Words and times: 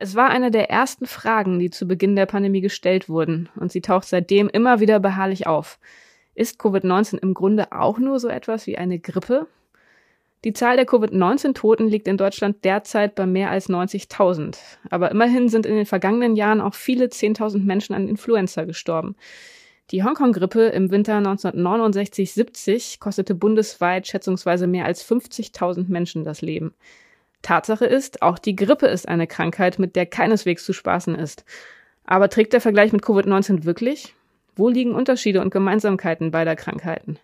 Es 0.00 0.14
war 0.14 0.30
eine 0.30 0.52
der 0.52 0.70
ersten 0.70 1.06
Fragen, 1.06 1.58
die 1.58 1.70
zu 1.70 1.88
Beginn 1.88 2.14
der 2.14 2.26
Pandemie 2.26 2.60
gestellt 2.60 3.08
wurden, 3.08 3.48
und 3.56 3.72
sie 3.72 3.80
taucht 3.80 4.06
seitdem 4.06 4.48
immer 4.48 4.78
wieder 4.78 5.00
beharrlich 5.00 5.46
auf. 5.46 5.78
Ist 6.34 6.60
Covid-19 6.60 7.18
im 7.18 7.34
Grunde 7.34 7.72
auch 7.72 7.98
nur 7.98 8.20
so 8.20 8.28
etwas 8.28 8.68
wie 8.68 8.78
eine 8.78 9.00
Grippe? 9.00 9.48
Die 10.44 10.52
Zahl 10.52 10.76
der 10.76 10.86
Covid-19-Toten 10.86 11.88
liegt 11.88 12.06
in 12.06 12.16
Deutschland 12.16 12.64
derzeit 12.64 13.16
bei 13.16 13.26
mehr 13.26 13.50
als 13.50 13.68
90.000. 13.68 14.56
Aber 14.88 15.10
immerhin 15.10 15.48
sind 15.48 15.66
in 15.66 15.74
den 15.74 15.84
vergangenen 15.84 16.36
Jahren 16.36 16.60
auch 16.60 16.74
viele 16.74 17.06
10.000 17.06 17.64
Menschen 17.64 17.92
an 17.92 18.06
Influenza 18.06 18.64
gestorben. 18.64 19.16
Die 19.90 20.04
Hongkong-Grippe 20.04 20.66
im 20.66 20.90
Winter 20.90 21.16
1969-70 21.18 23.00
kostete 23.00 23.34
bundesweit 23.34 24.06
schätzungsweise 24.06 24.66
mehr 24.66 24.84
als 24.84 25.08
50.000 25.08 25.86
Menschen 25.88 26.24
das 26.24 26.42
Leben. 26.42 26.74
Tatsache 27.40 27.86
ist, 27.86 28.20
auch 28.20 28.38
die 28.38 28.54
Grippe 28.54 28.86
ist 28.86 29.08
eine 29.08 29.26
Krankheit, 29.26 29.78
mit 29.78 29.96
der 29.96 30.04
keineswegs 30.04 30.64
zu 30.64 30.74
spaßen 30.74 31.14
ist. 31.14 31.44
Aber 32.04 32.28
trägt 32.28 32.52
der 32.52 32.60
Vergleich 32.60 32.92
mit 32.92 33.02
Covid-19 33.02 33.64
wirklich? 33.64 34.14
Wo 34.56 34.68
liegen 34.68 34.94
Unterschiede 34.94 35.40
und 35.40 35.50
Gemeinsamkeiten 35.50 36.32
beider 36.32 36.56
Krankheiten? 36.56 37.18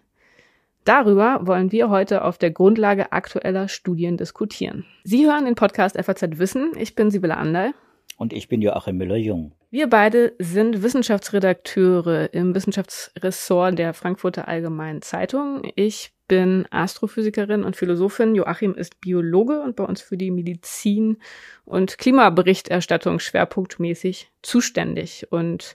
Darüber 0.84 1.40
wollen 1.42 1.72
wir 1.72 1.90
heute 1.90 2.24
auf 2.24 2.38
der 2.38 2.50
Grundlage 2.50 3.12
aktueller 3.12 3.68
Studien 3.68 4.16
diskutieren. 4.16 4.86
Sie 5.02 5.26
hören 5.26 5.44
den 5.44 5.54
Podcast 5.54 5.98
FAZ 6.02 6.38
Wissen. 6.38 6.72
Ich 6.78 6.94
bin 6.94 7.10
Sibylle 7.10 7.36
Anderl. 7.36 7.72
Und 8.16 8.32
ich 8.32 8.48
bin 8.48 8.62
Joachim 8.62 8.96
Müller-Jung. 8.96 9.52
Wir 9.74 9.88
beide 9.88 10.34
sind 10.38 10.84
Wissenschaftsredakteure 10.84 12.32
im 12.32 12.54
Wissenschaftsressort 12.54 13.76
der 13.76 13.92
Frankfurter 13.92 14.46
Allgemeinen 14.46 15.02
Zeitung. 15.02 15.68
Ich 15.74 16.12
bin 16.28 16.64
Astrophysikerin 16.70 17.64
und 17.64 17.74
Philosophin. 17.74 18.36
Joachim 18.36 18.76
ist 18.76 19.00
Biologe 19.00 19.62
und 19.62 19.74
bei 19.74 19.82
uns 19.82 20.00
für 20.00 20.16
die 20.16 20.30
Medizin- 20.30 21.16
und 21.64 21.98
Klimaberichterstattung 21.98 23.18
schwerpunktmäßig 23.18 24.30
zuständig 24.42 25.26
und 25.30 25.74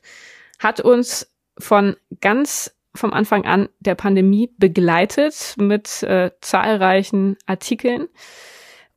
hat 0.59 0.79
uns 0.79 1.29
von 1.57 1.97
ganz 2.21 2.73
vom 2.95 3.11
Anfang 3.11 3.43
an 3.43 3.67
der 3.81 3.95
Pandemie 3.95 4.49
begleitet 4.57 5.55
mit 5.57 6.03
äh, 6.03 6.31
zahlreichen 6.39 7.35
Artikeln. 7.47 8.07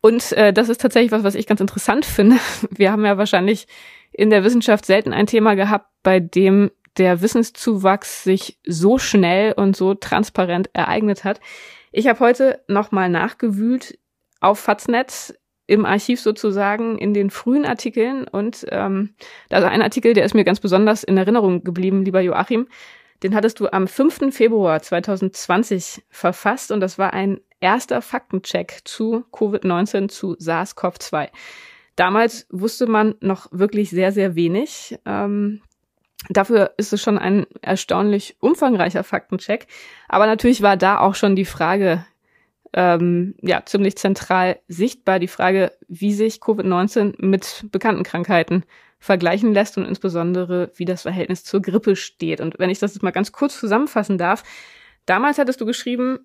Und 0.00 0.30
äh, 0.30 0.53
das 0.53 0.69
ist 0.69 0.80
tatsächlich 0.80 1.11
was, 1.11 1.25
was 1.25 1.34
ich 1.34 1.48
ganz 1.48 1.61
interessant 1.61 2.05
finde. 2.06 2.36
Wir 2.70 2.92
haben 2.92 3.05
ja 3.05 3.19
wahrscheinlich 3.19 3.67
in 4.12 4.30
der 4.30 4.44
Wissenschaft 4.44 4.86
selten 4.86 5.12
ein 5.12 5.27
Thema 5.27 5.55
gehabt, 5.55 5.88
bei 6.02 6.20
dem 6.20 6.70
der 6.98 7.22
Wissenszuwachs 7.22 8.24
sich 8.24 8.58
so 8.66 8.98
schnell 8.98 9.52
und 9.52 9.77
so 9.77 9.94
transparent 9.94 10.70
ereignet 10.74 11.24
hat. 11.24 11.41
Ich 11.91 12.06
habe 12.06 12.20
heute 12.20 12.60
nochmal 12.68 13.08
nachgewühlt 13.08 13.98
auf 14.40 14.58
Faznet 14.58 15.38
im 15.66 15.86
Archiv 15.86 16.20
sozusagen 16.20 16.98
in 16.98 17.14
den 17.14 17.30
frühen 17.30 17.64
Artikeln 17.64 18.27
und 18.28 18.66
ähm, 18.70 19.14
da 19.48 19.58
ist 19.58 19.64
ein 19.64 19.80
Artikel, 19.80 20.12
der 20.12 20.24
ist 20.24 20.34
mir 20.34 20.44
ganz 20.44 20.60
besonders 20.60 21.02
in 21.02 21.16
Erinnerung 21.16 21.64
geblieben, 21.64 22.05
lieber 22.05 22.20
Joachim. 22.20 22.68
Den 23.22 23.34
hattest 23.34 23.60
du 23.60 23.72
am 23.72 23.86
5. 23.86 24.34
Februar 24.34 24.83
2020 24.83 26.02
verfasst 26.10 26.72
und 26.72 26.80
das 26.80 26.98
war 26.98 27.12
ein 27.12 27.40
erster 27.60 28.02
Faktencheck 28.02 28.80
zu 28.84 29.24
Covid-19, 29.33 30.08
zu 30.08 30.34
SARS-CoV-2. 30.34 31.28
Damals 31.97 32.47
wusste 32.51 32.87
man 32.87 33.15
noch 33.21 33.48
wirklich 33.53 33.91
sehr, 33.91 34.12
sehr 34.12 34.35
wenig. 34.35 34.98
Ähm, 35.05 35.61
dafür 36.31 36.73
ist 36.77 36.93
es 36.93 37.03
schon 37.03 37.19
ein 37.19 37.47
erstaunlich 37.61 38.37
umfangreicher 38.41 39.05
Faktencheck. 39.05 39.67
Aber 40.09 40.27
natürlich 40.27 40.63
war 40.63 40.77
da 40.77 41.01
auch 41.01 41.15
schon 41.15 41.37
die 41.37 41.45
Frage 41.45 42.05
ähm, 42.73 43.35
ja 43.43 43.63
ziemlich 43.67 43.97
zentral 43.97 44.59
sichtbar, 44.69 45.19
die 45.19 45.29
Frage, 45.29 45.73
wie 45.89 46.13
sich 46.13 46.37
Covid-19 46.37 47.15
mit 47.19 47.67
bekannten 47.70 48.03
Krankheiten 48.03 48.65
vergleichen 48.98 49.53
lässt 49.53 49.77
und 49.77 49.85
insbesondere, 49.85 50.70
wie 50.77 50.85
das 50.85 51.02
Verhältnis 51.02 51.45
zur 51.45 51.61
Grippe 51.61 51.97
steht. 51.97 52.41
Und 52.41 52.58
wenn 52.58 52.70
ich 52.70 52.79
das 52.79 52.95
jetzt 52.95 53.02
mal 53.02 53.11
ganz 53.11 53.33
kurz 53.33 53.58
zusammenfassen 53.58 54.17
darf, 54.17 54.45
damals 55.07 55.39
hattest 55.39 55.61
du 55.61 55.67
geschrieben, 55.67 56.20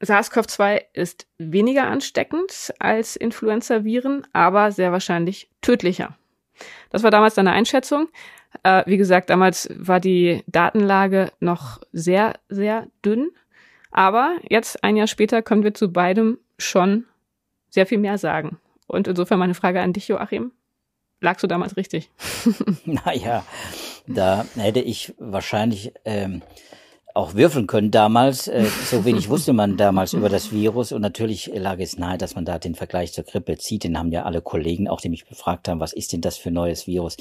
SARS-CoV-2 0.00 0.82
ist 0.92 1.26
weniger 1.38 1.86
ansteckend 1.86 2.72
als 2.78 3.16
Influenza-Viren, 3.16 4.26
aber 4.32 4.72
sehr 4.72 4.92
wahrscheinlich 4.92 5.48
tödlicher. 5.62 6.16
Das 6.90 7.02
war 7.02 7.10
damals 7.10 7.34
deine 7.34 7.52
Einschätzung. 7.52 8.08
Äh, 8.62 8.82
wie 8.86 8.96
gesagt, 8.96 9.30
damals 9.30 9.68
war 9.74 10.00
die 10.00 10.42
Datenlage 10.46 11.32
noch 11.40 11.80
sehr, 11.92 12.34
sehr 12.48 12.86
dünn. 13.04 13.30
Aber 13.90 14.36
jetzt, 14.48 14.84
ein 14.84 14.96
Jahr 14.96 15.06
später, 15.06 15.42
können 15.42 15.64
wir 15.64 15.74
zu 15.74 15.92
beidem 15.92 16.38
schon 16.58 17.04
sehr 17.70 17.86
viel 17.86 17.98
mehr 17.98 18.18
sagen. 18.18 18.58
Und 18.86 19.08
insofern 19.08 19.38
meine 19.38 19.54
Frage 19.54 19.80
an 19.80 19.92
dich, 19.92 20.08
Joachim 20.08 20.52
lagst 21.20 21.42
du 21.42 21.46
damals 21.46 21.76
richtig? 21.76 22.10
naja, 22.84 23.44
da 24.06 24.44
hätte 24.56 24.80
ich 24.80 25.14
wahrscheinlich 25.18 25.92
ähm, 26.04 26.42
auch 27.16 27.34
würfeln 27.34 27.66
können 27.66 27.90
damals. 27.90 28.46
Äh, 28.46 28.66
so 28.84 29.04
wenig 29.04 29.28
wusste 29.28 29.52
man 29.52 29.76
damals 29.76 30.12
über 30.12 30.28
das 30.28 30.52
Virus 30.52 30.92
und 30.92 31.00
natürlich 31.00 31.50
lag 31.54 31.78
es 31.78 31.98
nahe, 31.98 32.18
dass 32.18 32.34
man 32.34 32.44
da 32.44 32.58
den 32.58 32.74
Vergleich 32.74 33.12
zur 33.12 33.24
Grippe 33.24 33.56
zieht. 33.56 33.84
Den 33.84 33.98
haben 33.98 34.12
ja 34.12 34.24
alle 34.24 34.42
Kollegen, 34.42 34.88
auch 34.88 35.00
die 35.00 35.08
mich 35.08 35.26
befragt 35.26 35.68
haben, 35.68 35.80
was 35.80 35.92
ist 35.92 36.12
denn 36.12 36.20
das 36.20 36.36
für 36.36 36.50
neues 36.50 36.86
Virus, 36.86 37.16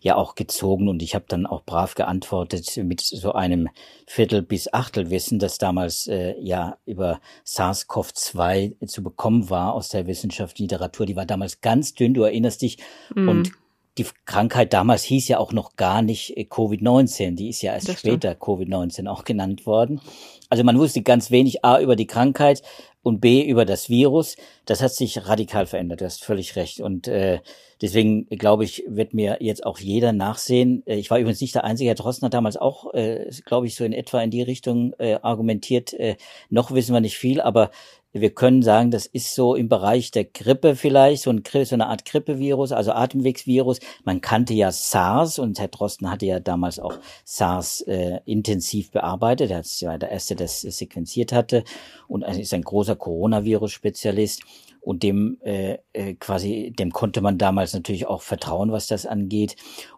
ja 0.00 0.16
auch 0.16 0.34
gezogen 0.34 0.88
und 0.88 1.02
ich 1.02 1.14
habe 1.14 1.24
dann 1.28 1.46
auch 1.46 1.64
brav 1.64 1.94
geantwortet 1.94 2.76
mit 2.84 3.00
so 3.00 3.32
einem 3.32 3.68
Viertel 4.06 4.42
bis 4.42 4.72
Achtelwissen, 4.72 5.38
das 5.38 5.58
damals 5.58 6.06
äh, 6.06 6.34
ja 6.40 6.76
über 6.86 7.20
SARS-CoV-2 7.44 8.86
zu 8.86 9.02
bekommen 9.02 9.50
war 9.50 9.74
aus 9.74 9.88
der 9.88 10.06
Wissenschaft, 10.06 10.58
Literatur. 10.58 11.06
Die 11.06 11.16
war 11.16 11.26
damals 11.26 11.60
ganz 11.60 11.94
dünn, 11.94 12.14
du 12.14 12.22
erinnerst 12.22 12.62
dich 12.62 12.78
mhm. 13.14 13.28
und 13.28 13.52
die 13.98 14.06
Krankheit 14.24 14.72
damals 14.72 15.02
hieß 15.04 15.28
ja 15.28 15.38
auch 15.38 15.52
noch 15.52 15.76
gar 15.76 16.02
nicht 16.02 16.36
äh, 16.36 16.44
Covid-19, 16.44 17.34
die 17.34 17.50
ist 17.50 17.62
ja 17.62 17.74
erst 17.74 17.88
das 17.88 17.98
später 18.00 18.32
Covid-19 18.32 19.06
auch 19.06 19.24
genannt 19.24 19.66
worden. 19.66 20.00
Also 20.48 20.64
man 20.64 20.78
wusste 20.78 21.02
ganz 21.02 21.30
wenig 21.30 21.64
A 21.64 21.80
über 21.80 21.96
die 21.96 22.06
Krankheit 22.06 22.62
und 23.02 23.20
B 23.20 23.42
über 23.42 23.64
das 23.64 23.88
Virus. 23.88 24.36
Das 24.64 24.80
hat 24.80 24.92
sich 24.92 25.26
radikal 25.26 25.66
verändert, 25.66 26.00
du 26.00 26.04
hast 26.06 26.24
völlig 26.24 26.56
recht. 26.56 26.80
Und 26.80 27.08
äh, 27.08 27.40
deswegen 27.82 28.26
glaube 28.28 28.64
ich, 28.64 28.84
wird 28.86 29.12
mir 29.12 29.38
jetzt 29.40 29.66
auch 29.66 29.78
jeder 29.78 30.12
nachsehen. 30.12 30.82
Äh, 30.86 30.96
ich 30.96 31.10
war 31.10 31.18
übrigens 31.18 31.40
nicht 31.40 31.54
der 31.54 31.64
Einzige, 31.64 31.88
Herr 31.88 31.94
Drossner 31.94 32.26
hat 32.26 32.34
damals 32.34 32.56
auch, 32.56 32.94
äh, 32.94 33.30
glaube 33.44 33.66
ich, 33.66 33.74
so 33.74 33.84
in 33.84 33.92
etwa 33.92 34.22
in 34.22 34.30
die 34.30 34.42
Richtung 34.42 34.94
äh, 34.98 35.18
argumentiert. 35.20 35.92
Äh, 35.92 36.16
noch 36.48 36.70
wissen 36.70 36.94
wir 36.94 37.00
nicht 37.00 37.18
viel, 37.18 37.40
aber 37.40 37.70
wir 38.12 38.34
können 38.34 38.62
sagen, 38.62 38.90
das 38.90 39.06
ist 39.06 39.34
so 39.34 39.54
im 39.54 39.68
Bereich 39.68 40.10
der 40.10 40.24
Grippe 40.24 40.76
vielleicht, 40.76 41.22
so, 41.22 41.30
ein, 41.30 41.42
so 41.44 41.74
eine 41.74 41.86
Art 41.86 42.04
Grippevirus, 42.04 42.72
also 42.72 42.92
Atemwegsvirus. 42.92 43.80
Man 44.04 44.20
kannte 44.20 44.54
ja 44.54 44.70
SARS 44.70 45.38
und 45.38 45.58
Herr 45.58 45.68
Drosten 45.68 46.10
hatte 46.10 46.26
ja 46.26 46.38
damals 46.38 46.78
auch 46.78 46.98
SARS 47.24 47.80
äh, 47.82 48.20
intensiv 48.26 48.90
bearbeitet. 48.90 49.50
Er 49.50 49.62
war 49.88 49.98
der 49.98 50.10
Erste, 50.10 50.36
der 50.36 50.46
das 50.46 50.60
sequenziert 50.60 51.32
hatte 51.32 51.64
und 52.08 52.22
ist 52.22 52.52
ein 52.52 52.62
großer 52.62 52.96
Coronavirus-Spezialist 52.96 54.42
und 54.82 55.04
dem 55.04 55.38
äh, 55.42 55.78
äh, 55.92 56.14
quasi 56.14 56.72
dem 56.76 56.90
konnte 56.90 57.20
man 57.20 57.38
damals 57.38 57.72
natürlich 57.72 58.06
auch 58.06 58.20
vertrauen, 58.20 58.72
was 58.72 58.88
das 58.88 59.06
angeht. 59.06 59.54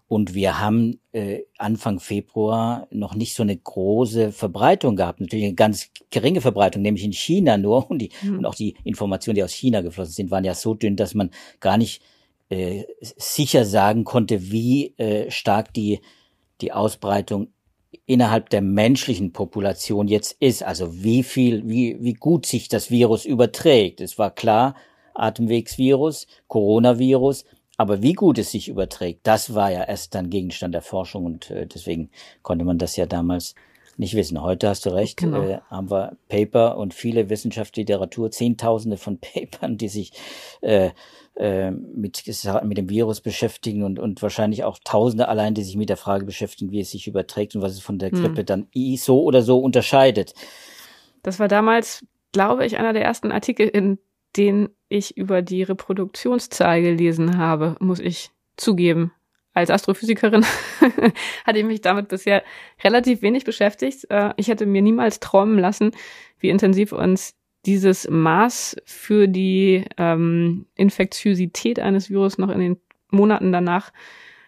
Und 0.06 0.34
wir 0.34 0.60
haben 0.60 1.00
äh, 1.12 1.42
Anfang 1.56 1.98
Februar 1.98 2.86
noch 2.90 3.14
nicht 3.14 3.34
so 3.34 3.42
eine 3.42 3.56
große 3.56 4.32
Verbreitung 4.32 4.96
gehabt, 4.96 5.20
natürlich 5.20 5.46
eine 5.46 5.54
ganz 5.54 5.90
geringe 6.10 6.40
Verbreitung, 6.40 6.82
nämlich 6.82 7.04
in 7.04 7.12
China 7.12 7.56
nur. 7.56 7.90
Und, 7.90 7.98
die, 8.00 8.10
mhm. 8.22 8.38
und 8.38 8.46
auch 8.46 8.54
die 8.54 8.74
Informationen, 8.84 9.36
die 9.36 9.42
aus 9.42 9.52
China 9.52 9.80
geflossen 9.80 10.12
sind, 10.12 10.30
waren 10.30 10.44
ja 10.44 10.54
so 10.54 10.74
dünn, 10.74 10.96
dass 10.96 11.14
man 11.14 11.30
gar 11.60 11.78
nicht 11.78 12.02
äh, 12.50 12.84
sicher 13.00 13.64
sagen 13.64 14.04
konnte, 14.04 14.52
wie 14.52 14.94
äh, 14.98 15.30
stark 15.30 15.72
die, 15.72 16.00
die 16.60 16.72
Ausbreitung 16.72 17.48
innerhalb 18.06 18.50
der 18.50 18.60
menschlichen 18.60 19.32
Population 19.32 20.08
jetzt 20.08 20.36
ist. 20.40 20.62
Also 20.62 21.02
wie 21.02 21.22
viel, 21.22 21.66
wie, 21.66 21.96
wie 22.00 22.12
gut 22.12 22.44
sich 22.44 22.68
das 22.68 22.90
Virus 22.90 23.24
überträgt. 23.24 24.00
Es 24.00 24.18
war 24.18 24.30
klar, 24.30 24.74
Atemwegsvirus, 25.14 26.26
Coronavirus, 26.48 27.44
aber 27.76 28.02
wie 28.02 28.12
gut 28.12 28.38
es 28.38 28.50
sich 28.50 28.68
überträgt, 28.68 29.20
das 29.26 29.54
war 29.54 29.70
ja 29.70 29.84
erst 29.84 30.14
dann 30.14 30.30
Gegenstand 30.30 30.74
der 30.74 30.82
Forschung 30.82 31.24
und 31.24 31.50
äh, 31.50 31.66
deswegen 31.66 32.10
konnte 32.42 32.64
man 32.64 32.78
das 32.78 32.96
ja 32.96 33.06
damals 33.06 33.54
nicht 33.96 34.14
wissen. 34.14 34.42
Heute 34.42 34.68
hast 34.68 34.86
du 34.86 34.90
recht, 34.90 35.18
genau. 35.18 35.42
äh, 35.42 35.60
haben 35.70 35.90
wir 35.90 36.16
Paper 36.28 36.76
und 36.78 36.94
viele 36.94 37.30
Wissenschaftsliteratur, 37.30 38.30
Zehntausende 38.30 38.96
von 38.96 39.18
Papern, 39.20 39.76
die 39.76 39.88
sich 39.88 40.12
äh, 40.60 40.90
äh, 41.36 41.70
mit, 41.70 42.22
mit 42.64 42.78
dem 42.78 42.88
Virus 42.88 43.20
beschäftigen 43.20 43.82
und, 43.82 43.98
und 43.98 44.22
wahrscheinlich 44.22 44.64
auch 44.64 44.78
Tausende 44.84 45.28
allein, 45.28 45.54
die 45.54 45.64
sich 45.64 45.76
mit 45.76 45.88
der 45.88 45.96
Frage 45.96 46.24
beschäftigen, 46.24 46.70
wie 46.70 46.80
es 46.80 46.90
sich 46.90 47.06
überträgt 47.06 47.56
und 47.56 47.62
was 47.62 47.72
es 47.72 47.80
von 47.80 47.98
der 47.98 48.10
hm. 48.10 48.20
Grippe 48.20 48.40
hm. 48.40 48.46
dann 48.46 48.68
so 48.96 49.22
oder 49.22 49.42
so 49.42 49.58
unterscheidet. 49.58 50.34
Das 51.22 51.40
war 51.40 51.48
damals, 51.48 52.04
glaube 52.32 52.66
ich, 52.66 52.76
einer 52.76 52.92
der 52.92 53.02
ersten 53.04 53.32
Artikel, 53.32 53.66
in 53.66 53.98
den 54.36 54.68
ich 54.94 55.16
über 55.16 55.42
die 55.42 55.62
Reproduktionszahl 55.62 56.82
gelesen 56.82 57.38
habe, 57.38 57.76
muss 57.80 58.00
ich 58.00 58.30
zugeben. 58.56 59.12
Als 59.52 59.70
Astrophysikerin 59.70 60.44
hatte 61.46 61.58
ich 61.58 61.64
mich 61.64 61.80
damit 61.80 62.08
bisher 62.08 62.42
relativ 62.82 63.22
wenig 63.22 63.44
beschäftigt. 63.44 64.10
Äh, 64.10 64.32
ich 64.36 64.48
hätte 64.48 64.66
mir 64.66 64.82
niemals 64.82 65.20
träumen 65.20 65.58
lassen, 65.58 65.92
wie 66.38 66.48
intensiv 66.48 66.92
uns 66.92 67.34
dieses 67.64 68.08
Maß 68.10 68.76
für 68.84 69.28
die 69.28 69.84
ähm, 69.96 70.66
Infektiosität 70.74 71.78
eines 71.78 72.10
Virus 72.10 72.36
noch 72.36 72.50
in 72.50 72.60
den 72.60 72.76
Monaten 73.10 73.52
danach 73.52 73.92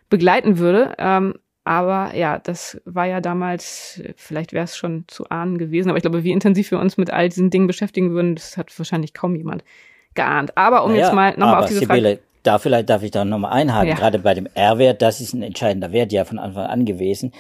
begleiten 0.08 0.58
würde. 0.58 0.94
Ähm, 0.98 1.34
aber 1.64 2.14
ja, 2.14 2.38
das 2.38 2.80
war 2.84 3.06
ja 3.06 3.20
damals, 3.20 4.00
vielleicht 4.16 4.52
wäre 4.52 4.64
es 4.64 4.76
schon 4.76 5.04
zu 5.08 5.28
ahnen 5.30 5.58
gewesen, 5.58 5.88
aber 5.88 5.98
ich 5.98 6.02
glaube, 6.02 6.22
wie 6.22 6.30
intensiv 6.30 6.70
wir 6.70 6.78
uns 6.78 6.96
mit 6.96 7.10
all 7.10 7.28
diesen 7.28 7.50
Dingen 7.50 7.66
beschäftigen 7.66 8.12
würden, 8.12 8.36
das 8.36 8.56
hat 8.56 8.76
wahrscheinlich 8.78 9.14
kaum 9.14 9.34
jemand 9.34 9.64
geahnt. 10.16 10.56
Aber 10.56 10.84
um 10.84 10.90
naja, 10.90 11.04
jetzt 11.04 11.14
mal 11.14 11.30
nochmal 11.36 11.62
auf 11.62 11.66
diese 11.66 11.80
Sibylle, 11.80 12.16
Frage... 12.16 12.20
Da 12.42 12.58
vielleicht 12.58 12.88
darf 12.90 13.02
ich 13.02 13.10
da 13.10 13.24
nochmal 13.24 13.52
einhaken, 13.52 13.88
ja. 13.88 13.94
gerade 13.96 14.20
bei 14.20 14.32
dem 14.32 14.48
R-Wert, 14.54 15.02
das 15.02 15.20
ist 15.20 15.34
ein 15.34 15.42
entscheidender 15.42 15.90
Wert 15.90 16.12
ja 16.12 16.24
von 16.24 16.38
Anfang 16.38 16.66
an 16.66 16.84
gewesen. 16.84 17.32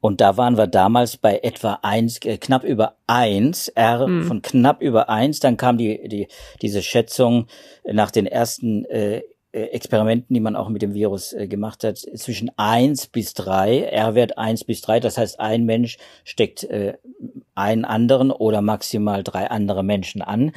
Und 0.00 0.20
da 0.20 0.36
waren 0.36 0.58
wir 0.58 0.66
damals 0.66 1.16
bei 1.16 1.40
etwa 1.42 1.78
eins, 1.82 2.18
äh, 2.24 2.36
knapp 2.36 2.64
über 2.64 2.96
eins, 3.06 3.68
R 3.68 4.06
mhm. 4.06 4.24
von 4.24 4.42
knapp 4.42 4.82
über 4.82 5.08
eins. 5.08 5.40
Dann 5.40 5.56
kam 5.56 5.78
die, 5.78 6.08
die, 6.08 6.28
diese 6.60 6.82
Schätzung 6.82 7.46
nach 7.84 8.10
den 8.10 8.26
ersten 8.26 8.84
äh, 8.86 9.22
äh, 9.52 9.66
Experimenten, 9.68 10.34
die 10.34 10.40
man 10.40 10.56
auch 10.56 10.68
mit 10.68 10.82
dem 10.82 10.94
Virus 10.94 11.32
äh, 11.32 11.46
gemacht 11.46 11.84
hat, 11.84 11.98
zwischen 11.98 12.50
eins 12.56 13.06
bis 13.06 13.34
drei, 13.34 13.82
R-Wert 13.82 14.36
eins 14.36 14.64
bis 14.64 14.80
drei. 14.80 14.98
Das 14.98 15.16
heißt, 15.16 15.40
ein 15.40 15.64
Mensch 15.64 15.96
steckt 16.24 16.64
äh, 16.64 16.94
einen 17.54 17.84
anderen 17.84 18.30
oder 18.30 18.62
maximal 18.62 19.22
drei 19.22 19.48
andere 19.50 19.84
Menschen 19.84 20.22
an. 20.22 20.52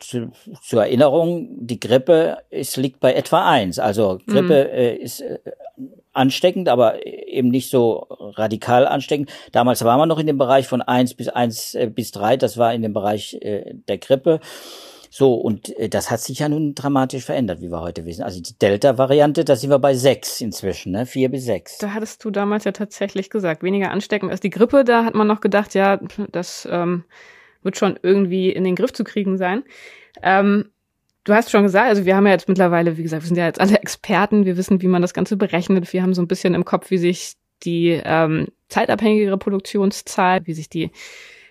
Zu, 0.00 0.32
zur 0.62 0.82
Erinnerung, 0.82 1.48
die 1.66 1.78
Grippe 1.78 2.38
ist, 2.50 2.76
liegt 2.76 3.00
bei 3.00 3.14
etwa 3.14 3.48
eins. 3.48 3.78
Also 3.78 4.18
Grippe 4.26 4.68
mhm. 4.70 4.78
äh, 4.78 4.94
ist 4.94 5.20
äh, 5.20 5.38
ansteckend, 6.12 6.68
aber 6.68 7.06
eben 7.06 7.48
nicht 7.48 7.70
so 7.70 8.06
radikal 8.10 8.86
ansteckend. 8.86 9.30
Damals 9.52 9.84
war 9.84 9.98
man 9.98 10.08
noch 10.08 10.18
in 10.18 10.26
dem 10.26 10.38
Bereich 10.38 10.66
von 10.66 10.82
eins 10.82 11.14
bis 11.14 11.28
eins 11.28 11.74
äh, 11.74 11.86
bis 11.86 12.10
drei. 12.12 12.36
Das 12.36 12.56
war 12.58 12.74
in 12.74 12.82
dem 12.82 12.92
Bereich 12.92 13.34
äh, 13.40 13.74
der 13.88 13.98
Grippe. 13.98 14.40
So, 15.12 15.34
und 15.34 15.76
äh, 15.76 15.88
das 15.88 16.10
hat 16.10 16.20
sich 16.20 16.38
ja 16.38 16.48
nun 16.48 16.74
dramatisch 16.74 17.24
verändert, 17.24 17.60
wie 17.60 17.70
wir 17.70 17.80
heute 17.80 18.06
wissen. 18.06 18.22
Also 18.22 18.40
die 18.40 18.56
Delta-Variante, 18.56 19.44
da 19.44 19.56
sind 19.56 19.70
wir 19.70 19.80
bei 19.80 19.94
sechs 19.94 20.40
inzwischen, 20.40 20.92
ne? 20.92 21.04
Vier 21.04 21.28
bis 21.30 21.44
sechs. 21.44 21.78
Da 21.78 21.92
hattest 21.92 22.24
du 22.24 22.30
damals 22.30 22.64
ja 22.64 22.72
tatsächlich 22.72 23.28
gesagt, 23.28 23.62
weniger 23.62 23.90
ansteckend 23.90 24.30
als 24.30 24.40
die 24.40 24.50
Grippe. 24.50 24.84
Da 24.84 25.04
hat 25.04 25.14
man 25.14 25.26
noch 25.26 25.40
gedacht, 25.40 25.74
ja, 25.74 25.98
das 26.30 26.66
ähm, 26.70 27.04
wird 27.62 27.76
schon 27.76 27.98
irgendwie 28.02 28.50
in 28.50 28.64
den 28.64 28.76
Griff 28.76 28.92
zu 28.92 29.04
kriegen 29.04 29.36
sein. 29.36 29.62
Ähm, 30.22 30.70
du 31.24 31.34
hast 31.34 31.50
schon 31.50 31.62
gesagt, 31.62 31.88
also 31.88 32.04
wir 32.04 32.16
haben 32.16 32.26
ja 32.26 32.32
jetzt 32.32 32.48
mittlerweile, 32.48 32.96
wie 32.96 33.02
gesagt, 33.02 33.22
wir 33.22 33.28
sind 33.28 33.36
ja 33.36 33.46
jetzt 33.46 33.60
alle 33.60 33.78
Experten, 33.82 34.44
wir 34.44 34.56
wissen, 34.56 34.82
wie 34.82 34.88
man 34.88 35.02
das 35.02 35.14
Ganze 35.14 35.36
berechnet. 35.36 35.92
Wir 35.92 36.02
haben 36.02 36.14
so 36.14 36.22
ein 36.22 36.28
bisschen 36.28 36.54
im 36.54 36.64
Kopf, 36.64 36.90
wie 36.90 36.98
sich 36.98 37.34
die 37.62 38.00
ähm, 38.02 38.48
zeitabhängige 38.68 39.32
Reproduktionszahl, 39.32 40.46
wie 40.46 40.54
sich 40.54 40.68
die 40.68 40.90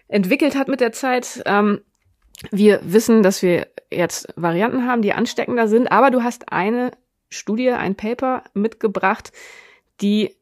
entwickelt 0.07 0.55
hat 0.55 0.67
mit 0.67 0.81
der 0.81 0.91
Zeit. 0.91 1.41
Ähm, 1.45 1.81
wir 2.51 2.79
wissen, 2.83 3.21
dass 3.21 3.41
wir 3.41 3.67
jetzt 3.91 4.27
Varianten 4.35 4.87
haben, 4.87 5.01
die 5.01 5.13
ansteckender 5.13 5.67
sind, 5.67 5.91
aber 5.91 6.09
du 6.09 6.23
hast 6.23 6.51
eine 6.51 6.91
Studie, 7.29 7.71
ein 7.71 7.95
Paper 7.95 8.43
mitgebracht, 8.53 9.31
die 10.01 10.35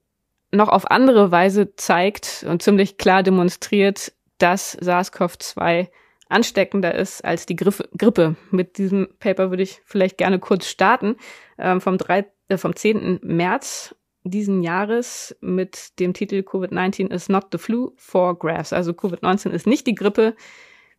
noch 0.51 0.69
auf 0.69 0.89
andere 0.89 1.31
Weise 1.31 1.75
zeigt 1.75 2.45
und 2.47 2.61
ziemlich 2.61 2.97
klar 2.97 3.23
demonstriert, 3.23 4.13
dass 4.37 4.77
SARS-CoV-2 4.79 5.87
ansteckender 6.29 6.93
ist 6.95 7.23
als 7.23 7.45
die 7.45 7.55
Grippe. 7.55 8.35
Mit 8.51 8.77
diesem 8.77 9.07
Paper 9.19 9.49
würde 9.49 9.63
ich 9.63 9.81
vielleicht 9.85 10.17
gerne 10.17 10.39
kurz 10.39 10.67
starten. 10.67 11.15
Ähm, 11.57 11.81
vom, 11.81 11.97
3, 11.97 12.25
äh, 12.49 12.57
vom 12.57 12.75
10. 12.75 13.19
März 13.23 13.95
diesen 14.23 14.61
Jahres 14.61 15.35
mit 15.39 15.99
dem 15.99 16.13
Titel 16.13 16.39
Covid-19 16.39 17.11
is 17.11 17.29
not 17.29 17.47
the 17.51 17.57
flu, 17.57 17.93
four 17.95 18.37
graphs. 18.37 18.73
Also 18.73 18.91
Covid-19 18.91 19.51
ist 19.51 19.67
nicht 19.67 19.87
die 19.87 19.95
Grippe. 19.95 20.35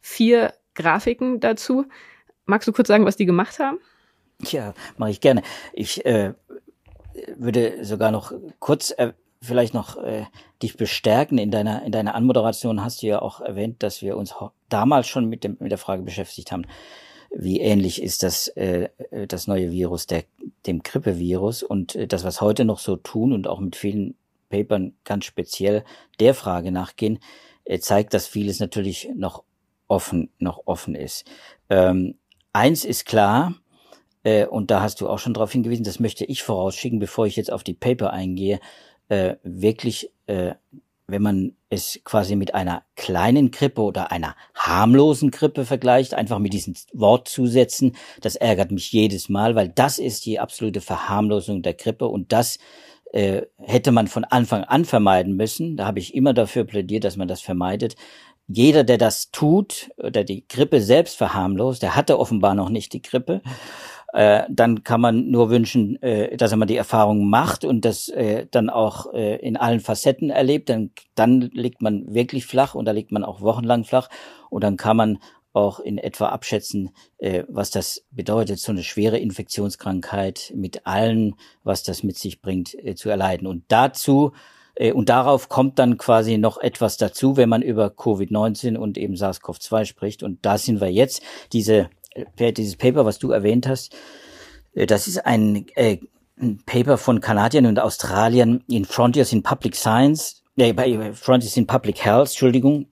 Vier 0.01 0.55
Grafiken 0.75 1.41
dazu. 1.41 1.87
Magst 2.47 2.67
du 2.67 2.73
kurz 2.73 2.89
sagen, 2.89 3.05
was 3.05 3.17
die 3.17 3.27
gemacht 3.27 3.59
haben? 3.59 3.79
Ja, 4.43 4.73
mache 4.97 5.11
ich 5.11 5.21
gerne. 5.21 5.43
Ich 5.73 6.07
äh, 6.07 6.33
würde 7.37 7.85
sogar 7.85 8.11
noch 8.11 8.33
kurz 8.61 8.93
äh, 8.93 9.13
vielleicht 9.41 9.75
noch 9.75 9.97
äh, 9.97 10.25
dich 10.63 10.77
bestärken 10.77 11.39
in 11.39 11.51
deiner 11.51 11.85
in 11.85 11.93
deiner 11.93 12.15
Anmoderation 12.15 12.83
hast 12.83 13.03
du 13.03 13.07
ja 13.07 13.23
auch 13.23 13.41
erwähnt, 13.41 13.83
dass 13.83 14.03
wir 14.03 14.17
uns 14.17 14.35
damals 14.69 15.07
schon 15.07 15.29
mit 15.29 15.45
dem 15.45 15.57
mit 15.61 15.71
der 15.71 15.79
Frage 15.79 16.03
beschäftigt 16.03 16.51
haben, 16.51 16.67
wie 17.31 17.61
ähnlich 17.61 18.03
ist 18.03 18.23
das 18.23 18.49
äh, 18.49 18.89
das 19.29 19.47
neue 19.47 19.71
Virus 19.71 20.07
der 20.07 20.25
dem 20.67 20.83
Grippevirus 20.83 21.63
und 21.63 21.95
äh, 21.95 22.07
das 22.07 22.25
was 22.25 22.41
heute 22.41 22.65
noch 22.65 22.79
so 22.79 22.97
tun 22.97 23.33
und 23.33 23.47
auch 23.47 23.61
mit 23.61 23.77
vielen 23.77 24.17
Papern 24.49 24.95
ganz 25.05 25.25
speziell 25.25 25.85
der 26.21 26.35
Frage 26.35 26.73
nachgehen, 26.73 27.19
äh, 27.65 27.79
zeigt, 27.79 28.15
dass 28.15 28.27
vieles 28.27 28.61
natürlich 28.61 29.11
noch 29.15 29.45
offen, 29.89 30.31
noch 30.39 30.63
offen 30.67 30.95
ist. 30.95 31.25
Ähm, 31.71 32.17
eins 32.53 32.85
ist 32.85 33.07
klar, 33.07 33.55
äh, 34.25 34.47
und 34.47 34.71
da 34.71 34.83
hast 34.83 35.01
du 35.01 35.09
auch 35.09 35.19
schon 35.19 35.35
darauf 35.35 35.53
hingewiesen, 35.53 35.85
das 35.85 36.01
möchte 36.01 36.25
ich 36.25 36.43
vorausschicken, 36.43 36.99
bevor 36.99 37.27
ich 37.27 37.37
jetzt 37.37 37.53
auf 37.53 37.63
die 37.63 37.75
Paper 37.75 38.13
eingehe, 38.13 38.61
äh, 39.09 39.37
wirklich, 39.43 40.11
äh, 40.27 40.55
wenn 41.07 41.23
man 41.23 41.53
es 41.71 42.01
quasi 42.05 42.37
mit 42.37 42.55
einer 42.55 42.83
kleinen 42.97 43.51
Grippe 43.51 43.81
oder 43.83 44.13
einer 44.13 44.37
harmlosen 44.55 45.31
Grippe 45.31 45.65
vergleicht, 45.65 46.15
einfach 46.15 46.39
mit 46.39 46.53
diesem 46.53 46.75
Wort 46.93 47.29
zusetzen, 47.29 47.97
das 48.21 48.37
ärgert 48.37 48.71
mich 48.71 48.93
jedes 48.93 49.29
Mal, 49.29 49.55
weil 49.55 49.69
das 49.69 49.99
ist 49.99 50.27
die 50.27 50.39
absolute 50.39 50.81
Verharmlosung 50.81 51.63
der 51.63 51.75
Grippe 51.75 52.09
und 52.09 52.33
das 52.33 52.59
äh, 53.13 53.43
hätte 53.57 53.91
man 53.91 54.07
von 54.07 54.25
Anfang 54.25 54.65
an 54.65 54.85
vermeiden 54.85 55.35
müssen. 55.35 55.77
Da 55.77 55.87
habe 55.87 55.99
ich 55.99 56.15
immer 56.15 56.35
dafür 56.35 56.65
plädiert, 56.65 57.05
dass 57.05 57.17
man 57.17 57.29
das 57.29 57.41
vermeidet 57.41 57.97
jeder, 58.49 58.83
der 58.83 58.97
das 58.97 59.31
tut, 59.31 59.91
der 59.99 60.25
die 60.25 60.49
Grippe 60.49 60.81
selbst 60.81 61.17
verharmlost, 61.17 61.83
der 61.83 61.95
hatte 61.95 62.19
offenbar 62.19 62.55
noch 62.55 62.71
nicht 62.71 62.95
die 62.95 63.03
Grippe, 63.03 63.43
äh, 64.13 64.45
dann 64.49 64.85
kann 64.85 65.01
man 65.01 65.31
nur 65.31 65.51
wünschen, 65.51 66.01
äh, 66.03 66.37
dass 66.37 66.55
mal 66.57 66.67
die 66.67 66.77
Erfahrung 66.77 67.29
macht 67.29 67.65
und 67.65 67.85
das 67.85 68.09
äh, 68.09 68.47
dann 68.51 68.71
auch 68.71 69.13
äh, 69.13 69.37
in 69.37 69.57
allen 69.57 69.81
Facetten 69.81 70.31
erlebt. 70.31 70.71
Dann, 70.71 70.91
dann 71.15 71.41
liegt 71.41 71.83
man 71.83 72.13
wirklich 72.15 72.47
flach 72.47 72.75
und 72.75 72.87
da 72.87 72.93
liegt 72.93 73.13
man 73.13 73.25
auch 73.25 73.41
wochenlang 73.41 73.85
flach 73.85 74.09
und 74.51 74.65
dann 74.65 74.77
kann 74.77 74.97
man 74.97 75.19
auch 75.53 75.81
in 75.81 75.99
etwa 75.99 76.29
abschätzen, 76.29 76.91
äh, 77.19 77.45
was 77.49 77.71
das 77.71 78.05
bedeutet, 78.11 78.61
so 78.61 78.73
eine 78.73 78.83
schwere 78.83 79.19
Infektionskrankheit 79.19 80.53
mit 80.55 80.87
allen, 80.87 81.35
was 81.65 81.83
das 81.83 82.03
mit 82.03 82.17
sich 82.17 82.41
bringt, 82.41 82.75
äh, 82.75 82.95
zu 82.95 83.11
erleiden. 83.11 83.47
Und 83.47 83.65
dazu 83.69 84.33
äh, 84.79 84.93
und 84.93 85.09
darauf 85.09 85.49
kommt 85.49 85.79
dann 85.79 85.99
quasi 85.99 86.39
noch 86.39 86.59
etwas 86.59 86.97
dazu, 86.97 87.37
wenn 87.37 87.49
man 87.49 87.63
über 87.63 87.89
Covid-19 87.89 88.77
und 88.77 88.97
eben 88.97 89.15
SARS-CoV-2 89.15 89.85
spricht. 89.85 90.23
Und 90.23 90.45
da 90.47 90.57
sind 90.57 90.81
wir 90.81 90.91
jetzt. 90.91 91.23
Diese, 91.53 91.91
dieses 92.39 92.77
Paper, 92.77 93.05
was 93.05 93.19
du 93.19 93.31
erwähnt 93.31 93.67
hast, 93.67 93.97
äh, 94.75 94.87
das 94.87 95.09
ist 95.09 95.25
ein, 95.27 95.67
äh, 95.75 95.99
ein 96.41 96.61
Paper 96.65 96.99
von 96.99 97.21
Kanadiern 97.21 97.67
und 97.67 97.79
Australiern 97.79 98.63
in 98.69 98.85
Frontiers 98.85 99.33
in 99.33 99.43
Public 99.43 99.77
Science, 99.77 100.43
äh, 100.57 100.73
bei 100.73 101.13
Frontiers 101.13 101.57
in 101.57 101.67
Public 101.67 102.05
Health, 102.05 102.29
Entschuldigung. 102.29 102.87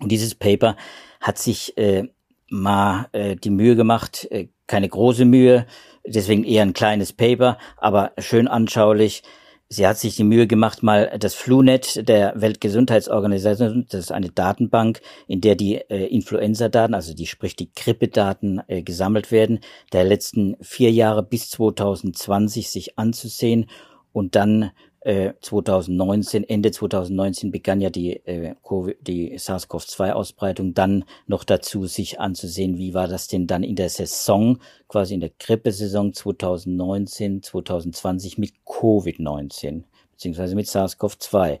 Und 0.00 0.10
dieses 0.10 0.34
Paper 0.34 0.76
hat 1.20 1.38
sich 1.38 1.76
äh, 1.76 2.08
mal 2.48 3.08
äh, 3.12 3.36
die 3.36 3.50
Mühe 3.50 3.76
gemacht, 3.76 4.26
äh, 4.30 4.48
keine 4.66 4.88
große 4.88 5.24
Mühe, 5.24 5.66
deswegen 6.06 6.44
eher 6.44 6.62
ein 6.62 6.72
kleines 6.72 7.12
Paper, 7.12 7.58
aber 7.76 8.12
schön 8.18 8.48
anschaulich, 8.48 9.22
Sie 9.72 9.86
hat 9.86 9.96
sich 9.96 10.16
die 10.16 10.24
Mühe 10.24 10.46
gemacht, 10.46 10.82
mal 10.82 11.16
das 11.18 11.34
FluNet 11.34 12.06
der 12.06 12.34
Weltgesundheitsorganisation, 12.36 13.86
das 13.88 14.00
ist 14.00 14.12
eine 14.12 14.28
Datenbank, 14.28 15.00
in 15.28 15.40
der 15.40 15.54
die 15.54 15.76
äh, 15.76 16.08
Influenza-Daten, 16.08 16.92
also 16.92 17.14
die 17.14 17.26
sprich 17.26 17.56
die 17.56 17.72
Grippedaten 17.72 18.60
äh, 18.66 18.82
gesammelt 18.82 19.32
werden, 19.32 19.60
der 19.94 20.04
letzten 20.04 20.58
vier 20.60 20.90
Jahre 20.90 21.22
bis 21.22 21.48
2020 21.48 22.68
sich 22.68 22.98
anzusehen 22.98 23.64
und 24.12 24.36
dann 24.36 24.72
2019, 25.04 26.44
äh, 26.44 26.52
Ende 26.52 26.70
2019 26.70 27.50
begann 27.50 27.80
ja 27.80 27.90
die, 27.90 28.24
äh, 28.24 28.54
die 29.00 29.36
SARS-CoV-2-Ausbreitung, 29.36 30.74
dann 30.74 31.04
noch 31.26 31.42
dazu 31.42 31.86
sich 31.86 32.20
anzusehen, 32.20 32.78
wie 32.78 32.94
war 32.94 33.08
das 33.08 33.26
denn 33.26 33.46
dann 33.48 33.64
in 33.64 33.74
der 33.74 33.88
Saison, 33.88 34.58
quasi 34.88 35.14
in 35.14 35.20
der 35.20 35.32
Grippesaison 35.38 36.12
2019, 36.12 37.42
2020 37.42 38.38
mit 38.38 38.52
Covid-19, 38.64 39.82
beziehungsweise 40.12 40.54
mit 40.54 40.66
SARS-CoV-2. 40.66 41.58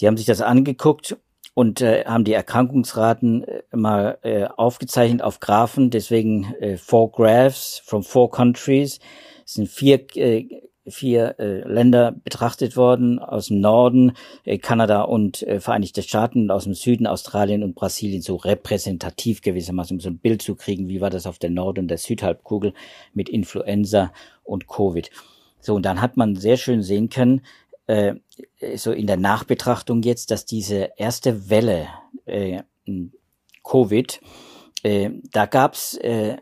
Die 0.00 0.06
haben 0.08 0.16
sich 0.16 0.26
das 0.26 0.40
angeguckt 0.40 1.16
und 1.54 1.80
äh, 1.80 2.04
haben 2.04 2.24
die 2.24 2.32
Erkrankungsraten 2.32 3.44
äh, 3.44 3.62
mal 3.70 4.18
äh, 4.22 4.46
aufgezeichnet 4.46 5.22
auf 5.22 5.38
Graphen, 5.38 5.90
deswegen 5.90 6.52
äh, 6.54 6.76
four 6.76 7.12
graphs 7.12 7.80
from 7.84 8.02
four 8.02 8.30
countries. 8.30 8.98
Es 9.46 9.54
sind 9.54 9.68
vier 9.68 10.04
äh, 10.16 10.48
vier 10.86 11.38
äh, 11.38 11.60
Länder 11.68 12.12
betrachtet 12.12 12.76
worden, 12.76 13.18
aus 13.18 13.46
dem 13.46 13.60
Norden, 13.60 14.12
äh, 14.44 14.58
Kanada 14.58 15.02
und 15.02 15.42
äh, 15.42 15.60
Vereinigte 15.60 16.02
Staaten, 16.02 16.50
aus 16.50 16.64
dem 16.64 16.74
Süden 16.74 17.06
Australien 17.06 17.62
und 17.62 17.74
Brasilien, 17.74 18.22
so 18.22 18.36
repräsentativ 18.36 19.40
gewissermaßen, 19.42 19.96
um 19.96 20.00
so 20.00 20.10
ein 20.10 20.18
Bild 20.18 20.42
zu 20.42 20.54
kriegen, 20.54 20.88
wie 20.88 21.00
war 21.00 21.10
das 21.10 21.26
auf 21.26 21.38
der 21.38 21.50
Nord- 21.50 21.78
und 21.78 21.88
der 21.88 21.98
Südhalbkugel 21.98 22.74
mit 23.12 23.28
Influenza 23.28 24.12
und 24.42 24.68
Covid. 24.68 25.10
So, 25.60 25.74
und 25.74 25.86
dann 25.86 26.00
hat 26.00 26.16
man 26.16 26.36
sehr 26.36 26.56
schön 26.56 26.82
sehen 26.82 27.08
können, 27.08 27.42
äh, 27.86 28.14
so 28.76 28.92
in 28.92 29.06
der 29.06 29.16
Nachbetrachtung 29.16 30.02
jetzt, 30.02 30.30
dass 30.30 30.44
diese 30.44 30.90
erste 30.96 31.48
Welle 31.50 31.88
äh, 32.26 32.62
Covid 33.62 34.20
äh, 34.84 35.10
da 35.32 35.46
gab's 35.46 35.96
äh, 35.96 36.36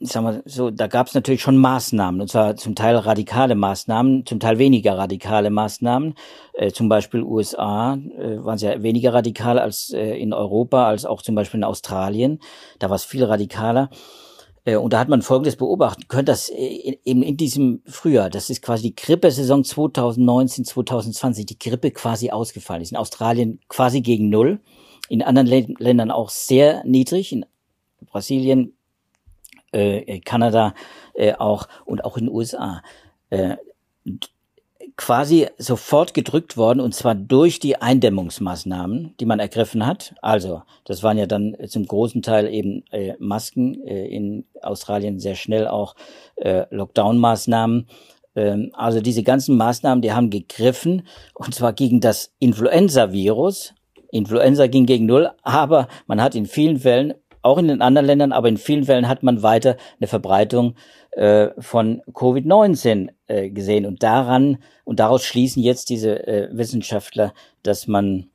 sagen 0.00 0.26
wir 0.26 0.42
so, 0.44 0.70
da 0.70 0.86
gab 0.86 1.06
es 1.06 1.14
natürlich 1.14 1.40
schon 1.40 1.56
Maßnahmen, 1.56 2.20
und 2.20 2.28
zwar 2.28 2.56
zum 2.56 2.74
Teil 2.74 2.96
radikale 2.96 3.54
Maßnahmen, 3.54 4.26
zum 4.26 4.38
Teil 4.38 4.58
weniger 4.58 4.98
radikale 4.98 5.50
Maßnahmen. 5.50 6.14
Äh, 6.52 6.72
zum 6.72 6.88
Beispiel 6.88 7.22
USA 7.22 7.94
äh, 7.94 8.44
waren 8.44 8.58
sehr 8.58 8.82
weniger 8.82 9.14
radikal 9.14 9.58
als 9.58 9.92
äh, 9.92 10.16
in 10.18 10.32
Europa, 10.32 10.86
als 10.86 11.04
auch 11.04 11.22
zum 11.22 11.34
Beispiel 11.34 11.58
in 11.58 11.64
Australien. 11.64 12.40
Da 12.78 12.90
war 12.90 12.96
es 12.96 13.04
viel 13.04 13.24
radikaler. 13.24 13.90
Äh, 14.64 14.76
und 14.76 14.92
da 14.92 14.98
hat 14.98 15.08
man 15.08 15.22
Folgendes 15.22 15.56
beobachten 15.56 16.06
können, 16.08 16.26
dass 16.26 16.50
eben 16.50 16.98
in, 17.04 17.22
in 17.22 17.36
diesem 17.36 17.82
Frühjahr, 17.86 18.30
das 18.30 18.50
ist 18.50 18.62
quasi 18.62 18.82
die 18.90 18.94
Grippesaison 18.94 19.64
2019, 19.64 20.64
2020, 20.64 21.46
die 21.46 21.58
Grippe 21.58 21.90
quasi 21.90 22.30
ausgefallen 22.30 22.82
ist. 22.82 22.92
In 22.92 22.98
Australien 22.98 23.60
quasi 23.68 24.02
gegen 24.02 24.28
Null, 24.28 24.60
in 25.08 25.22
anderen 25.22 25.74
Ländern 25.78 26.10
auch 26.10 26.28
sehr 26.28 26.84
niedrig, 26.84 27.32
in 27.32 27.46
Brasilien 28.06 28.77
äh, 29.72 30.20
Kanada 30.20 30.74
äh, 31.14 31.34
auch 31.34 31.68
und 31.84 32.04
auch 32.04 32.16
in 32.16 32.26
den 32.26 32.34
USA 32.34 32.82
äh, 33.30 33.56
quasi 34.98 35.46
sofort 35.58 36.12
gedrückt 36.12 36.56
worden 36.56 36.80
und 36.80 36.92
zwar 36.92 37.14
durch 37.14 37.60
die 37.60 37.80
Eindämmungsmaßnahmen, 37.80 39.14
die 39.18 39.26
man 39.26 39.38
ergriffen 39.38 39.86
hat. 39.86 40.14
Also 40.22 40.62
das 40.84 41.02
waren 41.02 41.16
ja 41.16 41.26
dann 41.26 41.56
zum 41.68 41.86
großen 41.86 42.20
Teil 42.20 42.52
eben 42.52 42.84
äh, 42.90 43.14
Masken 43.20 43.86
äh, 43.86 44.06
in 44.06 44.44
Australien 44.60 45.20
sehr 45.20 45.36
schnell 45.36 45.68
auch 45.68 45.94
äh, 46.36 46.64
Lockdown-Maßnahmen. 46.70 47.86
Ähm, 48.34 48.70
also 48.72 49.00
diese 49.00 49.22
ganzen 49.22 49.56
Maßnahmen, 49.56 50.02
die 50.02 50.12
haben 50.12 50.30
gegriffen 50.30 51.06
und 51.32 51.54
zwar 51.54 51.72
gegen 51.72 52.00
das 52.00 52.34
Influenza-Virus. 52.40 53.74
Influenza 54.10 54.66
ging 54.66 54.86
gegen 54.86 55.06
null, 55.06 55.30
aber 55.42 55.86
man 56.06 56.20
hat 56.20 56.34
in 56.34 56.46
vielen 56.46 56.78
Fällen 56.78 57.14
auch 57.48 57.58
in 57.58 57.68
den 57.68 57.82
anderen 57.82 58.06
Ländern, 58.06 58.32
aber 58.32 58.48
in 58.48 58.56
vielen 58.56 58.84
Fällen 58.84 59.08
hat 59.08 59.22
man 59.22 59.42
weiter 59.42 59.76
eine 59.98 60.06
Verbreitung 60.06 60.74
äh, 61.12 61.48
von 61.58 62.02
Covid-19 62.12 63.08
äh, 63.26 63.50
gesehen. 63.50 63.86
Und 63.86 64.02
daran 64.02 64.58
und 64.84 65.00
daraus 65.00 65.24
schließen 65.24 65.62
jetzt 65.62 65.90
diese 65.90 66.26
äh, 66.26 66.48
Wissenschaftler, 66.52 67.34
dass 67.62 67.86
man, 67.86 68.30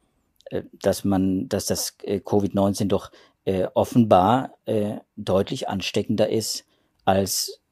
äh, 0.50 0.64
dass 0.82 1.04
man, 1.04 1.48
dass 1.48 1.66
das 1.66 1.98
äh, 2.04 2.18
Covid-19 2.18 2.88
doch 2.88 3.12
äh, 3.46 3.68
offenbar 3.74 4.52
deutlich 5.18 5.68
ansteckender 5.68 6.30
ist 6.30 6.66
als 7.04 7.63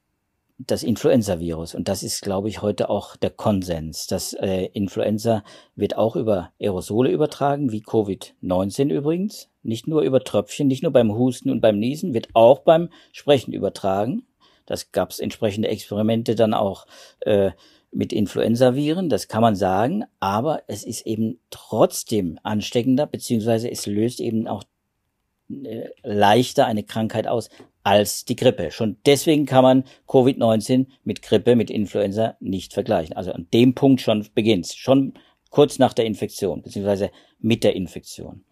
das 0.68 0.84
Influenza-Virus. 0.84 1.76
Und 1.76 1.88
das 1.88 2.04
ist, 2.04 2.22
glaube 2.22 2.50
ich, 2.50 2.62
heute 2.62 2.90
auch 2.90 3.16
der 3.16 3.30
Konsens. 3.30 4.08
Das 4.08 4.34
äh, 4.34 4.66
Influenza 4.74 5.44
wird 5.76 5.98
auch 5.98 6.16
über 6.16 6.52
Aerosole 6.60 7.12
übertragen, 7.12 7.72
wie 7.72 7.84
Covid-19 7.84 8.90
übrigens. 8.90 9.50
Nicht 9.64 9.88
nur 9.88 10.02
über 10.02 10.24
Tröpfchen, 10.24 10.68
nicht 10.68 10.84
nur 10.84 10.92
beim 10.92 11.14
Husten 11.14 11.50
und 11.50 11.62
beim 11.62 11.80
Niesen, 11.80 12.14
wird 12.14 12.30
auch 12.34 12.60
beim 12.60 12.90
Sprechen 13.12 13.54
übertragen. 13.54 14.24
Das 14.66 14.92
gab 14.92 15.12
es 15.12 15.20
entsprechende 15.20 15.70
Experimente 15.70 16.36
dann 16.36 16.54
auch 16.54 16.86
äh, 17.22 17.52
mit 17.92 18.14
Influenza-Viren, 18.14 19.10
das 19.10 19.28
kann 19.28 19.42
man 19.42 19.56
sagen, 19.56 20.06
aber 20.22 20.64
es 20.68 20.86
ist 20.86 21.06
eben 21.06 21.40
trotzdem 21.50 22.40
ansteckender, 22.42 23.06
beziehungsweise 23.06 23.70
es 23.70 23.86
löst 23.86 24.22
eben 24.22 24.48
auch 24.48 24.64
äh, 25.50 25.90
leichter 26.04 26.66
eine 26.66 26.84
Krankheit 26.84 27.28
aus 27.28 27.50
als 27.84 28.26
die 28.26 28.36
Grippe. 28.36 28.72
Schon 28.72 28.98
deswegen 29.06 29.46
kann 29.46 29.64
man 29.64 29.84
Covid-19 30.08 30.88
mit 31.04 31.22
Grippe, 31.22 31.56
mit 31.56 31.70
Influenza 31.70 32.36
nicht 32.40 32.74
vergleichen. 32.74 33.16
Also 33.16 33.32
an 33.32 33.48
dem 33.54 33.74
Punkt 33.74 34.02
schon 34.02 34.28
beginnt 34.34 34.68
schon 34.68 35.14
kurz 35.50 35.80
nach 35.80 35.94
der 35.94 36.06
Infektion, 36.06 36.62
beziehungsweise 36.62 37.12
mit 37.40 37.64
der 37.64 37.76
Infektion. 37.76 38.44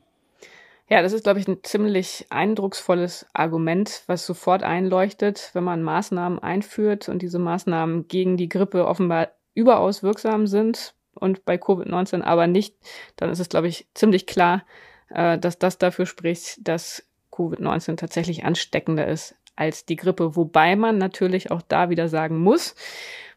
Ja, 0.89 1.03
das 1.03 1.13
ist, 1.13 1.23
glaube 1.23 1.39
ich, 1.39 1.47
ein 1.47 1.63
ziemlich 1.63 2.25
eindrucksvolles 2.31 3.27
Argument, 3.33 4.03
was 4.07 4.25
sofort 4.25 4.63
einleuchtet, 4.63 5.51
wenn 5.53 5.63
man 5.63 5.83
Maßnahmen 5.83 6.39
einführt 6.39 7.09
und 7.09 7.21
diese 7.21 7.37
Maßnahmen 7.37 8.07
gegen 8.07 8.37
die 8.37 8.49
Grippe 8.49 8.87
offenbar 8.87 9.29
überaus 9.53 10.01
wirksam 10.01 10.47
sind 10.47 10.95
und 11.13 11.45
bei 11.45 11.55
Covid-19 11.55 12.23
aber 12.23 12.47
nicht, 12.47 12.75
dann 13.17 13.29
ist 13.29 13.39
es, 13.39 13.49
glaube 13.49 13.67
ich, 13.67 13.87
ziemlich 13.93 14.25
klar, 14.25 14.65
äh, 15.09 15.37
dass 15.37 15.59
das 15.59 15.77
dafür 15.77 16.07
spricht, 16.07 16.67
dass 16.67 17.05
Covid-19 17.39 17.95
tatsächlich 17.95 18.43
ansteckender 18.43 19.07
ist 19.07 19.35
als 19.55 19.85
die 19.85 19.95
Grippe. 19.95 20.35
Wobei 20.35 20.75
man 20.75 20.97
natürlich 20.97 21.51
auch 21.51 21.61
da 21.61 21.89
wieder 21.89 22.07
sagen 22.09 22.39
muss, 22.39 22.75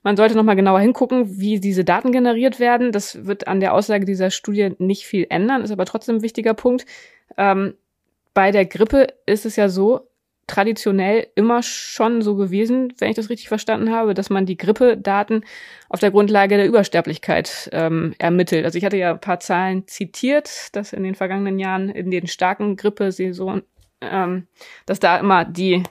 man 0.03 0.17
sollte 0.17 0.35
nochmal 0.35 0.57
genauer 0.57 0.81
hingucken, 0.81 1.39
wie 1.39 1.61
diese 1.61 1.85
Daten 1.85 2.11
generiert 2.11 2.59
werden. 2.59 2.91
Das 2.91 3.25
wird 3.27 3.47
an 3.47 3.61
der 3.61 3.73
Aussage 3.73 4.05
dieser 4.05 4.31
Studie 4.31 4.75
nicht 4.79 5.07
viel 5.07 5.27
ändern, 5.31 5.63
ist 5.63 5.71
aber 5.71 5.85
trotzdem 5.85 6.17
ein 6.17 6.23
wichtiger 6.23 6.55
Punkt. 6.55 6.87
Ähm, 7.37 7.75
bei 8.35 8.51
der 8.51 8.67
Grippe 8.67 9.09
ist 9.27 9.47
es 9.47 9.57
ja 9.57 9.69
so, 9.69 10.09
traditionell 10.49 11.29
immer 11.35 11.63
schon 11.63 12.21
so 12.21 12.35
gewesen, 12.35 12.93
wenn 12.99 13.11
ich 13.11 13.17
das 13.17 13.31
richtig 13.31 13.49
verstanden 13.49 13.91
habe, 13.91 14.13
dass 14.13 14.29
man 14.29 14.45
die 14.45 14.57
Grippedaten 14.57 15.45
auf 15.89 16.01
der 16.01 16.11
Grundlage 16.11 16.57
der 16.57 16.67
Übersterblichkeit 16.67 17.71
ähm, 17.73 18.15
ermittelt. 18.19 18.65
Also 18.65 18.77
ich 18.77 18.85
hatte 18.85 18.97
ja 18.97 19.13
ein 19.13 19.21
paar 19.21 19.41
Zahlen 19.41 19.87
zitiert, 19.87 20.75
dass 20.77 20.93
in 20.93 21.05
den 21.05 21.15
vergangenen 21.15 21.59
Jahren 21.59 21.89
in 21.89 22.11
den 22.11 22.27
starken 22.27 22.77
Grippesaison 22.77 23.63
ähm, 24.03 24.47
dass 24.87 25.01
da 25.01 25.19
immer 25.19 25.45
die 25.45 25.83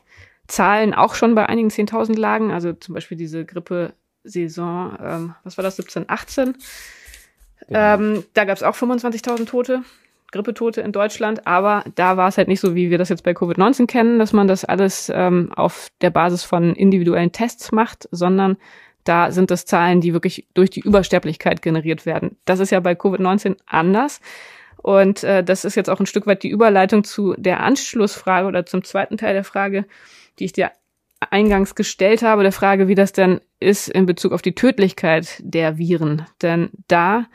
Zahlen 0.47 0.93
auch 0.93 1.15
schon 1.15 1.35
bei 1.35 1.47
einigen 1.47 1.69
10.000 1.69 2.17
lagen. 2.17 2.51
Also 2.51 2.73
zum 2.73 2.93
Beispiel 2.93 3.17
diese 3.17 3.45
Grippe-Saison, 3.45 4.97
ähm, 5.01 5.35
was 5.43 5.57
war 5.57 5.63
das, 5.63 5.77
17, 5.77 6.05
18? 6.07 6.55
Genau. 7.67 7.79
Ähm, 7.79 8.23
da 8.33 8.45
gab 8.45 8.57
es 8.57 8.63
auch 8.63 8.75
25.000 8.75 9.45
Tote. 9.45 9.83
Grippetote 10.31 10.81
in 10.81 10.93
Deutschland, 10.93 11.45
aber 11.45 11.83
da 11.95 12.15
war 12.15 12.29
es 12.29 12.37
halt 12.37 12.47
nicht 12.47 12.61
so, 12.61 12.73
wie 12.73 12.89
wir 12.89 12.97
das 12.97 13.09
jetzt 13.09 13.23
bei 13.23 13.31
Covid-19 13.31 13.85
kennen, 13.85 14.17
dass 14.17 14.31
man 14.31 14.47
das 14.47 14.63
alles 14.63 15.11
ähm, 15.13 15.51
auf 15.53 15.89
der 15.99 16.09
Basis 16.09 16.43
von 16.43 16.73
individuellen 16.73 17.33
Tests 17.33 17.73
macht, 17.73 18.07
sondern 18.11 18.55
da 19.03 19.31
sind 19.31 19.51
das 19.51 19.65
Zahlen, 19.65 19.99
die 19.99 20.13
wirklich 20.13 20.47
durch 20.53 20.69
die 20.69 20.81
Übersterblichkeit 20.81 21.61
generiert 21.61 22.05
werden. 22.05 22.37
Das 22.45 22.59
ist 22.59 22.69
ja 22.69 22.79
bei 22.79 22.93
Covid-19 22.93 23.57
anders. 23.65 24.21
Und 24.81 25.23
äh, 25.23 25.43
das 25.43 25.65
ist 25.65 25.75
jetzt 25.75 25.89
auch 25.89 25.99
ein 25.99 26.05
Stück 26.05 26.27
weit 26.27 26.43
die 26.43 26.49
Überleitung 26.49 27.03
zu 27.03 27.35
der 27.37 27.61
Anschlussfrage 27.61 28.47
oder 28.47 28.65
zum 28.65 28.83
zweiten 28.83 29.17
Teil 29.17 29.33
der 29.33 29.43
Frage, 29.43 29.85
die 30.39 30.45
ich 30.45 30.53
dir 30.53 30.71
eingangs 31.29 31.75
gestellt 31.75 32.23
habe, 32.23 32.43
der 32.43 32.51
Frage, 32.51 32.87
wie 32.87 32.95
das 32.95 33.13
denn 33.13 33.41
ist 33.59 33.87
in 33.87 34.05
Bezug 34.05 34.31
auf 34.31 34.41
die 34.41 34.55
Tödlichkeit 34.55 35.35
der 35.39 35.77
Viren. 35.77 36.25
Denn 36.41 36.71
da 36.87 37.27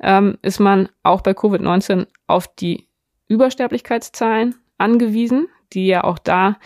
ähm, 0.00 0.38
ist 0.42 0.60
man 0.60 0.88
auch 1.02 1.22
bei 1.22 1.32
Covid-19 1.32 2.06
auf 2.26 2.46
die 2.46 2.86
Übersterblichkeitszahlen 3.28 4.54
angewiesen, 4.78 5.48
die 5.72 5.86
ja 5.86 6.04
auch 6.04 6.18
da 6.18 6.58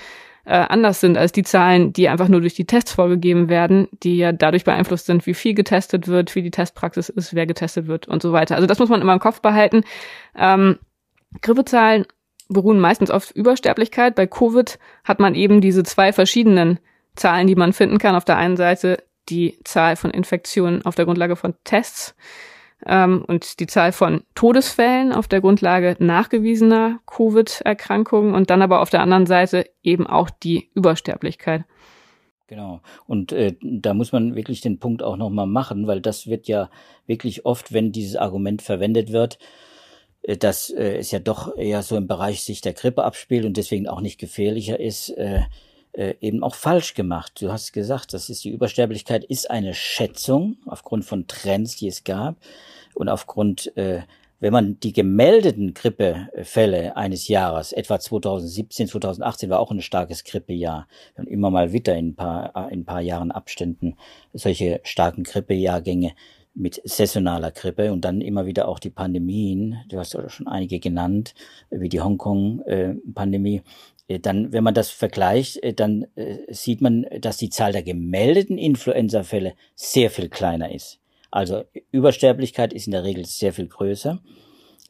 äh, 0.46 0.54
anders 0.68 1.00
sind 1.00 1.18
als 1.18 1.32
die 1.32 1.42
Zahlen, 1.42 1.92
die 1.92 2.08
einfach 2.08 2.28
nur 2.28 2.40
durch 2.40 2.54
die 2.54 2.66
Tests 2.66 2.92
vorgegeben 2.92 3.48
werden, 3.48 3.88
die 4.04 4.16
ja 4.16 4.30
dadurch 4.30 4.64
beeinflusst 4.64 5.06
sind, 5.06 5.26
wie 5.26 5.34
viel 5.34 5.54
getestet 5.54 6.06
wird, 6.06 6.34
wie 6.36 6.42
die 6.42 6.52
Testpraxis 6.52 7.08
ist, 7.08 7.34
wer 7.34 7.46
getestet 7.46 7.88
wird 7.88 8.06
und 8.06 8.22
so 8.22 8.32
weiter. 8.32 8.54
Also 8.54 8.68
das 8.68 8.78
muss 8.78 8.88
man 8.88 9.00
immer 9.00 9.12
im 9.12 9.18
Kopf 9.18 9.40
behalten. 9.40 9.82
Ähm, 10.36 10.78
Grippezahlen 11.42 12.06
beruhen 12.48 12.78
meistens 12.78 13.10
auf 13.10 13.32
Übersterblichkeit. 13.32 14.14
Bei 14.14 14.28
Covid 14.28 14.78
hat 15.02 15.18
man 15.18 15.34
eben 15.34 15.60
diese 15.60 15.82
zwei 15.82 16.12
verschiedenen 16.12 16.78
Zahlen, 17.16 17.48
die 17.48 17.56
man 17.56 17.72
finden 17.72 17.98
kann. 17.98 18.14
Auf 18.14 18.24
der 18.24 18.36
einen 18.36 18.56
Seite 18.56 19.02
die 19.28 19.58
Zahl 19.64 19.96
von 19.96 20.12
Infektionen 20.12 20.84
auf 20.86 20.94
der 20.94 21.06
Grundlage 21.06 21.34
von 21.34 21.54
Tests 21.64 22.14
ähm, 22.86 23.24
und 23.26 23.60
die 23.60 23.66
Zahl 23.66 23.92
von 23.92 24.22
Todesfällen 24.34 25.12
auf 25.12 25.28
der 25.28 25.40
Grundlage 25.40 25.96
nachgewiesener 25.98 27.00
Covid-Erkrankungen 27.06 28.34
und 28.34 28.50
dann 28.50 28.62
aber 28.62 28.80
auf 28.80 28.90
der 28.90 29.02
anderen 29.02 29.26
Seite 29.26 29.68
eben 29.82 30.06
auch 30.06 30.30
die 30.30 30.70
Übersterblichkeit. 30.74 31.64
Genau. 32.46 32.80
Und 33.06 33.32
äh, 33.32 33.56
da 33.60 33.92
muss 33.92 34.12
man 34.12 34.36
wirklich 34.36 34.60
den 34.60 34.78
Punkt 34.78 35.02
auch 35.02 35.16
nochmal 35.16 35.48
machen, 35.48 35.88
weil 35.88 36.00
das 36.00 36.28
wird 36.28 36.46
ja 36.46 36.70
wirklich 37.06 37.44
oft, 37.44 37.72
wenn 37.72 37.90
dieses 37.90 38.14
Argument 38.14 38.62
verwendet 38.62 39.10
wird, 39.10 39.38
äh, 40.22 40.36
dass 40.36 40.70
äh, 40.70 40.96
es 40.96 41.10
ja 41.10 41.18
doch 41.18 41.56
eher 41.56 41.82
so 41.82 41.96
im 41.96 42.06
Bereich 42.06 42.44
sich 42.44 42.60
der 42.60 42.72
Grippe 42.72 43.02
abspielt 43.02 43.44
und 43.44 43.56
deswegen 43.56 43.88
auch 43.88 44.00
nicht 44.00 44.18
gefährlicher 44.18 44.78
ist, 44.78 45.08
äh, 45.10 45.40
äh, 45.92 46.14
eben 46.20 46.44
auch 46.44 46.54
falsch 46.54 46.94
gemacht. 46.94 47.40
Du 47.40 47.50
hast 47.50 47.72
gesagt, 47.72 48.12
das 48.12 48.30
ist 48.30 48.44
die 48.44 48.50
Übersterblichkeit 48.50 49.24
ist 49.24 49.50
eine 49.50 49.74
Schätzung 49.74 50.58
aufgrund 50.66 51.04
von 51.04 51.26
Trends, 51.26 51.76
die 51.76 51.88
es 51.88 52.04
gab 52.04 52.36
und 52.96 53.08
aufgrund 53.08 53.76
äh, 53.76 54.02
wenn 54.38 54.52
man 54.52 54.78
die 54.80 54.92
gemeldeten 54.92 55.72
Grippefälle 55.72 56.96
eines 56.96 57.28
Jahres, 57.28 57.72
etwa 57.72 57.98
2017, 57.98 58.88
2018 58.88 59.48
war 59.48 59.60
auch 59.60 59.70
ein 59.70 59.80
starkes 59.80 60.24
Grippejahr, 60.24 60.86
und 61.16 61.26
immer 61.26 61.50
mal 61.50 61.72
wieder 61.72 61.96
in 61.96 62.08
ein 62.08 62.16
paar, 62.16 62.70
in 62.70 62.80
ein 62.80 62.84
paar 62.84 63.00
Jahren 63.00 63.30
Abständen 63.30 63.96
solche 64.34 64.80
starken 64.84 65.24
Grippejahrgänge 65.24 66.12
mit 66.54 66.80
saisonaler 66.84 67.50
Grippe 67.50 67.92
und 67.92 68.04
dann 68.04 68.20
immer 68.20 68.46
wieder 68.46 68.68
auch 68.68 68.78
die 68.78 68.90
Pandemien, 68.90 69.78
du 69.88 69.98
hast 69.98 70.16
schon 70.28 70.48
einige 70.48 70.80
genannt, 70.80 71.34
wie 71.70 71.88
die 71.88 72.00
Hongkong-Pandemie, 72.00 73.62
äh, 74.08 74.18
dann, 74.18 74.52
wenn 74.52 74.64
man 74.64 74.74
das 74.74 74.90
vergleicht, 74.90 75.62
äh, 75.62 75.74
dann 75.74 76.06
äh, 76.14 76.36
sieht 76.48 76.80
man, 76.80 77.06
dass 77.20 77.36
die 77.36 77.50
Zahl 77.50 77.72
der 77.72 77.82
gemeldeten 77.82 78.56
Influenza-Fälle 78.56 79.54
sehr 79.74 80.10
viel 80.10 80.28
kleiner 80.28 80.72
ist. 80.74 80.98
Also 81.30 81.64
Übersterblichkeit 81.90 82.72
ist 82.72 82.86
in 82.86 82.92
der 82.92 83.04
Regel 83.04 83.24
sehr 83.24 83.52
viel 83.52 83.68
größer. 83.68 84.20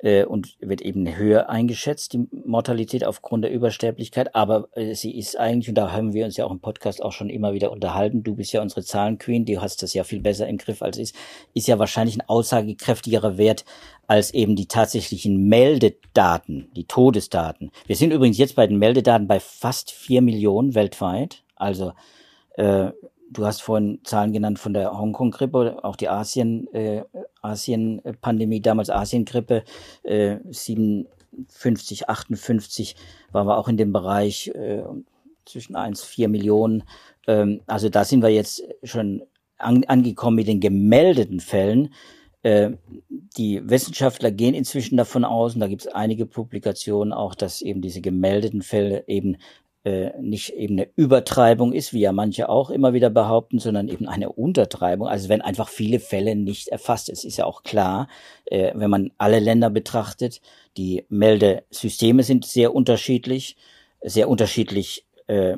äh, 0.01 0.25
und 0.25 0.57
wird 0.61 0.83
eben 0.83 1.17
höher 1.17 1.49
eingeschätzt, 1.49 2.13
die 2.13 2.27
Mortalität 2.45 3.05
aufgrund 3.05 3.45
der 3.45 3.53
Übersterblichkeit. 3.53 4.35
Aber 4.35 4.69
äh, 4.73 4.95
sie 4.95 5.17
ist 5.17 5.39
eigentlich, 5.39 5.69
und 5.69 5.77
da 5.77 5.93
haben 5.93 6.13
wir 6.13 6.25
uns 6.25 6.37
ja 6.37 6.45
auch 6.45 6.51
im 6.51 6.61
Podcast 6.61 7.03
auch 7.03 7.13
schon 7.13 7.31
immer 7.31 7.53
wieder 7.53 7.71
unterhalten, 7.71 8.23
du 8.23 8.35
bist 8.35 8.53
ja 8.53 8.63
unsere 8.63 8.83
Zahlenqueen, 8.83 9.45
du 9.45 9.61
hast 9.61 9.83
das 9.83 9.95
ja 9.95 10.05
viel 10.05 10.21
besser 10.21 10.47
im 10.49 10.59
Griff 10.59 10.83
als 10.83 10.99
ich, 10.99 11.13
ist 11.55 11.69
ja 11.69 11.79
wahrscheinlich 11.79 12.17
ein 12.17 12.29
aussagekräftigerer 12.29 13.39
Wert 13.39 13.65
als 14.07 14.33
eben 14.33 14.57
die 14.57 14.69
tatsächlichen 14.69 15.49
Meldedaten, 15.49 16.71
die 16.77 16.85
Todesdaten. 16.85 17.71
Wir 17.87 17.97
sind 17.97 18.13
übrigens 18.13 18.39
jetzt 18.39 18.57
bei 18.57 18.67
den 18.67 18.79
Meldedaten 18.79 19.27
bei 19.27 19.41
fast 19.41 19.91
vier 19.91 20.23
Millionen 20.23 20.75
weltweit. 20.75 21.43
Also 21.57 21.93
äh, 22.57 22.91
du 23.31 23.47
hast 23.47 23.63
vorhin 23.63 24.01
Zahlen 24.05 24.33
genannt 24.33 24.59
von 24.59 24.73
der 24.73 24.97
Hongkong-Grippe, 24.97 25.79
auch 25.83 25.97
die 25.97 26.09
Asien, 26.09 26.73
äh, 26.73 27.05
Asien-Pandemie, 27.43 28.61
damals 28.61 28.91
Asien-Grippe, 28.91 29.65
äh, 30.03 30.37
57, 30.49 32.09
58 32.09 32.97
waren 33.33 33.47
wir 33.47 33.59
auch 33.59 33.69
in 33.69 33.77
dem 33.77 33.93
Bereich 33.93 34.49
äh, 34.49 34.83
zwischen 35.45 35.77
1, 35.77 36.03
4 36.05 36.29
Millionen. 36.29 36.85
Ähm, 37.27 37.61
also 37.67 37.89
da 37.89 38.05
sind 38.05 38.23
wir 38.23 38.31
jetzt 38.31 38.63
schon 38.83 39.23
an, 39.59 39.85
angekommen 39.85 40.37
mit 40.37 40.49
den 40.49 40.61
gemeldeten 40.61 41.41
Fällen. 41.41 41.93
Äh, 42.43 42.73
die 43.37 43.69
Wissenschaftler 43.69 44.31
gehen 44.31 44.55
inzwischen 44.55 44.97
davon 44.97 45.25
aus, 45.25 45.55
und 45.55 45.61
da 45.61 45.67
gibt 45.67 45.83
es 45.83 45.89
einige 45.89 46.27
Publikationen 46.27 47.13
auch, 47.13 47.35
dass 47.35 47.61
eben 47.61 47.83
diese 47.83 48.01
gemeldeten 48.01 48.63
Fälle 48.63 49.05
eben 49.09 49.37
äh, 49.87 50.21
nicht 50.21 50.51
eben 50.55 50.75
eine 50.75 50.89
Übertreibung 50.97 51.73
ist, 51.73 51.93
wie 51.93 52.01
ja 52.01 52.11
manche 52.11 52.49
auch 52.49 52.71
immer 52.71 52.93
wieder 52.93 53.09
behaupten, 53.09 53.61
sondern 53.61 53.87
eben 53.87 54.09
eine 54.09 54.33
Untertreibung. 54.33 55.07
Also 55.07 55.29
wenn 55.29 55.43
einfach 55.43 55.69
viele 55.69 56.01
Fälle 56.01 56.35
nicht 56.35 56.67
erfasst 56.69 57.09
ist, 57.09 57.25
ist 57.25 57.37
ja 57.37 57.45
auch 57.45 57.63
klar, 57.63 58.09
äh, 58.47 58.73
wenn 58.75 58.91
man 58.91 59.13
alle 59.17 59.39
Länder 59.39 59.71
betrachtet, 59.71 60.41
die 60.77 61.05
Meldesysteme 61.09 62.25
sind 62.25 62.45
sehr 62.45 62.75
unterschiedlich, 62.75 63.57
sehr 64.03 64.29
unterschiedlich 64.29 65.07
äh, 65.29 65.57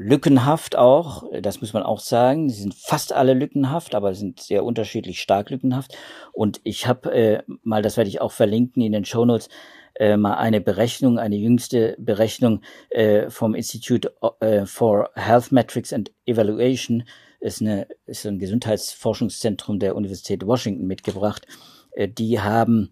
lückenhaft 0.00 0.76
auch, 0.76 1.24
das 1.42 1.60
muss 1.60 1.74
man 1.74 1.82
auch 1.82 2.00
sagen. 2.00 2.48
Sie 2.48 2.62
sind 2.62 2.74
fast 2.74 3.12
alle 3.12 3.34
lückenhaft, 3.34 3.94
aber 3.94 4.14
sind 4.14 4.40
sehr 4.40 4.64
unterschiedlich 4.64 5.20
stark 5.20 5.50
lückenhaft. 5.50 5.94
Und 6.32 6.58
ich 6.64 6.86
habe 6.86 7.12
äh, 7.12 7.42
mal, 7.62 7.82
das 7.82 7.98
werde 7.98 8.08
ich 8.08 8.22
auch 8.22 8.32
verlinken 8.32 8.82
in 8.82 8.92
den 8.92 9.04
Show 9.04 9.26
Notes, 9.26 9.50
äh, 9.96 10.16
mal 10.16 10.36
eine 10.36 10.62
Berechnung, 10.62 11.18
eine 11.18 11.36
jüngste 11.36 11.96
Berechnung 11.98 12.62
äh, 12.88 13.28
vom 13.28 13.54
Institute 13.54 14.14
äh, 14.40 14.64
for 14.64 15.10
Health 15.16 15.52
Metrics 15.52 15.92
and 15.92 16.10
Evaluation, 16.24 17.04
ist, 17.38 17.60
eine, 17.60 17.86
ist 18.06 18.24
ein 18.24 18.38
Gesundheitsforschungszentrum 18.38 19.80
der 19.80 19.96
Universität 19.96 20.46
Washington 20.46 20.86
mitgebracht. 20.86 21.46
Äh, 21.92 22.08
die 22.08 22.40
haben 22.40 22.90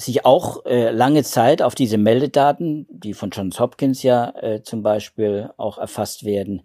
sich 0.00 0.24
auch 0.24 0.64
äh, 0.64 0.90
lange 0.90 1.24
Zeit 1.24 1.60
auf 1.60 1.74
diese 1.74 1.98
Meldedaten, 1.98 2.86
die 2.88 3.14
von 3.14 3.30
Johns 3.30 3.58
Hopkins 3.58 4.04
ja 4.04 4.30
äh, 4.40 4.62
zum 4.62 4.82
Beispiel 4.82 5.50
auch 5.56 5.76
erfasst 5.76 6.24
werden 6.24 6.62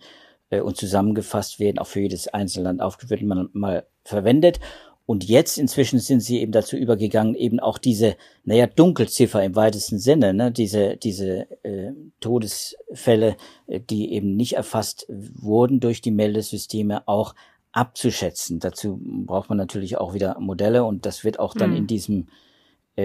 äh, 0.51 0.61
und 0.61 0.77
zusammengefasst 0.77 1.59
werden, 1.59 1.79
auch 1.79 1.87
für 1.87 2.01
jedes 2.01 2.27
einzelne 2.27 2.65
Land 2.65 2.81
aufgeführt, 2.81 3.23
man 3.23 3.49
mal 3.53 3.87
verwendet. 4.03 4.59
Und 5.05 5.25
jetzt 5.25 5.57
inzwischen 5.57 5.99
sind 5.99 6.21
sie 6.21 6.39
eben 6.41 6.51
dazu 6.51 6.77
übergegangen, 6.77 7.33
eben 7.33 7.59
auch 7.59 7.79
diese, 7.79 8.15
naja, 8.45 8.67
Dunkelziffer 8.67 9.43
im 9.43 9.55
weitesten 9.55 9.97
Sinne, 9.97 10.33
ne, 10.33 10.51
diese, 10.51 10.95
diese 10.95 11.47
äh, 11.63 11.91
Todesfälle, 12.19 13.35
äh, 13.65 13.79
die 13.79 14.13
eben 14.13 14.35
nicht 14.35 14.53
erfasst 14.53 15.07
wurden 15.09 15.79
durch 15.79 16.01
die 16.01 16.11
Meldesysteme, 16.11 17.07
auch 17.07 17.33
abzuschätzen. 17.71 18.59
Dazu 18.59 19.01
braucht 19.03 19.49
man 19.49 19.57
natürlich 19.57 19.97
auch 19.97 20.13
wieder 20.13 20.39
Modelle 20.39 20.83
und 20.83 21.07
das 21.07 21.23
wird 21.23 21.39
auch 21.39 21.55
dann 21.55 21.71
mhm. 21.71 21.77
in 21.77 21.87
diesem 21.87 22.27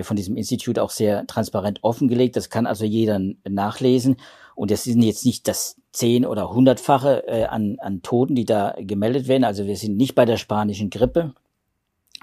von 0.03 0.17
diesem 0.17 0.37
Institut 0.37 0.79
auch 0.79 0.91
sehr 0.91 1.27
transparent 1.27 1.81
offengelegt. 1.83 2.37
Das 2.37 2.51
kann 2.51 2.67
also 2.67 2.85
jeder 2.85 3.21
nachlesen. 3.49 4.17
Und 4.55 4.71
das 4.71 4.85
sind 4.85 5.03
jetzt 5.03 5.25
nicht 5.25 5.49
das 5.49 5.77
zehn- 5.93 6.27
oder 6.27 6.51
hundertfache 6.51 7.27
äh, 7.27 7.45
an, 7.45 7.79
an 7.81 8.03
Toten, 8.03 8.35
die 8.35 8.45
da 8.45 8.75
gemeldet 8.79 9.29
werden. 9.29 9.45
Also 9.45 9.67
wir 9.67 9.77
sind 9.77 9.97
nicht 9.97 10.15
bei 10.15 10.25
der 10.25 10.37
spanischen 10.37 10.91
Grippe, 10.91 11.35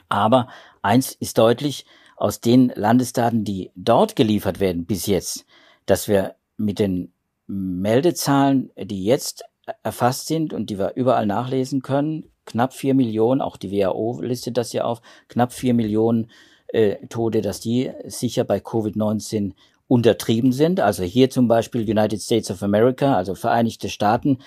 aber 0.10 0.47
eins 0.82 1.13
ist 1.13 1.38
deutlich, 1.38 1.86
aus 2.17 2.39
den 2.39 2.71
Landesdaten, 2.75 3.43
die 3.43 3.71
dort 3.75 4.15
geliefert 4.15 4.60
werden 4.60 4.86
bis 4.86 5.06
jetzt, 5.06 5.45
dass 5.86 6.08
wir 6.08 6.36
mit 6.58 6.80
den 6.80 7.12
Meldezahlen, 7.47 8.71
die 8.78 9.04
jetzt 9.04 9.43
erfasst 9.84 10.28
sind 10.28 10.54
und 10.54 10.69
die 10.69 10.80
wir 10.80 10.95
überall 10.95 11.25
nachlesen 11.25 11.82
können, 11.82 12.30
knapp 12.45 12.73
vier 12.73 12.93
Millionen, 12.93 13.41
auch 13.41 13.58
die 13.58 13.71
WHO 13.71 14.21
listet 14.21 14.58
das 14.58 14.71
ja 14.73 14.86
auf, 14.86 15.01
knapp 15.28 15.51
vier 15.51 15.73
Millionen 15.73 16.30
äh, 16.67 16.95
Tode, 17.08 17.41
dass 17.41 17.60
die 17.60 17.91
sicher 18.06 18.43
bei 18.43 18.58
Covid-19 18.58 19.54
untertrieben 19.88 20.51
sind. 20.51 20.80
Also 20.80 21.04
hier 21.04 21.30
zum 21.30 21.47
Beispiel 21.47 21.82
United 21.82 22.21
States 22.21 22.49
of 22.49 22.63
America, 22.63 23.15
also 23.15 23.36
Vereinigte 23.36 23.89
Staaten, 23.89 24.39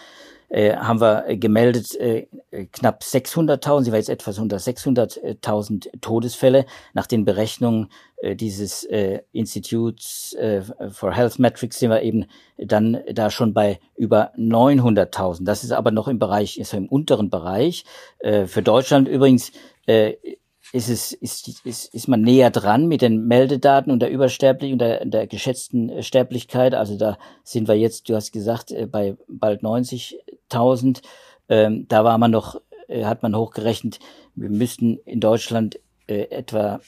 äh, 0.49 0.75
haben 0.77 1.01
wir 1.01 1.37
gemeldet 1.37 1.95
äh, 1.97 2.27
knapp 2.73 3.03
600.000, 3.03 3.85
sie 3.85 3.93
war 3.93 3.99
jetzt 3.99 4.09
etwas 4.09 4.39
unter 4.39 4.57
600.000 4.57 6.01
Todesfälle. 6.01 6.65
Nach 6.95 7.07
den 7.07 7.27
Berechnungen 7.27 7.89
äh, 8.17 8.35
dieses 8.35 8.85
äh, 8.85 9.21
Instituts 9.33 10.33
äh, 10.35 10.63
for 10.91 11.13
Health 11.13 11.39
Metrics 11.39 11.79
sind 11.79 11.91
wir 11.91 12.03
eben 12.03 12.25
dann 12.57 12.99
da 13.13 13.31
schon 13.31 13.53
bei 13.53 13.79
über 13.97 14.33
900.000. 14.39 15.45
Das 15.45 15.65
ist 15.65 15.73
aber 15.73 15.91
noch 15.91 16.09
im 16.09 16.19
Bereich, 16.19 16.59
ist 16.59 16.73
im 16.73 16.89
unteren 16.89 17.29
Bereich. 17.29 17.85
Äh, 18.19 18.47
für 18.47 18.63
Deutschland 18.63 19.07
übrigens 19.07 19.53
äh, 19.87 20.15
ist 20.73 20.89
es 20.89 21.13
ist, 21.13 21.49
ist, 21.65 21.95
ist 21.95 22.09
man 22.09 22.21
näher 22.21 22.51
dran 22.51 22.87
mit 22.87 23.03
den 23.03 23.27
Meldedaten 23.27 23.91
und 23.91 24.01
der 24.01 24.11
Übersterblich 24.11 24.73
und 24.73 24.79
der, 24.79 25.05
der 25.05 25.27
geschätzten 25.27 25.89
äh, 25.89 26.03
Sterblichkeit. 26.03 26.75
Also 26.75 26.97
da 26.97 27.19
sind 27.43 27.69
wir 27.69 27.75
jetzt, 27.75 28.09
du 28.09 28.15
hast 28.15 28.33
gesagt, 28.33 28.71
äh, 28.71 28.87
bei 28.87 29.17
bald 29.29 29.63
90.000. 29.63 31.03
Ähm, 31.49 31.87
da 31.89 32.05
war 32.05 32.19
man 32.19 32.31
noch, 32.31 32.61
äh, 32.89 33.05
hat 33.05 33.23
man 33.23 33.35
hochgerechnet, 33.35 33.99
wir 34.35 34.51
müssten 34.51 34.99
in 35.05 35.21
Deutschland 35.21 35.81
äh, 36.07 36.29
etwa 36.31 36.81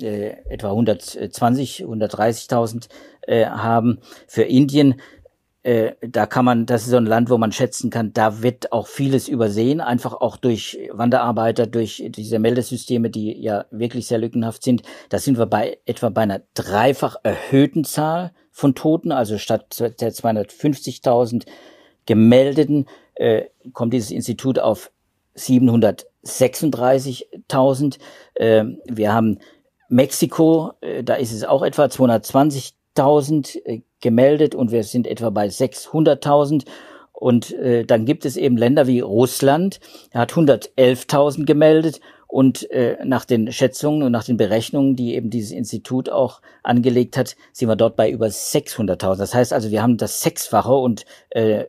äh, 0.00 0.36
etwa 0.48 0.70
120, 0.70 1.84
130.000 1.84 2.88
äh, 3.22 3.46
haben. 3.46 3.98
Für 4.26 4.42
Indien 4.42 5.00
äh, 5.68 5.94
da 6.00 6.24
kann 6.24 6.46
man, 6.46 6.64
das 6.64 6.84
ist 6.84 6.92
so 6.92 6.96
ein 6.96 7.04
Land, 7.04 7.28
wo 7.28 7.36
man 7.36 7.52
schätzen 7.52 7.90
kann, 7.90 8.14
da 8.14 8.42
wird 8.42 8.72
auch 8.72 8.86
vieles 8.86 9.28
übersehen, 9.28 9.82
einfach 9.82 10.14
auch 10.14 10.38
durch 10.38 10.78
Wanderarbeiter, 10.92 11.66
durch 11.66 12.02
diese 12.08 12.38
Meldesysteme, 12.38 13.10
die 13.10 13.38
ja 13.38 13.66
wirklich 13.70 14.06
sehr 14.06 14.16
lückenhaft 14.16 14.62
sind. 14.62 14.80
Da 15.10 15.18
sind 15.18 15.36
wir 15.36 15.44
bei 15.44 15.76
etwa 15.84 16.08
bei 16.08 16.22
einer 16.22 16.40
dreifach 16.54 17.16
erhöhten 17.22 17.84
Zahl 17.84 18.32
von 18.50 18.74
Toten, 18.74 19.12
also 19.12 19.36
statt 19.36 19.78
der 19.78 20.10
250.000 20.10 21.44
gemeldeten 22.06 22.86
äh, 23.16 23.42
kommt 23.74 23.92
dieses 23.92 24.10
Institut 24.10 24.58
auf 24.58 24.90
736.000. 25.36 27.98
Äh, 28.36 28.64
wir 28.86 29.12
haben 29.12 29.38
Mexiko, 29.90 30.72
äh, 30.80 31.04
da 31.04 31.16
ist 31.16 31.34
es 31.34 31.44
auch 31.44 31.62
etwa 31.62 31.90
220.000 32.98 33.82
gemeldet 34.00 34.54
und 34.54 34.70
wir 34.72 34.84
sind 34.84 35.06
etwa 35.06 35.30
bei 35.30 35.46
600.000. 35.46 36.64
Und 37.12 37.52
äh, 37.54 37.84
dann 37.84 38.04
gibt 38.04 38.24
es 38.24 38.36
eben 38.36 38.56
Länder 38.56 38.86
wie 38.86 39.00
Russland, 39.00 39.80
er 40.12 40.20
hat 40.20 40.32
111.000 40.32 41.46
gemeldet 41.46 42.00
und 42.28 42.70
äh, 42.70 42.96
nach 43.04 43.24
den 43.24 43.50
Schätzungen 43.50 44.02
und 44.04 44.12
nach 44.12 44.22
den 44.22 44.36
Berechnungen, 44.36 44.94
die 44.94 45.14
eben 45.14 45.30
dieses 45.30 45.50
Institut 45.50 46.10
auch 46.10 46.42
angelegt 46.62 47.16
hat, 47.16 47.36
sind 47.52 47.68
wir 47.68 47.74
dort 47.74 47.96
bei 47.96 48.08
über 48.10 48.26
600.000. 48.26 49.16
Das 49.16 49.34
heißt 49.34 49.52
also, 49.52 49.70
wir 49.70 49.82
haben 49.82 49.96
das 49.96 50.20
Sechsfache 50.20 50.74
und 50.74 51.06
äh, 51.30 51.64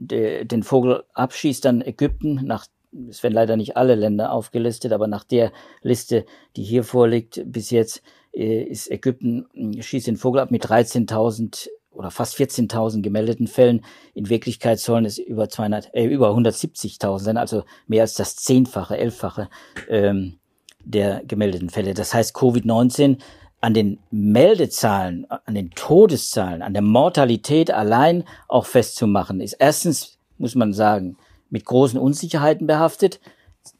de, 0.00 0.44
den 0.44 0.62
Vogel 0.64 1.04
abschießt 1.12 1.64
dann 1.64 1.82
Ägypten 1.82 2.40
nach 2.44 2.66
es 3.08 3.22
werden 3.22 3.32
leider 3.32 3.56
nicht 3.56 3.78
alle 3.78 3.94
Länder 3.94 4.32
aufgelistet, 4.32 4.92
aber 4.92 5.06
nach 5.06 5.24
der 5.24 5.50
Liste, 5.80 6.26
die 6.56 6.62
hier 6.62 6.84
vorliegt, 6.84 7.40
bis 7.46 7.70
jetzt 7.70 7.98
äh, 7.98 8.21
ist 8.32 8.90
Ägypten, 8.90 9.46
hm, 9.52 9.80
schießt 9.82 10.06
den 10.06 10.16
Vogel 10.16 10.40
ab 10.40 10.50
mit 10.50 10.64
13.000 10.64 11.68
oder 11.90 12.10
fast 12.10 12.36
14.000 12.36 13.02
gemeldeten 13.02 13.46
Fällen. 13.46 13.84
In 14.14 14.28
Wirklichkeit 14.28 14.78
sollen 14.80 15.04
es 15.04 15.18
über 15.18 15.48
200, 15.48 15.94
äh, 15.94 16.06
über 16.06 16.30
170.000 16.30 17.18
sein, 17.18 17.36
also 17.36 17.64
mehr 17.86 18.02
als 18.02 18.14
das 18.14 18.36
Zehnfache, 18.36 18.96
Elffache 18.96 19.48
ähm, 19.88 20.38
der 20.84 21.22
gemeldeten 21.24 21.70
Fälle. 21.70 21.94
Das 21.94 22.14
heißt, 22.14 22.34
Covid-19 22.34 23.18
an 23.60 23.74
den 23.74 24.00
Meldezahlen, 24.10 25.26
an 25.30 25.54
den 25.54 25.70
Todeszahlen, 25.70 26.62
an 26.62 26.72
der 26.72 26.82
Mortalität 26.82 27.70
allein 27.70 28.24
auch 28.48 28.66
festzumachen, 28.66 29.40
ist 29.40 29.52
erstens, 29.58 30.18
muss 30.38 30.56
man 30.56 30.72
sagen, 30.72 31.16
mit 31.48 31.64
großen 31.64 31.98
Unsicherheiten 31.98 32.66
behaftet 32.66 33.20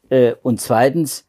äh, 0.09 0.35
und 0.41 0.61
zweitens 0.61 1.25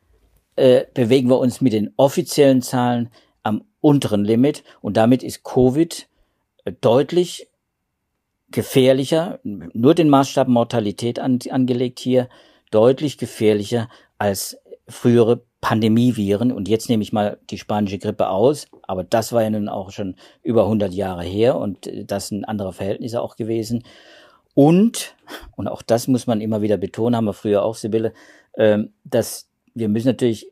äh, 0.57 0.85
bewegen 0.95 1.29
wir 1.29 1.39
uns 1.39 1.61
mit 1.61 1.73
den 1.73 1.93
offiziellen 1.97 2.63
Zahlen 2.63 3.11
am 3.43 3.65
unteren 3.81 4.25
Limit 4.25 4.65
und 4.81 4.97
damit 4.97 5.23
ist 5.23 5.43
Covid 5.43 6.09
äh, 6.65 6.73
deutlich 6.81 7.49
gefährlicher, 8.51 9.41
nur 9.43 9.95
den 9.95 10.09
Maßstab 10.09 10.47
Mortalität 10.47 11.19
an, 11.19 11.41
angelegt 11.51 11.99
hier, 11.99 12.29
deutlich 12.71 13.19
gefährlicher 13.19 13.89
als 14.17 14.59
frühere 14.89 15.43
Pandemieviren. 15.61 16.53
Und 16.53 16.69
jetzt 16.69 16.89
nehme 16.89 17.03
ich 17.03 17.13
mal 17.13 17.39
die 17.51 17.59
spanische 17.59 17.99
Grippe 17.99 18.29
aus, 18.29 18.67
aber 18.83 19.03
das 19.03 19.33
war 19.33 19.43
ja 19.43 19.51
nun 19.51 19.69
auch 19.69 19.91
schon 19.91 20.15
über 20.43 20.65
100 20.65 20.93
Jahre 20.93 21.25
her 21.25 21.57
und 21.59 21.87
äh, 21.87 22.05
das 22.05 22.29
sind 22.29 22.45
andere 22.45 22.73
Verhältnisse 22.73 23.21
auch 23.21 23.37
gewesen. 23.37 23.83
Und, 24.55 25.17
und 25.57 25.67
auch 25.67 25.83
das 25.83 26.07
muss 26.07 26.27
man 26.27 26.41
immer 26.41 26.63
wieder 26.63 26.77
betonen, 26.77 27.17
haben 27.17 27.25
wir 27.25 27.33
früher 27.33 27.65
auch, 27.65 27.75
Sibylle, 27.75 28.13
äh, 28.53 28.79
dass 29.05 29.49
wir 29.75 29.89
müssen 29.89 30.09
natürlich 30.09 30.51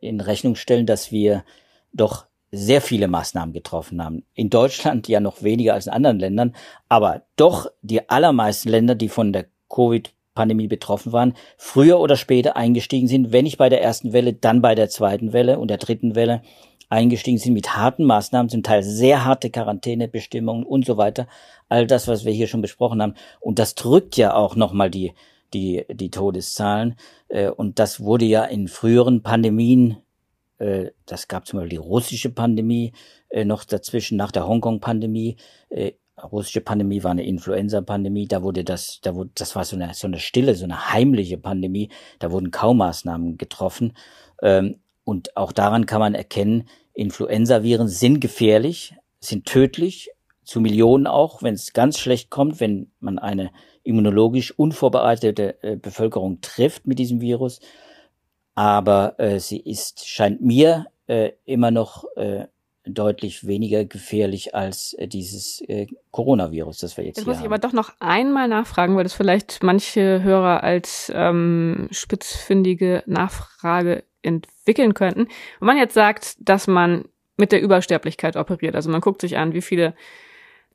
in 0.00 0.20
Rechnung 0.20 0.54
stellen, 0.54 0.86
dass 0.86 1.12
wir 1.12 1.44
doch 1.92 2.26
sehr 2.52 2.80
viele 2.80 3.06
Maßnahmen 3.08 3.52
getroffen 3.52 4.02
haben. 4.02 4.24
In 4.34 4.50
Deutschland 4.50 5.08
ja 5.08 5.20
noch 5.20 5.42
weniger 5.42 5.74
als 5.74 5.86
in 5.86 5.92
anderen 5.92 6.18
Ländern, 6.18 6.54
aber 6.88 7.22
doch 7.36 7.70
die 7.82 8.08
allermeisten 8.08 8.68
Länder, 8.68 8.94
die 8.94 9.08
von 9.08 9.32
der 9.32 9.46
Covid-Pandemie 9.68 10.66
betroffen 10.66 11.12
waren, 11.12 11.34
früher 11.56 12.00
oder 12.00 12.16
später 12.16 12.56
eingestiegen 12.56 13.06
sind, 13.06 13.32
wenn 13.32 13.44
nicht 13.44 13.58
bei 13.58 13.68
der 13.68 13.82
ersten 13.82 14.12
Welle, 14.12 14.32
dann 14.32 14.62
bei 14.62 14.74
der 14.74 14.88
zweiten 14.88 15.32
Welle 15.32 15.58
und 15.60 15.68
der 15.68 15.78
dritten 15.78 16.16
Welle 16.16 16.42
eingestiegen 16.88 17.38
sind 17.38 17.54
mit 17.54 17.76
harten 17.76 18.04
Maßnahmen, 18.04 18.48
zum 18.48 18.64
Teil 18.64 18.82
sehr 18.82 19.24
harte 19.24 19.48
Quarantänebestimmungen 19.50 20.64
und 20.64 20.84
so 20.84 20.96
weiter. 20.96 21.28
All 21.68 21.86
das, 21.86 22.08
was 22.08 22.24
wir 22.24 22.32
hier 22.32 22.48
schon 22.48 22.62
besprochen 22.62 23.00
haben. 23.00 23.14
Und 23.38 23.60
das 23.60 23.76
drückt 23.76 24.16
ja 24.16 24.34
auch 24.34 24.56
nochmal 24.56 24.90
die, 24.90 25.12
die, 25.54 25.84
die 25.90 26.10
Todeszahlen. 26.10 26.96
Äh, 27.28 27.50
und 27.50 27.78
das 27.78 28.00
wurde 28.00 28.24
ja 28.24 28.44
in 28.44 28.68
früheren 28.68 29.22
Pandemien 29.22 29.98
äh, 30.58 30.90
das 31.06 31.26
gab 31.26 31.46
zum 31.46 31.58
Beispiel 31.58 31.78
die 31.78 31.84
russische 31.84 32.30
Pandemie 32.30 32.92
äh, 33.30 33.44
noch 33.44 33.64
dazwischen, 33.64 34.16
nach 34.16 34.30
der 34.30 34.46
Hongkong-Pandemie. 34.46 35.36
Russische 36.22 36.60
Pandemie 36.60 37.02
war 37.02 37.12
eine 37.12 37.24
Influenza-Pandemie, 37.24 38.28
da 38.28 38.42
wurde 38.42 38.62
das, 38.62 39.00
da 39.00 39.14
wurde, 39.14 39.30
das 39.34 39.56
war 39.56 39.64
so 39.64 39.76
eine, 39.76 39.94
so 39.94 40.06
eine 40.06 40.18
stille, 40.18 40.54
so 40.54 40.64
eine 40.64 40.92
heimliche 40.92 41.38
Pandemie, 41.38 41.88
da 42.18 42.30
wurden 42.30 42.50
kaum 42.50 42.78
Maßnahmen 42.78 43.38
getroffen. 43.38 43.94
Ähm, 44.42 44.80
und 45.04 45.36
auch 45.36 45.52
daran 45.52 45.86
kann 45.86 46.00
man 46.00 46.14
erkennen, 46.14 46.68
Influenza-Viren 46.92 47.88
sind 47.88 48.20
gefährlich, 48.20 48.94
sind 49.20 49.46
tödlich, 49.46 50.10
zu 50.44 50.60
Millionen 50.60 51.06
auch, 51.06 51.42
wenn 51.42 51.54
es 51.54 51.72
ganz 51.72 51.98
schlecht 51.98 52.28
kommt, 52.28 52.60
wenn 52.60 52.90
man 52.98 53.18
eine 53.18 53.50
immunologisch 53.90 54.52
unvorbereitete 54.58 55.78
Bevölkerung 55.82 56.40
trifft 56.40 56.86
mit 56.86 56.98
diesem 56.98 57.20
Virus 57.20 57.60
aber 58.60 59.18
äh, 59.18 59.40
sie 59.40 59.58
ist, 59.58 60.06
scheint 60.06 60.42
mir 60.42 60.86
äh, 61.06 61.30
immer 61.44 61.70
noch 61.70 62.04
äh, 62.16 62.46
deutlich 62.84 63.46
weniger 63.46 63.86
gefährlich 63.86 64.54
als 64.54 64.92
äh, 64.94 65.06
dieses 65.06 65.62
äh, 65.62 65.86
Coronavirus, 66.10 66.78
das 66.78 66.96
wir 66.96 67.04
jetzt, 67.04 67.16
jetzt 67.16 67.24
hier 67.24 67.32
muss 67.32 67.40
ich 67.40 67.46
aber 67.46 67.58
doch 67.58 67.72
noch 67.72 67.94
einmal 68.00 68.48
nachfragen, 68.48 68.96
weil 68.96 69.04
das 69.04 69.14
vielleicht 69.14 69.62
manche 69.62 70.22
Hörer 70.22 70.62
als 70.62 71.10
ähm, 71.14 71.88
spitzfindige 71.90 73.02
Nachfrage 73.06 74.04
entwickeln 74.22 74.92
könnten. 74.92 75.28
Wenn 75.60 75.66
man 75.66 75.78
jetzt 75.78 75.94
sagt, 75.94 76.36
dass 76.40 76.66
man 76.66 77.06
mit 77.38 77.52
der 77.52 77.62
Übersterblichkeit 77.62 78.36
operiert, 78.36 78.74
also 78.74 78.90
man 78.90 79.00
guckt 79.00 79.22
sich 79.22 79.38
an, 79.38 79.54
wie 79.54 79.62
viele 79.62 79.94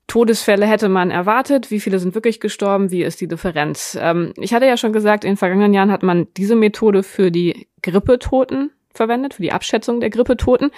Todesfälle 0.07 0.65
hätte 0.67 0.87
man 0.87 1.09
erwartet, 1.11 1.71
wie 1.71 1.79
viele 1.79 1.99
sind 1.99 2.13
wirklich 2.15 2.39
gestorben, 2.39 2.91
wie 2.91 3.03
ist 3.03 3.21
die 3.21 3.27
Differenz. 3.27 3.97
Ähm, 3.99 4.33
ich 4.37 4.53
hatte 4.53 4.67
ja 4.67 4.77
schon 4.77 4.93
gesagt, 4.93 5.23
in 5.23 5.31
den 5.31 5.37
vergangenen 5.37 5.73
Jahren 5.73 5.91
hat 5.91 6.03
man 6.03 6.27
diese 6.37 6.55
Methode 6.55 7.03
für 7.03 7.31
die 7.31 7.67
Grippetoten 7.81 8.71
verwendet, 8.93 9.33
für 9.33 9.41
die 9.41 9.51
Abschätzung 9.51 9.99
der 9.99 10.09
Grippetoten. 10.09 10.71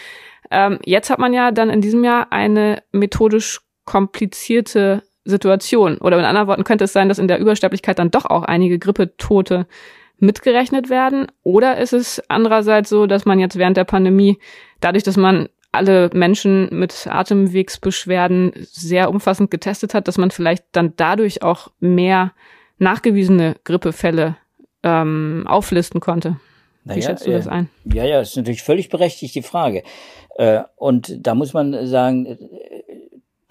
Ähm, 0.49 0.79
jetzt 0.85 1.09
hat 1.09 1.19
man 1.19 1.33
ja 1.33 1.51
dann 1.51 1.69
in 1.69 1.81
diesem 1.81 2.03
Jahr 2.03 2.31
eine 2.31 2.81
methodisch 2.91 3.61
komplizierte 3.85 5.03
Situation. 5.25 5.97
Oder 5.97 6.17
in 6.17 6.25
anderen 6.25 6.47
Worten 6.47 6.63
könnte 6.63 6.85
es 6.85 6.93
sein, 6.93 7.09
dass 7.09 7.19
in 7.19 7.27
der 7.27 7.39
Übersterblichkeit 7.39 7.99
dann 7.99 8.11
doch 8.11 8.25
auch 8.25 8.43
einige 8.43 8.79
Grippetote 8.79 9.67
mitgerechnet 10.19 10.89
werden. 10.89 11.27
Oder 11.43 11.77
ist 11.77 11.93
es 11.93 12.21
andererseits 12.29 12.89
so, 12.89 13.07
dass 13.07 13.25
man 13.25 13.39
jetzt 13.39 13.57
während 13.57 13.77
der 13.77 13.83
Pandemie, 13.83 14.39
dadurch, 14.79 15.03
dass 15.03 15.17
man 15.17 15.49
alle 15.77 16.09
Menschen 16.13 16.67
mit 16.71 17.07
Atemwegsbeschwerden 17.07 18.51
sehr 18.55 19.09
umfassend 19.09 19.51
getestet 19.51 19.93
hat, 19.93 20.07
dass 20.07 20.17
man 20.17 20.31
vielleicht 20.31 20.65
dann 20.73 20.93
dadurch 20.97 21.41
auch 21.43 21.71
mehr 21.79 22.33
nachgewiesene 22.79 23.55
Grippefälle 23.63 24.37
ähm, 24.83 25.45
auflisten 25.47 25.99
konnte. 26.01 26.37
Wie 26.83 26.89
naja, 26.89 27.01
schätzt 27.01 27.27
du 27.27 27.31
das 27.31 27.47
ein? 27.47 27.69
Ja, 27.85 28.05
ja, 28.05 28.21
ist 28.21 28.37
natürlich 28.37 28.63
völlig 28.63 28.89
berechtigt, 28.89 29.35
die 29.35 29.41
Frage. 29.41 29.83
Äh, 30.35 30.61
und 30.75 31.25
da 31.25 31.35
muss 31.35 31.53
man 31.53 31.87
sagen, 31.87 32.25
äh, 32.25 32.37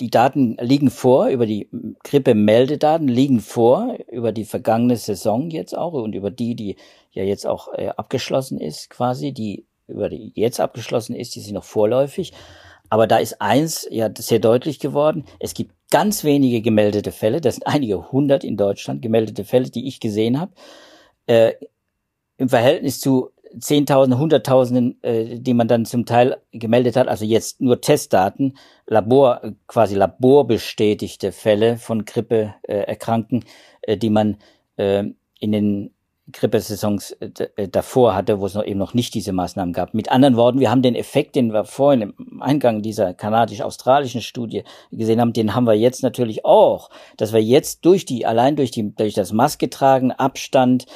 die 0.00 0.10
Daten 0.10 0.56
liegen 0.60 0.90
vor, 0.90 1.28
über 1.28 1.46
die 1.46 1.68
Grippe-Meldedaten 2.04 3.08
liegen 3.08 3.40
vor, 3.40 3.96
über 4.10 4.32
die 4.32 4.44
vergangene 4.44 4.96
Saison 4.96 5.50
jetzt 5.50 5.76
auch 5.76 5.92
und 5.94 6.14
über 6.14 6.30
die, 6.30 6.54
die 6.54 6.76
ja 7.12 7.24
jetzt 7.24 7.46
auch 7.46 7.72
äh, 7.74 7.88
abgeschlossen 7.88 8.60
ist 8.60 8.90
quasi, 8.90 9.32
die 9.32 9.66
über 9.88 10.08
die 10.08 10.32
jetzt 10.34 10.60
abgeschlossen 10.60 11.14
ist, 11.14 11.34
die 11.34 11.40
sind 11.40 11.54
noch 11.54 11.64
vorläufig. 11.64 12.32
Aber 12.88 13.06
da 13.06 13.18
ist 13.18 13.40
eins 13.40 13.86
ja 13.90 14.10
sehr 14.16 14.38
deutlich 14.38 14.78
geworden. 14.78 15.24
Es 15.40 15.54
gibt 15.54 15.74
ganz 15.90 16.24
wenige 16.24 16.60
gemeldete 16.60 17.12
Fälle. 17.12 17.40
Das 17.40 17.56
sind 17.56 17.66
einige 17.66 18.12
hundert 18.12 18.44
in 18.44 18.56
Deutschland 18.56 19.02
gemeldete 19.02 19.44
Fälle, 19.44 19.70
die 19.70 19.88
ich 19.88 20.00
gesehen 20.00 20.40
habe. 20.40 20.52
Äh, 21.26 21.54
Im 22.36 22.48
Verhältnis 22.48 23.00
zu 23.00 23.30
Zehntausenden, 23.58 24.20
Hunderttausenden, 24.20 25.02
äh, 25.02 25.38
die 25.40 25.54
man 25.54 25.68
dann 25.68 25.84
zum 25.86 26.04
Teil 26.04 26.36
gemeldet 26.52 26.96
hat, 26.96 27.08
also 27.08 27.24
jetzt 27.24 27.60
nur 27.60 27.80
Testdaten, 27.80 28.56
Labor, 28.86 29.40
quasi 29.66 29.94
laborbestätigte 29.94 31.32
Fälle 31.32 31.78
von 31.78 32.04
Grippeerkrankten, 32.04 33.44
äh, 33.82 33.96
die 33.96 34.10
man 34.10 34.36
äh, 34.76 35.04
in 35.40 35.52
den 35.52 35.94
Grippesaisons 36.32 37.12
äh, 37.12 37.30
äh, 37.56 37.68
davor 37.68 38.14
hatte, 38.14 38.40
wo 38.40 38.46
es 38.46 38.54
noch 38.54 38.64
eben 38.64 38.78
noch 38.78 38.94
nicht 38.94 39.14
diese 39.14 39.32
Maßnahmen 39.32 39.72
gab. 39.72 39.94
Mit 39.94 40.10
anderen 40.10 40.36
Worten, 40.36 40.58
wir 40.58 40.70
haben 40.70 40.82
den 40.82 40.96
Effekt, 40.96 41.36
den 41.36 41.52
wir 41.52 41.64
vorhin 41.64 42.02
im 42.02 42.42
Eingang 42.42 42.82
dieser 42.82 43.14
kanadisch-australischen 43.14 44.22
Studie 44.22 44.64
gesehen 44.90 45.20
haben, 45.20 45.32
den 45.32 45.54
haben 45.54 45.66
wir 45.66 45.74
jetzt 45.74 46.02
natürlich 46.02 46.44
auch, 46.44 46.90
dass 47.16 47.32
wir 47.32 47.42
jetzt 47.42 47.84
durch 47.84 48.04
die, 48.04 48.26
allein 48.26 48.56
durch 48.56 48.72
die, 48.72 48.94
durch 48.94 49.14
das 49.14 49.32
Maske 49.32 49.70
tragen, 49.70 50.10
Abstand 50.10 50.86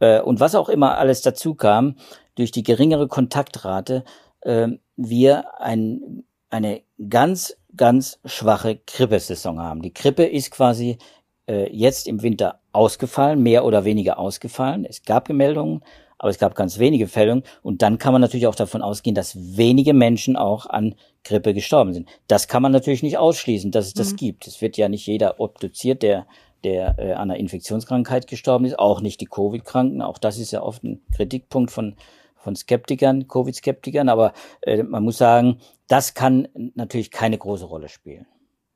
äh, 0.00 0.20
und 0.20 0.40
was 0.40 0.54
auch 0.54 0.68
immer 0.68 0.98
alles 0.98 1.22
dazu 1.22 1.54
kam, 1.54 1.96
durch 2.34 2.50
die 2.50 2.62
geringere 2.62 3.08
Kontaktrate, 3.08 4.04
äh, 4.42 4.68
wir 4.96 5.60
ein, 5.60 6.24
eine 6.50 6.82
ganz, 7.08 7.56
ganz 7.76 8.20
schwache 8.24 8.80
Grippesaison 8.86 9.60
haben. 9.60 9.82
Die 9.82 9.94
Grippe 9.94 10.24
ist 10.24 10.50
quasi 10.50 10.98
äh, 11.48 11.70
jetzt 11.70 12.06
im 12.06 12.22
Winter 12.22 12.60
ausgefallen, 12.72 13.42
mehr 13.42 13.64
oder 13.64 13.84
weniger 13.84 14.18
ausgefallen. 14.18 14.84
Es 14.84 15.02
gab 15.02 15.26
Gemeldungen, 15.26 15.82
aber 16.18 16.30
es 16.30 16.38
gab 16.38 16.54
ganz 16.54 16.78
wenige 16.78 17.06
Fälle. 17.06 17.42
Und 17.62 17.82
dann 17.82 17.98
kann 17.98 18.12
man 18.12 18.20
natürlich 18.20 18.46
auch 18.46 18.54
davon 18.54 18.82
ausgehen, 18.82 19.14
dass 19.14 19.36
wenige 19.56 19.94
Menschen 19.94 20.36
auch 20.36 20.66
an 20.66 20.94
Grippe 21.22 21.54
gestorben 21.54 21.92
sind. 21.92 22.08
Das 22.28 22.48
kann 22.48 22.62
man 22.62 22.72
natürlich 22.72 23.02
nicht 23.02 23.18
ausschließen, 23.18 23.70
dass 23.70 23.86
es 23.86 23.94
das 23.94 24.12
mhm. 24.12 24.16
gibt. 24.16 24.46
Es 24.46 24.60
wird 24.60 24.76
ja 24.76 24.88
nicht 24.88 25.06
jeder 25.06 25.40
obduziert, 25.40 26.02
der 26.02 26.26
der 26.62 26.98
äh, 26.98 27.12
an 27.12 27.30
einer 27.30 27.36
Infektionskrankheit 27.36 28.26
gestorben 28.26 28.64
ist, 28.64 28.78
auch 28.78 29.02
nicht 29.02 29.20
die 29.20 29.26
Covid-Kranken. 29.26 30.00
Auch 30.00 30.16
das 30.16 30.38
ist 30.38 30.50
ja 30.50 30.62
oft 30.62 30.82
ein 30.82 31.02
Kritikpunkt 31.14 31.70
von 31.70 31.96
von 32.44 32.54
Skeptikern, 32.54 33.26
Covid-Skeptikern. 33.26 34.08
Aber 34.08 34.32
äh, 34.60 34.82
man 34.82 35.02
muss 35.02 35.18
sagen, 35.18 35.58
das 35.88 36.14
kann 36.14 36.48
natürlich 36.74 37.10
keine 37.10 37.38
große 37.38 37.64
Rolle 37.64 37.88
spielen. 37.88 38.26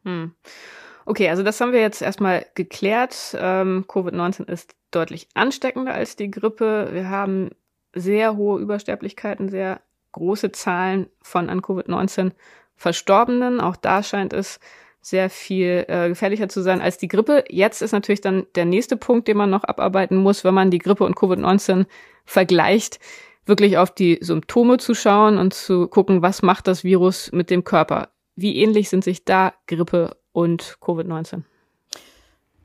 Hm. 0.04 0.34
Okay, 1.08 1.30
also 1.30 1.42
das 1.42 1.58
haben 1.58 1.72
wir 1.72 1.80
jetzt 1.80 2.02
erstmal 2.02 2.44
geklärt. 2.54 3.34
Ähm, 3.40 3.86
Covid-19 3.88 4.46
ist 4.46 4.74
deutlich 4.90 5.26
ansteckender 5.32 5.94
als 5.94 6.16
die 6.16 6.30
Grippe. 6.30 6.90
Wir 6.92 7.08
haben 7.08 7.48
sehr 7.94 8.36
hohe 8.36 8.60
Übersterblichkeiten, 8.60 9.48
sehr 9.48 9.80
große 10.12 10.52
Zahlen 10.52 11.08
von 11.22 11.48
an 11.48 11.62
Covid-19 11.62 12.32
Verstorbenen. 12.76 13.58
Auch 13.58 13.76
da 13.76 14.02
scheint 14.02 14.34
es 14.34 14.60
sehr 15.00 15.30
viel 15.30 15.86
äh, 15.88 16.10
gefährlicher 16.10 16.50
zu 16.50 16.60
sein 16.60 16.82
als 16.82 16.98
die 16.98 17.08
Grippe. 17.08 17.44
Jetzt 17.48 17.80
ist 17.80 17.92
natürlich 17.92 18.20
dann 18.20 18.46
der 18.54 18.66
nächste 18.66 18.98
Punkt, 18.98 19.28
den 19.28 19.38
man 19.38 19.48
noch 19.48 19.64
abarbeiten 19.64 20.18
muss, 20.18 20.44
wenn 20.44 20.52
man 20.52 20.70
die 20.70 20.78
Grippe 20.78 21.04
und 21.04 21.16
Covid-19 21.16 21.86
vergleicht, 22.26 23.00
wirklich 23.46 23.78
auf 23.78 23.94
die 23.94 24.18
Symptome 24.20 24.76
zu 24.76 24.92
schauen 24.92 25.38
und 25.38 25.54
zu 25.54 25.88
gucken, 25.88 26.20
was 26.20 26.42
macht 26.42 26.66
das 26.66 26.84
Virus 26.84 27.32
mit 27.32 27.48
dem 27.48 27.64
Körper. 27.64 28.10
Wie 28.36 28.58
ähnlich 28.58 28.90
sind 28.90 29.04
sich 29.04 29.24
da 29.24 29.54
Grippe 29.66 30.18
und 30.38 30.78
Covid-19? 30.80 31.42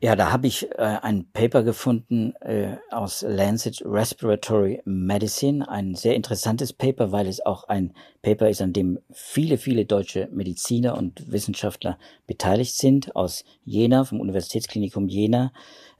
Ja, 0.00 0.14
da 0.14 0.30
habe 0.30 0.46
ich 0.46 0.70
äh, 0.70 0.98
ein 1.02 1.26
Paper 1.32 1.64
gefunden 1.64 2.34
äh, 2.40 2.76
aus 2.92 3.24
Lancet 3.26 3.82
Respiratory 3.84 4.80
Medicine, 4.84 5.68
ein 5.68 5.96
sehr 5.96 6.14
interessantes 6.14 6.72
Paper, 6.72 7.10
weil 7.10 7.26
es 7.26 7.44
auch 7.44 7.64
ein 7.64 7.92
Paper 8.22 8.48
ist, 8.48 8.62
an 8.62 8.72
dem 8.72 9.00
viele, 9.10 9.58
viele 9.58 9.86
deutsche 9.86 10.28
Mediziner 10.30 10.96
und 10.96 11.32
Wissenschaftler 11.32 11.98
beteiligt 12.28 12.76
sind, 12.76 13.16
aus 13.16 13.44
Jena, 13.64 14.04
vom 14.04 14.20
Universitätsklinikum 14.20 15.08
Jena, 15.08 15.52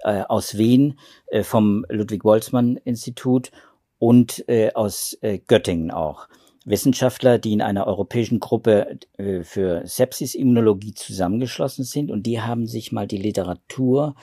äh, 0.05 0.21
aus 0.21 0.57
Wien, 0.57 0.97
äh, 1.27 1.43
vom 1.43 1.85
Ludwig-Boltzmann-Institut 1.89 3.51
und 3.99 4.49
äh, 4.49 4.73
aus 4.75 5.19
äh, 5.23 5.39
Göttingen 5.39 5.91
auch. 5.91 6.29
Wissenschaftler, 6.65 7.39
die 7.39 7.53
in 7.53 7.63
einer 7.63 7.87
europäischen 7.87 8.41
Gruppe 8.41 8.99
äh, 9.19 9.43
für 9.43 9.83
Sepsis-Immunologie 9.87 10.95
zusammengeschlossen 10.95 11.85
sind 11.85 12.11
und 12.11 12.25
die 12.25 12.41
haben 12.41 12.67
sich 12.67 12.93
mal 12.93 13.07
die 13.07 13.19
Literatur 13.19 14.15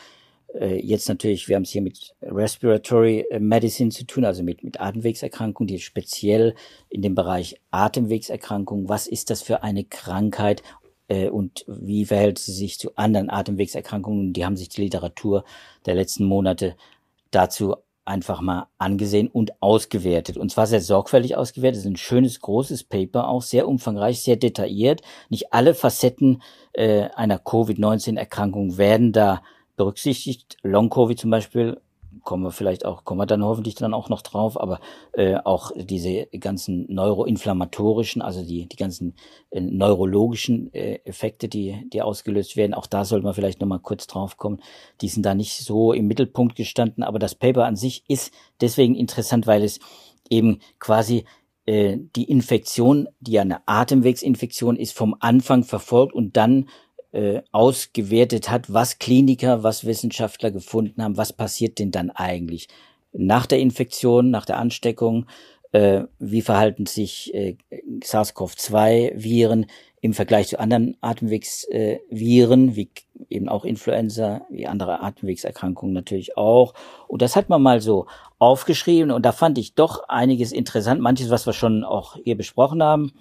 äh, 0.54 0.80
jetzt 0.86 1.08
natürlich, 1.08 1.48
wir 1.48 1.56
haben 1.56 1.64
es 1.64 1.70
hier 1.70 1.82
mit 1.82 2.16
Respiratory 2.22 3.26
Medicine 3.40 3.92
zu 3.92 4.06
tun, 4.06 4.26
also 4.26 4.44
mit, 4.44 4.64
mit 4.64 4.80
Atemwegserkrankungen, 4.82 5.68
die 5.68 5.80
speziell 5.80 6.56
in 6.90 7.02
dem 7.02 7.16
Bereich 7.16 7.62
Atemwegserkrankungen, 7.72 8.90
was 8.90 9.08
ist 9.08 9.30
das 9.30 9.42
für 9.42 9.64
eine 9.64 9.84
Krankheit 9.84 10.64
äh, 11.08 11.30
und 11.30 11.66
wie 11.68 12.06
verhält 12.06 12.40
sie 12.40 12.54
sich 12.54 12.80
zu 12.80 12.96
anderen 12.96 13.30
Atemwegserkrankungen? 13.30 14.34
Die 14.34 14.46
haben 14.46 14.58
sich 14.58 14.70
die 14.70 14.82
Literatur 14.82 15.46
der 15.86 15.96
letzten 15.96 16.26
Monate 16.26 16.76
dazu 17.32 17.76
einfach 18.12 18.42
mal 18.42 18.68
angesehen 18.78 19.30
und 19.30 19.62
ausgewertet. 19.62 20.38
Und 20.38 20.52
zwar 20.52 20.68
sehr 20.68 20.82
sorgfältig 20.82 21.38
ausgewertet. 21.38 21.78
Das 21.78 21.86
ist 21.86 21.92
ein 21.92 21.96
schönes, 21.98 22.42
großes 22.42 22.84
Paper, 22.84 23.30
auch 23.30 23.42
sehr 23.42 23.68
umfangreich, 23.68 24.22
sehr 24.22 24.36
detailliert. 24.36 25.02
Nicht 25.30 25.54
alle 25.54 25.74
Facetten 25.74 26.42
äh, 26.74 27.04
einer 27.16 27.40
Covid-19-Erkrankung 27.40 28.78
werden 28.78 29.14
da 29.14 29.42
berücksichtigt. 29.78 30.58
Long-Covid 30.62 31.18
zum 31.18 31.32
Beispiel 31.32 31.80
kommen 32.24 32.44
wir 32.44 32.52
vielleicht 32.52 32.86
auch, 32.86 33.04
kommen 33.04 33.20
wir 33.20 33.26
dann 33.26 33.44
hoffentlich 33.44 33.76
dann 33.76 33.94
auch 33.94 34.10
noch 34.10 34.22
drauf, 34.22 34.60
aber 34.60 34.80
äh, 35.14 35.36
auch 35.36 35.72
diese 35.76 36.28
ganzen 36.28 36.86
neuroinflammatorischen, 36.94 38.22
also 38.22 38.44
die, 38.44 38.68
die 38.68 38.76
ganzen 38.76 39.16
äh, 39.50 39.62
neurologischen 39.62 40.74
äh, 40.74 41.00
Effekte, 41.06 41.48
die, 41.48 41.90
die 41.92 42.02
ausgelöst 42.02 42.58
werden, 42.58 42.74
auch 42.74 42.88
da 42.88 43.06
sollte 43.06 43.26
man 43.26 43.34
vielleicht 43.34 43.62
nochmal 43.62 43.80
kurz 43.80 44.08
drauf 44.08 44.38
kommen, 44.38 44.62
die 45.02 45.08
sind 45.08 45.26
da 45.26 45.34
nicht 45.34 45.58
so 45.58 45.94
im 45.94 46.08
Mittelpunkt 46.08 46.56
gestanden, 46.56 47.04
aber 47.04 47.20
das 47.20 47.36
Paper 47.36 47.66
an 47.66 47.76
sich 47.76 48.04
ist 48.08 48.34
deswegen 48.60 48.96
interessant, 48.96 49.48
weil 49.48 49.64
es 49.64 49.80
eben 50.30 50.60
quasi 50.80 51.26
äh, 51.66 51.98
die 52.16 52.24
Infektion, 52.24 53.08
die 53.20 53.34
ja 53.34 53.42
eine 53.42 53.68
Atemwegsinfektion 53.68 54.78
ist, 54.78 54.94
vom 54.94 55.16
Anfang 55.20 55.64
verfolgt 55.64 56.14
und 56.14 56.36
dann 56.38 56.68
äh, 57.12 57.42
ausgewertet 57.52 58.50
hat, 58.50 58.72
was 58.74 59.00
Kliniker, 59.00 59.64
was 59.64 59.86
Wissenschaftler 59.86 60.52
gefunden 60.52 61.04
haben, 61.04 61.18
was 61.18 61.34
passiert 61.34 61.80
denn 61.80 61.92
dann 61.92 62.10
eigentlich 62.10 62.68
nach 63.14 63.46
der 63.46 63.60
Infektion, 63.60 64.32
nach 64.32 64.46
der 64.46 64.58
Ansteckung, 64.58 65.26
äh, 65.72 66.04
wie 66.20 66.42
verhalten 66.42 66.86
sich 66.86 67.34
äh, 67.34 67.56
SARS-CoV-2-Viren 68.04 69.68
im 70.02 70.14
Vergleich 70.14 70.48
zu 70.48 70.60
anderen 70.60 70.98
Atemwegsviren, 71.02 72.70
äh, 72.70 72.76
wie 72.76 72.90
eben 73.30 73.50
auch 73.50 73.66
Influenza, 73.66 74.42
wie 74.50 74.68
andere 74.68 75.02
Atemwegserkrankungen 75.02 75.94
natürlich 75.94 76.38
auch. 76.38 76.74
Und 77.08 77.22
das 77.22 77.36
hat 77.36 77.50
man 77.50 77.62
mal 77.62 77.82
so 77.82 78.08
aufgeschrieben 78.40 79.12
und 79.12 79.26
da 79.26 79.32
fand 79.32 79.58
ich 79.58 79.76
doch 79.76 80.10
einiges 80.10 80.52
interessant, 80.52 81.02
manches, 81.02 81.30
was 81.30 81.46
wir 81.46 81.54
schon 81.54 81.84
auch 81.84 82.18
hier 82.24 82.36
besprochen 82.36 82.82
haben 82.82 83.14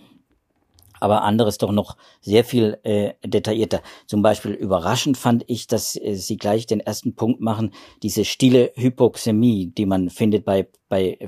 aber 1.00 1.22
anderes 1.22 1.58
doch 1.58 1.72
noch 1.72 1.96
sehr 2.20 2.44
viel 2.44 2.78
äh, 2.84 3.14
detaillierter. 3.24 3.82
Zum 4.06 4.22
Beispiel 4.22 4.52
überraschend 4.52 5.16
fand 5.16 5.44
ich, 5.48 5.66
dass 5.66 5.96
äh, 5.96 6.14
Sie 6.14 6.36
gleich 6.36 6.66
den 6.66 6.80
ersten 6.80 7.14
Punkt 7.14 7.40
machen, 7.40 7.72
diese 8.02 8.24
stille 8.24 8.72
Hypoxämie, 8.76 9.66
die 9.66 9.86
man 9.86 10.10
findet 10.10 10.44
bei, 10.44 10.68
bei, 10.88 11.18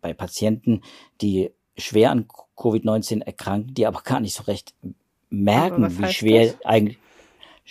bei 0.00 0.14
Patienten, 0.14 0.80
die 1.20 1.50
schwer 1.76 2.10
an 2.10 2.26
Covid-19 2.56 3.22
erkranken, 3.22 3.74
die 3.74 3.86
aber 3.86 4.02
gar 4.02 4.20
nicht 4.20 4.34
so 4.34 4.42
recht 4.44 4.74
merken, 5.30 5.98
wie 5.98 6.12
schwer 6.12 6.46
das? 6.46 6.64
eigentlich 6.64 6.98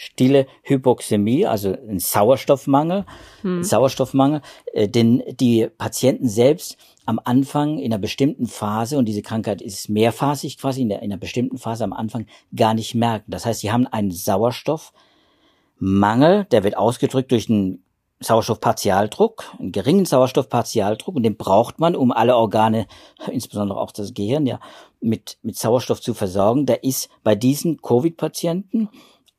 stille 0.01 0.47
Hypoxämie, 0.63 1.45
also 1.45 1.73
ein 1.73 1.99
Sauerstoffmangel, 1.99 3.05
hm. 3.41 3.63
Sauerstoffmangel, 3.63 4.39
äh, 4.71 4.87
denn 4.87 5.21
die 5.41 5.67
Patienten 5.77 6.29
selbst 6.29 6.77
am 7.05 7.19
Anfang 7.21 7.79
in 7.79 7.91
einer 7.91 7.99
bestimmten 7.99 8.47
Phase, 8.47 8.97
und 8.97 9.07
diese 9.07 9.21
Krankheit 9.21 9.61
ist 9.61 9.89
mehrphasig 9.89 10.57
quasi, 10.57 10.83
in, 10.83 10.89
der, 10.89 11.01
in 11.01 11.11
einer 11.11 11.19
bestimmten 11.19 11.57
Phase 11.57 11.83
am 11.83 11.91
Anfang 11.91 12.27
gar 12.55 12.73
nicht 12.73 12.95
merken. 12.95 13.29
Das 13.29 13.45
heißt, 13.45 13.59
sie 13.59 13.73
haben 13.73 13.87
einen 13.87 14.11
Sauerstoffmangel, 14.11 16.45
der 16.45 16.63
wird 16.63 16.77
ausgedrückt 16.77 17.33
durch 17.33 17.49
einen 17.49 17.83
Sauerstoffpartialdruck, 18.21 19.53
einen 19.59 19.73
geringen 19.73 20.05
Sauerstoffpartialdruck, 20.05 21.13
und 21.13 21.23
den 21.23 21.35
braucht 21.35 21.79
man, 21.79 21.97
um 21.97 22.13
alle 22.13 22.37
Organe, 22.37 22.87
insbesondere 23.29 23.81
auch 23.81 23.91
das 23.91 24.13
Gehirn, 24.13 24.45
ja, 24.45 24.61
mit, 25.01 25.39
mit 25.41 25.57
Sauerstoff 25.57 25.99
zu 25.99 26.13
versorgen. 26.13 26.65
Der 26.65 26.85
ist 26.85 27.09
bei 27.21 27.35
diesen 27.35 27.81
Covid-Patienten 27.81 28.87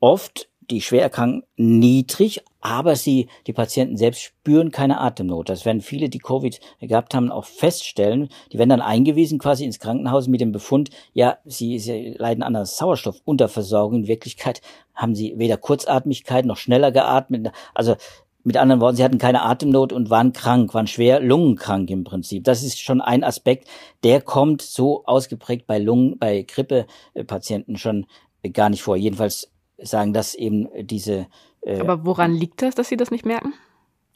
oft 0.00 0.49
die 0.70 0.80
schwer 0.80 1.02
erkranken 1.02 1.42
niedrig, 1.56 2.42
aber 2.60 2.94
sie, 2.94 3.28
die 3.46 3.52
Patienten 3.52 3.96
selbst 3.96 4.22
spüren 4.22 4.70
keine 4.70 5.00
Atemnot. 5.00 5.48
Das 5.48 5.64
werden 5.64 5.80
viele, 5.80 6.08
die 6.08 6.18
Covid 6.18 6.60
gehabt 6.80 7.14
haben, 7.14 7.32
auch 7.32 7.44
feststellen. 7.44 8.28
Die 8.52 8.58
werden 8.58 8.68
dann 8.68 8.80
eingewiesen 8.80 9.38
quasi 9.38 9.64
ins 9.64 9.80
Krankenhaus 9.80 10.28
mit 10.28 10.40
dem 10.40 10.52
Befund, 10.52 10.90
ja, 11.12 11.38
sie, 11.44 11.78
sie 11.78 12.14
leiden 12.18 12.42
an 12.42 12.54
einer 12.54 12.66
Sauerstoffunterversorgung. 12.66 14.00
In 14.00 14.08
Wirklichkeit 14.08 14.60
haben 14.94 15.14
sie 15.14 15.34
weder 15.36 15.56
Kurzatmigkeit 15.56 16.44
noch 16.44 16.56
schneller 16.56 16.92
geatmet. 16.92 17.50
Also 17.74 17.96
mit 18.42 18.56
anderen 18.56 18.80
Worten, 18.80 18.96
sie 18.96 19.04
hatten 19.04 19.18
keine 19.18 19.42
Atemnot 19.42 19.92
und 19.92 20.10
waren 20.10 20.32
krank, 20.32 20.72
waren 20.72 20.86
schwer 20.86 21.20
lungenkrank 21.20 21.90
im 21.90 22.04
Prinzip. 22.04 22.44
Das 22.44 22.62
ist 22.62 22.80
schon 22.80 23.00
ein 23.00 23.24
Aspekt, 23.24 23.68
der 24.02 24.22
kommt 24.22 24.62
so 24.62 25.04
ausgeprägt 25.04 25.66
bei 25.66 25.78
Lungen, 25.78 26.18
bei 26.18 26.42
Grippepatienten 26.42 27.76
schon 27.76 28.06
gar 28.52 28.70
nicht 28.70 28.82
vor. 28.82 28.96
Jedenfalls 28.96 29.50
sagen, 29.82 30.12
dass 30.12 30.34
eben 30.34 30.68
diese. 30.80 31.26
Äh, 31.62 31.80
Aber 31.80 32.04
woran 32.04 32.34
liegt 32.34 32.62
das, 32.62 32.74
dass 32.74 32.88
Sie 32.88 32.96
das 32.96 33.10
nicht 33.10 33.26
merken? 33.26 33.54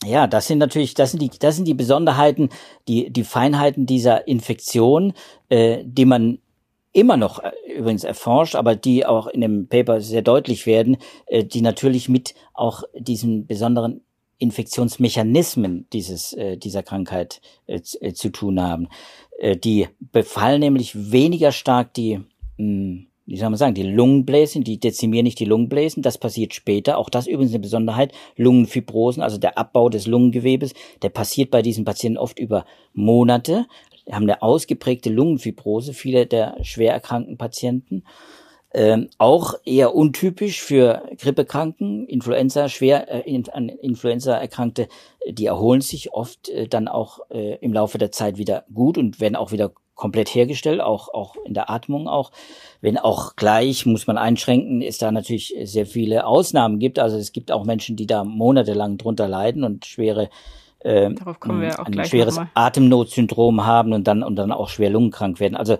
Ja, 0.05 0.27
das 0.27 0.47
sind 0.47 0.59
natürlich, 0.59 0.95
das 0.95 1.13
sind 1.13 1.21
die, 1.21 1.31
das 1.39 1.57
sind 1.57 1.67
die 1.67 1.75
Besonderheiten, 1.75 2.51
die, 2.89 3.11
die 3.11 3.25
Feinheiten 3.25 3.87
dieser 3.87 4.29
Infektion, 4.29 5.15
äh, 5.49 5.83
die 5.85 6.05
man 6.05 6.39
immer 6.93 7.17
noch 7.17 7.41
äh, 7.41 7.53
übrigens 7.77 8.05
erforscht, 8.05 8.55
aber 8.55 8.77
die 8.77 9.07
auch 9.07 9.27
in 9.27 9.41
dem 9.41 9.69
Paper 9.69 10.01
sehr 10.01 10.23
deutlich 10.23 10.67
werden, 10.67 10.97
äh, 11.27 11.45
die 11.45 11.63
natürlich 11.63 12.09
mit 12.09 12.35
auch 12.53 12.83
diesen 12.95 13.47
besonderen 13.47 14.03
Infektionsmechanismen 14.39 15.87
dieses, 15.93 16.33
äh, 16.35 16.57
dieser 16.57 16.83
Krankheit 16.83 17.41
äh, 17.67 17.81
äh 18.01 18.13
zu 18.13 18.31
tun 18.31 18.61
haben. 18.61 18.89
Äh, 19.39 19.57
die 19.57 19.89
befallen 20.01 20.61
nämlich 20.61 21.13
weniger 21.13 21.53
stark 21.53 21.95
die 21.95 22.19
mh, 22.19 22.25
hm, 22.59 23.07
wie 23.27 23.39
soll 23.39 23.49
man 23.51 23.59
sagen, 23.59 23.75
die 23.75 23.83
Lungenbläschen, 23.83 24.65
die 24.65 24.79
dezimieren 24.79 25.25
nicht 25.25 25.39
die 25.41 25.47
Lungenbläschen, 25.47 26.03
das 26.03 26.19
passiert 26.19 26.55
später. 26.55 26.99
Auch 26.99 27.09
das 27.09 27.27
übrigens 27.27 27.53
eine 27.53 27.61
Besonderheit. 27.61 28.13
Lungenfibrosen, 28.37 29.23
also 29.23 29.39
der 29.39 29.57
Abbau 29.57 29.89
des 29.89 30.07
Lungengewebes, 30.07 30.75
der 31.03 31.09
passiert 31.09 31.51
bei 31.51 31.63
diesen 31.63 31.85
Patienten 31.85 32.19
oft 32.19 32.39
über 32.39 32.67
Monate. 32.93 33.67
Haben 34.11 34.25
eine 34.25 34.43
ausgeprägte 34.43 35.09
Lungenfibrose, 35.09 35.95
viele 35.95 36.27
der 36.27 36.59
schwer 36.63 36.93
erkrankten 36.93 37.39
Patienten. 37.39 38.05
Ähm, 38.77 39.09
auch 39.19 39.55
eher 39.65 39.95
untypisch 39.95 40.61
für 40.61 41.09
Grippekranken, 41.19 42.07
Influenza, 42.09 42.69
schwer 42.69 43.27
äh, 43.27 43.43
an 43.53 43.69
Influenza 43.69 44.35
erkrankte, 44.37 44.89
die 45.31 45.47
erholen 45.47 45.81
sich 45.81 46.13
oft 46.13 46.49
äh, 46.49 46.67
dann 46.67 46.89
auch 46.89 47.21
äh, 47.31 47.57
im 47.61 47.73
Laufe 47.73 47.99
der 47.99 48.11
Zeit 48.11 48.37
wieder 48.37 48.65
gut 48.75 48.99
und 48.99 49.21
werden 49.21 49.37
auch 49.37 49.53
wieder 49.53 49.73
komplett 49.95 50.29
hergestellt, 50.35 50.81
auch, 50.81 51.13
auch 51.13 51.37
in 51.45 51.55
der 51.55 51.71
Atmung 51.71 52.09
auch. 52.09 52.33
Wenn 52.81 52.99
auch 52.99 53.37
gleich, 53.37 53.87
muss 53.87 54.07
man 54.07 54.19
einschränken, 54.19 54.83
ist 54.83 55.03
da 55.03 55.13
natürlich 55.13 55.55
sehr 55.63 55.87
viele 55.87 56.27
Ausnahmen 56.27 56.79
gibt. 56.79 56.99
Also 56.99 57.17
es 57.17 57.33
gibt 57.33 57.53
auch 57.53 57.65
Menschen, 57.65 57.97
die 57.97 58.07
da 58.07 58.25
monatelang 58.25 58.99
drunter 58.99 59.29
leiden 59.29 59.65
und 59.65 59.87
schwere 59.87 60.29
äh, 60.81 61.07
ein 61.07 62.05
schweres 62.05 62.41
Atemnotsyndrom 62.55 63.65
haben 63.65 63.93
und 63.93 64.07
dann 64.07 64.23
und 64.23 64.37
dann 64.37 64.53
auch 64.53 64.69
schwer 64.69 64.91
lungenkrank 64.91 65.41
werden. 65.41 65.57
Also 65.57 65.79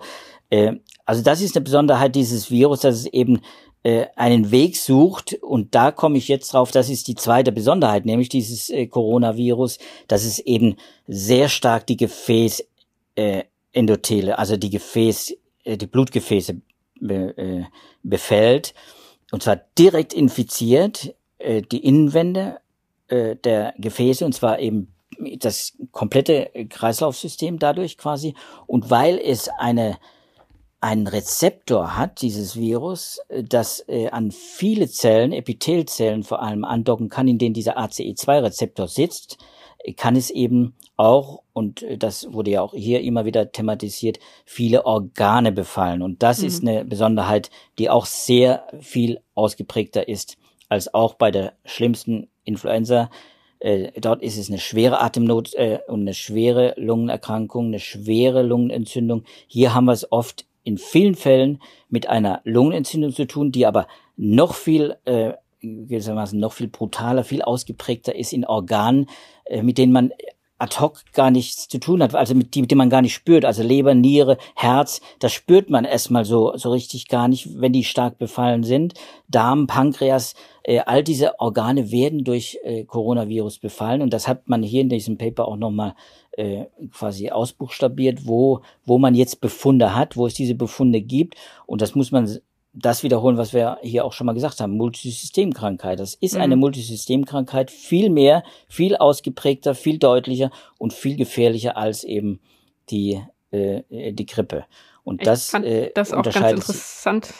äh, 0.49 0.73
also 1.05 1.21
das 1.21 1.41
ist 1.41 1.55
eine 1.55 1.63
Besonderheit 1.63 2.15
dieses 2.15 2.49
Virus, 2.49 2.81
dass 2.81 2.95
es 2.95 3.05
eben 3.05 3.41
äh, 3.83 4.07
einen 4.15 4.49
Weg 4.49 4.77
sucht 4.77 5.37
und 5.41 5.75
da 5.75 5.91
komme 5.91 6.17
ich 6.17 6.27
jetzt 6.27 6.53
drauf. 6.53 6.71
Das 6.71 6.89
ist 6.89 7.07
die 7.07 7.15
zweite 7.15 7.51
Besonderheit, 7.51 8.05
nämlich 8.05 8.29
dieses 8.29 8.69
äh, 8.69 8.87
Coronavirus, 8.87 9.77
dass 10.07 10.25
es 10.25 10.39
eben 10.39 10.77
sehr 11.07 11.49
stark 11.49 11.85
die 11.85 11.97
Gefäß 11.97 12.67
äh, 13.15 13.43
Endothele, 13.75 14.39
also 14.39 14.57
die 14.57 14.69
Gefäß, 14.69 15.35
äh, 15.63 15.77
die 15.77 15.87
Blutgefäße 15.87 16.61
äh, 17.01 17.63
befällt, 18.03 18.73
und 19.31 19.43
zwar 19.43 19.59
direkt 19.77 20.13
infiziert 20.13 21.13
äh, 21.37 21.61
die 21.61 21.85
Innenwände 21.85 22.59
der 23.07 23.75
Gefäße, 23.77 24.25
und 24.25 24.33
zwar 24.33 24.57
eben 24.57 24.91
das 25.37 25.77
komplette 25.91 26.49
Kreislaufsystem 26.67 27.59
dadurch 27.59 27.99
quasi. 27.99 28.33
Und 28.65 28.89
weil 28.89 29.19
es 29.19 29.47
eine 29.59 29.99
einen 30.85 31.07
Rezeptor 31.07 31.97
hat, 31.97 32.21
dieses 32.21 32.55
Virus, 32.55 33.19
das 33.29 33.83
äh, 33.87 34.09
an 34.09 34.31
viele 34.31 34.87
Zellen, 34.87 35.31
Epithelzellen 35.31 36.23
vor 36.23 36.43
allem 36.43 36.63
andocken 36.63 37.09
kann, 37.09 37.27
in 37.27 37.39
denen 37.39 37.55
dieser 37.55 37.79
ACE2-Rezeptor 37.79 38.87
sitzt, 38.87 39.39
kann 39.97 40.15
es 40.15 40.29
eben 40.29 40.73
auch, 40.97 41.41
und 41.53 41.83
äh, 41.83 41.97
das 41.97 42.31
wurde 42.31 42.51
ja 42.51 42.61
auch 42.61 42.73
hier 42.73 43.01
immer 43.01 43.25
wieder 43.25 43.51
thematisiert, 43.51 44.19
viele 44.45 44.85
Organe 44.85 45.51
befallen. 45.51 46.01
Und 46.01 46.23
das 46.23 46.39
mhm. 46.41 46.47
ist 46.47 46.61
eine 46.61 46.85
Besonderheit, 46.85 47.49
die 47.77 47.89
auch 47.89 48.05
sehr 48.05 48.67
viel 48.79 49.19
ausgeprägter 49.33 50.07
ist 50.07 50.37
als 50.69 50.93
auch 50.93 51.13
bei 51.15 51.31
der 51.31 51.53
schlimmsten 51.65 52.27
Influenza. 52.43 53.09
Äh, 53.59 53.99
dort 53.99 54.21
ist 54.21 54.37
es 54.37 54.49
eine 54.49 54.59
schwere 54.59 55.01
Atemnot 55.01 55.53
äh, 55.55 55.79
und 55.87 56.01
eine 56.01 56.13
schwere 56.13 56.73
Lungenerkrankung, 56.77 57.67
eine 57.67 57.79
schwere 57.79 58.41
Lungenentzündung. 58.41 59.23
Hier 59.47 59.73
haben 59.73 59.85
wir 59.85 59.93
es 59.93 60.11
oft 60.11 60.45
in 60.63 60.77
vielen 60.77 61.15
Fällen 61.15 61.61
mit 61.89 62.09
einer 62.09 62.41
Lungenentzündung 62.43 63.11
zu 63.13 63.27
tun, 63.27 63.51
die 63.51 63.65
aber 63.65 63.87
noch 64.17 64.55
viel 64.55 64.95
äh, 65.05 65.33
gewissermaßen 65.87 66.39
noch 66.39 66.53
viel 66.53 66.67
brutaler, 66.67 67.23
viel 67.23 67.41
ausgeprägter 67.41 68.15
ist 68.15 68.33
in 68.33 68.45
Organen, 68.45 69.07
äh, 69.45 69.61
mit 69.61 69.77
denen 69.77 69.91
man 69.91 70.11
ad 70.57 70.79
hoc 70.79 71.03
gar 71.11 71.31
nichts 71.31 71.67
zu 71.67 71.79
tun 71.79 72.01
hat, 72.01 72.15
also 72.15 72.33
mit, 72.33 72.55
die, 72.55 72.61
mit 72.61 72.73
man 72.75 72.89
gar 72.89 73.01
nicht 73.01 73.13
spürt, 73.13 73.43
also 73.43 73.61
Leber, 73.61 73.93
Niere, 73.93 74.37
Herz, 74.55 75.01
das 75.19 75.33
spürt 75.33 75.69
man 75.69 75.83
erstmal 75.83 76.23
so, 76.23 76.55
so 76.55 76.71
richtig 76.71 77.09
gar 77.09 77.27
nicht, 77.27 77.59
wenn 77.59 77.73
die 77.73 77.83
stark 77.83 78.17
befallen 78.17 78.63
sind. 78.63 78.93
Darm, 79.27 79.67
Pankreas, 79.67 80.33
äh, 80.63 80.79
all 80.79 81.03
diese 81.03 81.39
Organe 81.39 81.91
werden 81.91 82.23
durch 82.23 82.57
äh, 82.63 82.85
Coronavirus 82.85 83.59
befallen. 83.59 84.01
Und 84.01 84.13
das 84.13 84.29
hat 84.29 84.47
man 84.47 84.63
hier 84.63 84.81
in 84.81 84.89
diesem 84.89 85.17
Paper 85.17 85.45
auch 85.45 85.57
nochmal 85.57 85.93
äh, 86.31 86.65
quasi 86.91 87.31
ausbuchstabiert, 87.31 88.25
wo, 88.25 88.61
wo 88.85 88.97
man 88.97 89.13
jetzt 89.13 89.41
Befunde 89.41 89.93
hat, 89.93 90.15
wo 90.15 90.25
es 90.25 90.35
diese 90.35 90.55
Befunde 90.55 91.01
gibt. 91.01 91.35
Und 91.65 91.81
das 91.81 91.95
muss 91.95 92.11
man 92.11 92.39
das 92.77 93.03
wiederholen, 93.03 93.37
was 93.37 93.53
wir 93.53 93.77
hier 93.81 94.03
auch 94.03 94.11
schon 94.11 94.27
mal 94.27 94.33
gesagt 94.33 94.59
haben, 94.59 94.75
Multisystemkrankheit. 94.75 95.99
Das 95.99 96.13
ist 96.13 96.35
eine 96.35 96.55
mhm. 96.55 96.61
Multisystemkrankheit, 96.61 97.71
viel 97.71 98.09
mehr, 98.09 98.43
viel 98.67 98.97
ausgeprägter, 98.97 99.75
viel 99.75 99.97
deutlicher 99.97 100.51
und 100.77 100.93
viel 100.93 101.15
gefährlicher 101.15 101.77
als 101.77 102.03
eben 102.03 102.41
die, 102.89 103.21
äh, 103.51 103.81
die 104.11 104.25
Grippe. 104.25 104.65
Und 105.03 105.21
ich 105.21 105.25
das, 105.25 105.51
fand 105.51 105.65
äh, 105.65 105.91
das 105.95 106.11
auch 106.11 106.23
ganz 106.23 106.51
interessant 106.51 107.33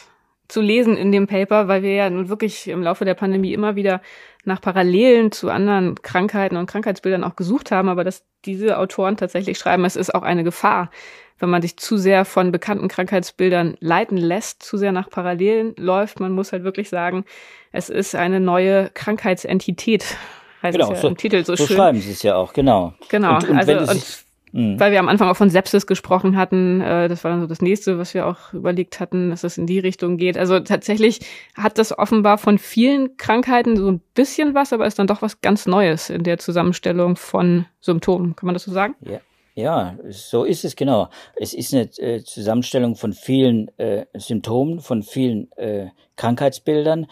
zu 0.48 0.62
lesen 0.62 0.96
in 0.96 1.12
dem 1.12 1.28
Paper, 1.28 1.68
weil 1.68 1.82
wir 1.82 1.94
ja 1.94 2.10
nun 2.10 2.30
wirklich 2.30 2.68
im 2.68 2.84
Laufe 2.84 3.04
der 3.04 3.16
Pandemie 3.16 3.52
immer 3.52 3.76
wieder 3.76 4.02
nach 4.44 4.62
Parallelen 4.62 5.32
zu 5.32 5.50
anderen 5.50 6.02
Krankheiten 6.02 6.56
und 6.56 6.68
Krankheitsbildern 6.68 7.24
auch 7.24 7.36
gesucht 7.36 7.72
haben, 7.72 7.90
aber 7.90 8.04
dass 8.04 8.24
diese 8.46 8.78
Autoren 8.78 9.18
tatsächlich 9.18 9.58
schreiben, 9.58 9.86
es 9.86 9.96
ist 9.96 10.14
auch 10.14 10.22
eine 10.22 10.44
Gefahr, 10.44 10.92
wenn 11.40 11.50
man 11.50 11.62
sich 11.62 11.78
zu 11.78 11.98
sehr 11.98 12.26
von 12.26 12.52
bekannten 12.52 12.88
Krankheitsbildern 12.88 13.76
leiten 13.80 14.18
lässt, 14.18 14.64
zu 14.64 14.78
sehr 14.78 14.92
nach 14.92 15.10
Parallelen 15.10 15.74
läuft. 15.78 16.20
Man 16.20 16.32
muss 16.32 16.52
halt 16.52 16.64
wirklich 16.64 16.90
sagen, 16.90 17.26
es 17.72 17.90
ist 17.90 18.16
eine 18.16 18.40
neue 18.40 18.90
Krankheitsentität. 18.94 20.18
Heißt 20.64 20.78
genau, 20.78 20.92
es 20.92 20.98
ja 20.98 21.02
so, 21.02 21.08
im 21.10 21.18
Titel 21.18 21.44
so, 21.44 21.56
so 21.56 21.68
schön. 21.68 21.78
schreiben 21.78 22.00
sie 22.00 22.12
es 22.12 22.24
ja 22.24 22.36
auch, 22.36 22.54
genau. 22.54 22.94
Genau, 23.10 23.36
und, 23.36 23.50
und 23.50 23.58
also 23.58 23.78
und 23.78 24.24
mhm. 24.54 24.80
weil 24.80 24.94
wir 24.94 25.00
am 25.00 25.10
Anfang 25.10 25.28
auch 25.30 25.36
von 25.36 25.50
Sepsis 25.50 25.86
gesprochen 25.86 26.38
hatten, 26.38 26.80
äh, 26.80 27.10
das 27.10 27.24
war 27.24 27.32
dann 27.32 27.42
so 27.42 27.48
das 27.48 27.62
nächste, 27.62 28.00
was 28.00 28.14
wir 28.14 28.26
auch 28.26 28.54
überlegt 28.54 29.02
hatten, 29.02 29.30
dass 29.30 29.44
es 29.44 29.58
in 29.58 29.68
die 29.68 29.80
Richtung 29.80 30.18
geht. 30.18 30.38
Also 30.38 30.60
tatsächlich 30.62 31.20
hat 31.56 31.78
das 31.78 31.98
offenbar 31.98 32.38
von 32.38 32.58
vielen 32.58 33.18
Krankheiten 33.18 33.76
so 33.76 33.92
ein 33.92 34.02
bisschen 34.16 34.56
was, 34.56 34.72
aber 34.72 34.88
ist 34.88 34.98
dann 34.98 35.08
doch 35.08 35.22
was 35.22 35.42
ganz 35.42 35.66
Neues 35.66 36.10
in 36.10 36.24
der 36.24 36.38
Zusammenstellung 36.38 37.18
von 37.18 37.66
Symptomen. 37.82 38.36
Kann 38.36 38.48
man 38.48 38.54
das 38.56 38.64
so 38.64 38.72
sagen? 38.72 38.96
Ja. 39.02 39.20
Ja, 39.56 39.98
so 40.10 40.44
ist 40.44 40.66
es 40.66 40.76
genau. 40.76 41.08
Es 41.38 41.54
ist 41.54 41.74
eine 41.74 41.84
äh, 41.98 42.24
Zusammenstellung 42.24 42.98
von 42.98 43.14
vielen 43.14 43.70
äh, 43.78 44.06
Symptomen, 44.14 44.82
von 44.82 45.02
vielen 45.02 45.50
äh, 45.54 45.88
Krankheitsbildern. 46.18 47.08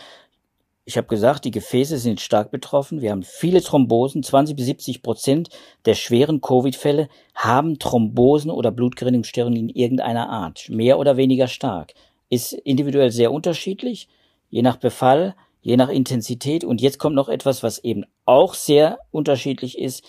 Ich 0.83 0.97
habe 0.97 1.07
gesagt, 1.07 1.45
die 1.45 1.51
Gefäße 1.51 1.97
sind 1.97 2.19
stark 2.19 2.51
betroffen. 2.51 3.01
Wir 3.01 3.11
haben 3.11 3.23
viele 3.23 3.61
Thrombosen. 3.61 4.23
20 4.23 4.57
bis 4.57 4.65
70 4.65 5.01
Prozent 5.01 5.49
der 5.85 5.95
schweren 5.95 6.41
Covid-Fälle 6.41 7.07
haben 7.33 7.79
Thrombosen 7.79 8.51
oder 8.51 8.71
Blutgerinnungsstörungen 8.71 9.57
in 9.57 9.69
irgendeiner 9.69 10.29
Art. 10.29 10.67
Mehr 10.67 10.99
oder 10.99 11.15
weniger 11.15 11.47
stark. 11.47 11.93
Ist 12.29 12.51
individuell 12.51 13.11
sehr 13.11 13.31
unterschiedlich, 13.31 14.09
je 14.49 14.63
nach 14.63 14.75
Befall, 14.75 15.35
je 15.61 15.77
nach 15.77 15.87
Intensität. 15.87 16.65
Und 16.65 16.81
jetzt 16.81 16.99
kommt 16.99 17.15
noch 17.15 17.29
etwas, 17.29 17.63
was 17.63 17.81
eben 17.85 18.03
auch 18.25 18.53
sehr 18.53 18.99
unterschiedlich 19.11 19.77
ist 19.77 20.03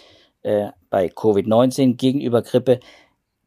äh, 0.44 0.68
bei 0.90 1.08
Covid-19 1.08 1.96
gegenüber 1.96 2.42
Grippe, 2.42 2.80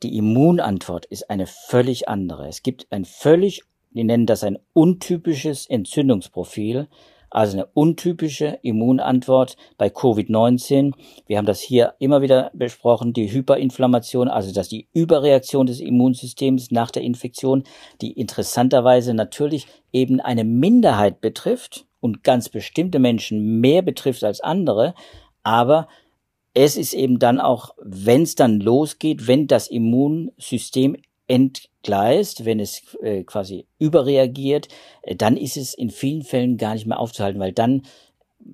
die 0.04 0.18
Immunantwort 0.18 1.06
ist 1.06 1.30
eine 1.30 1.48
völlig 1.48 2.08
andere. 2.08 2.48
Es 2.48 2.62
gibt 2.62 2.88
ein 2.92 3.06
völlig, 3.06 3.64
wir 3.92 4.04
nennen 4.04 4.26
das 4.26 4.44
ein 4.44 4.60
untypisches 4.74 5.66
Entzündungsprofil, 5.68 6.88
also 7.30 7.58
eine 7.58 7.66
untypische 7.74 8.60
Immunantwort 8.62 9.58
bei 9.78 9.88
Covid-19. 9.88 10.94
Wir 11.26 11.38
haben 11.38 11.46
das 11.46 11.60
hier 11.60 11.96
immer 12.00 12.22
wieder 12.22 12.52
besprochen, 12.54 13.14
die 13.14 13.32
Hyperinflammation, 13.32 14.28
also 14.28 14.54
dass 14.54 14.70
die 14.70 14.88
Überreaktion 14.94 15.66
des 15.66 15.80
Immunsystems 15.80 16.72
nach 16.72 16.92
der 16.92 17.04
Infektion, 17.04 17.64
die 18.02 18.14
interessanterweise 18.14 19.14
natürlich 19.14 19.68
eben 19.92 20.22
eine 20.22 20.46
Minderheit 20.46 21.20
betrifft 21.22 21.86
und 22.00 22.24
ganz 22.24 22.50
bestimmte 22.50 23.00
Menschen 23.00 23.60
mehr 23.60 23.82
betrifft 23.82 24.24
als 24.24 24.42
andere, 24.42 24.94
aber 25.44 25.88
es 26.58 26.76
ist 26.76 26.94
eben 26.94 27.20
dann 27.20 27.40
auch, 27.40 27.76
wenn 27.84 28.24
es 28.24 28.34
dann 28.34 28.60
losgeht, 28.60 29.28
wenn 29.28 29.46
das 29.46 29.68
Immunsystem 29.68 30.98
entgleist, 31.28 32.46
wenn 32.46 32.60
es 32.60 32.96
äh, 33.04 33.24
quasi 33.24 33.68
überreagiert, 33.78 34.68
äh, 35.04 35.16
dann 35.16 35.38
ist 35.38 35.56
es 35.56 35.76
in 35.76 35.92
vielen 35.92 36.24
Fällen 36.24 36.58
gar 36.58 36.74
nicht 36.74 36.88
mehr 36.88 37.00
aufzuhalten, 37.00 37.40
weil 37.40 37.52
dann 37.54 37.84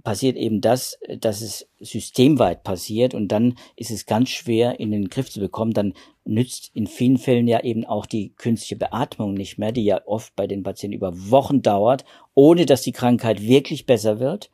passiert 0.04 0.36
eben 0.36 0.60
das, 0.60 1.00
dass 1.20 1.42
es 1.42 1.70
systemweit 1.80 2.64
passiert 2.64 3.14
und 3.14 3.30
dann 3.30 3.56
ist 3.78 3.92
es 3.92 4.06
ganz 4.06 4.30
schwer 4.30 4.82
in 4.82 4.92
den 4.92 5.08
Griff 5.08 5.30
zu 5.30 5.40
bekommen. 5.40 5.72
Dann 5.72 5.94
nützt 6.26 6.72
in 6.74 6.88
vielen 6.88 7.18
Fällen 7.18 7.48
ja 7.48 7.64
eben 7.64 7.86
auch 7.86 8.06
die 8.06 8.34
künstliche 8.36 8.76
Beatmung 8.76 9.34
nicht 9.34 9.60
mehr, 9.60 9.72
die 9.72 9.86
ja 9.86 10.02
oft 10.06 10.36
bei 10.36 10.46
den 10.46 10.64
Patienten 10.64 10.98
über 10.98 11.14
Wochen 11.30 11.62
dauert, 11.62 12.04
ohne 12.34 12.66
dass 12.66 12.82
die 12.82 12.92
Krankheit 12.92 13.42
wirklich 13.42 13.86
besser 13.86 14.20
wird. 14.20 14.50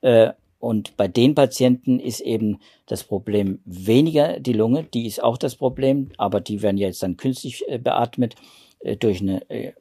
Äh, 0.00 0.32
und 0.58 0.96
bei 0.96 1.06
den 1.06 1.34
Patienten 1.34 2.00
ist 2.00 2.20
eben 2.20 2.58
das 2.86 3.04
Problem 3.04 3.60
weniger 3.64 4.40
die 4.40 4.52
Lunge, 4.52 4.84
die 4.84 5.06
ist 5.06 5.22
auch 5.22 5.38
das 5.38 5.54
Problem, 5.54 6.10
aber 6.18 6.40
die 6.40 6.62
werden 6.62 6.78
jetzt 6.78 7.02
dann 7.02 7.16
künstlich 7.16 7.64
äh, 7.68 7.78
beatmet 7.78 8.34
äh, 8.80 8.96
durch 8.96 9.20
eine 9.20 9.48
äh, 9.50 9.72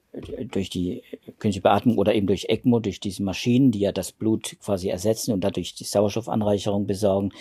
durch 0.51 0.69
die 0.69 1.03
künstliche 1.37 1.61
Beatmung 1.61 1.97
oder 1.97 2.15
eben 2.15 2.25
durch 2.25 2.45
ECMO, 2.49 2.79
durch 2.79 2.99
diese 2.99 3.21
Maschinen, 3.21 3.71
die 3.71 3.79
ja 3.79 3.91
das 3.91 4.11
Blut 4.11 4.57
quasi 4.63 4.89
ersetzen 4.89 5.31
und 5.31 5.43
dadurch 5.43 5.75
die 5.75 5.83
Sauerstoffanreicherung 5.83 6.87
besorgen 6.87 7.31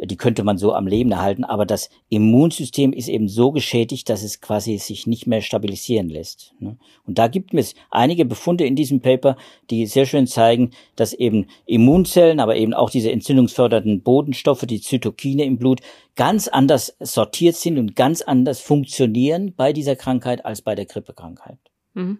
die 0.00 0.16
könnte 0.16 0.44
man 0.44 0.58
so 0.58 0.74
am 0.74 0.86
Leben 0.86 1.10
erhalten, 1.10 1.44
aber 1.44 1.66
das 1.66 1.90
Immunsystem 2.08 2.92
ist 2.92 3.08
eben 3.08 3.28
so 3.28 3.50
geschädigt, 3.50 4.08
dass 4.08 4.22
es 4.22 4.40
quasi 4.40 4.78
sich 4.78 5.06
nicht 5.06 5.26
mehr 5.26 5.40
stabilisieren 5.40 6.08
lässt. 6.08 6.54
Ne? 6.60 6.76
Und 7.04 7.18
da 7.18 7.26
gibt 7.26 7.52
es 7.54 7.74
einige 7.90 8.24
Befunde 8.24 8.64
in 8.64 8.76
diesem 8.76 9.00
Paper, 9.00 9.36
die 9.70 9.86
sehr 9.86 10.06
schön 10.06 10.26
zeigen, 10.26 10.70
dass 10.94 11.12
eben 11.12 11.46
Immunzellen, 11.66 12.38
aber 12.38 12.56
eben 12.56 12.74
auch 12.74 12.90
diese 12.90 13.10
entzündungsfördernden 13.10 14.02
Bodenstoffe, 14.02 14.66
die 14.66 14.80
Zytokine 14.80 15.44
im 15.44 15.58
Blut, 15.58 15.80
ganz 16.14 16.46
anders 16.46 16.96
sortiert 17.00 17.56
sind 17.56 17.78
und 17.78 17.96
ganz 17.96 18.22
anders 18.22 18.60
funktionieren 18.60 19.54
bei 19.56 19.72
dieser 19.72 19.96
Krankheit 19.96 20.44
als 20.44 20.62
bei 20.62 20.74
der 20.74 20.86
Grippekrankheit. 20.86 21.58
Mhm. 21.98 22.18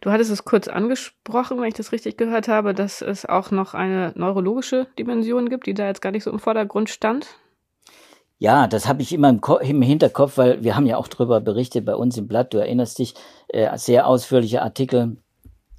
Du 0.00 0.10
hattest 0.10 0.30
es 0.30 0.44
kurz 0.44 0.68
angesprochen, 0.68 1.58
wenn 1.58 1.68
ich 1.68 1.74
das 1.74 1.92
richtig 1.92 2.18
gehört 2.18 2.48
habe, 2.48 2.74
dass 2.74 3.00
es 3.00 3.24
auch 3.24 3.50
noch 3.50 3.72
eine 3.72 4.12
neurologische 4.16 4.86
Dimension 4.98 5.48
gibt, 5.48 5.66
die 5.66 5.74
da 5.74 5.86
jetzt 5.86 6.02
gar 6.02 6.10
nicht 6.10 6.24
so 6.24 6.30
im 6.30 6.40
Vordergrund 6.40 6.90
stand. 6.90 7.26
Ja, 8.38 8.66
das 8.66 8.88
habe 8.88 9.02
ich 9.02 9.12
immer 9.12 9.30
im, 9.30 9.40
im, 9.62 9.80
Hinterkopf, 9.80 10.36
weil 10.36 10.62
wir 10.64 10.76
haben 10.76 10.86
ja 10.86 10.96
auch 10.96 11.08
darüber 11.08 11.40
berichtet 11.40 11.86
bei 11.86 11.94
uns 11.94 12.18
im 12.18 12.26
Blatt. 12.26 12.52
Du 12.52 12.58
erinnerst 12.58 12.98
dich, 12.98 13.14
äh, 13.48 13.78
sehr 13.78 14.06
ausführliche 14.06 14.60
Artikel, 14.60 15.16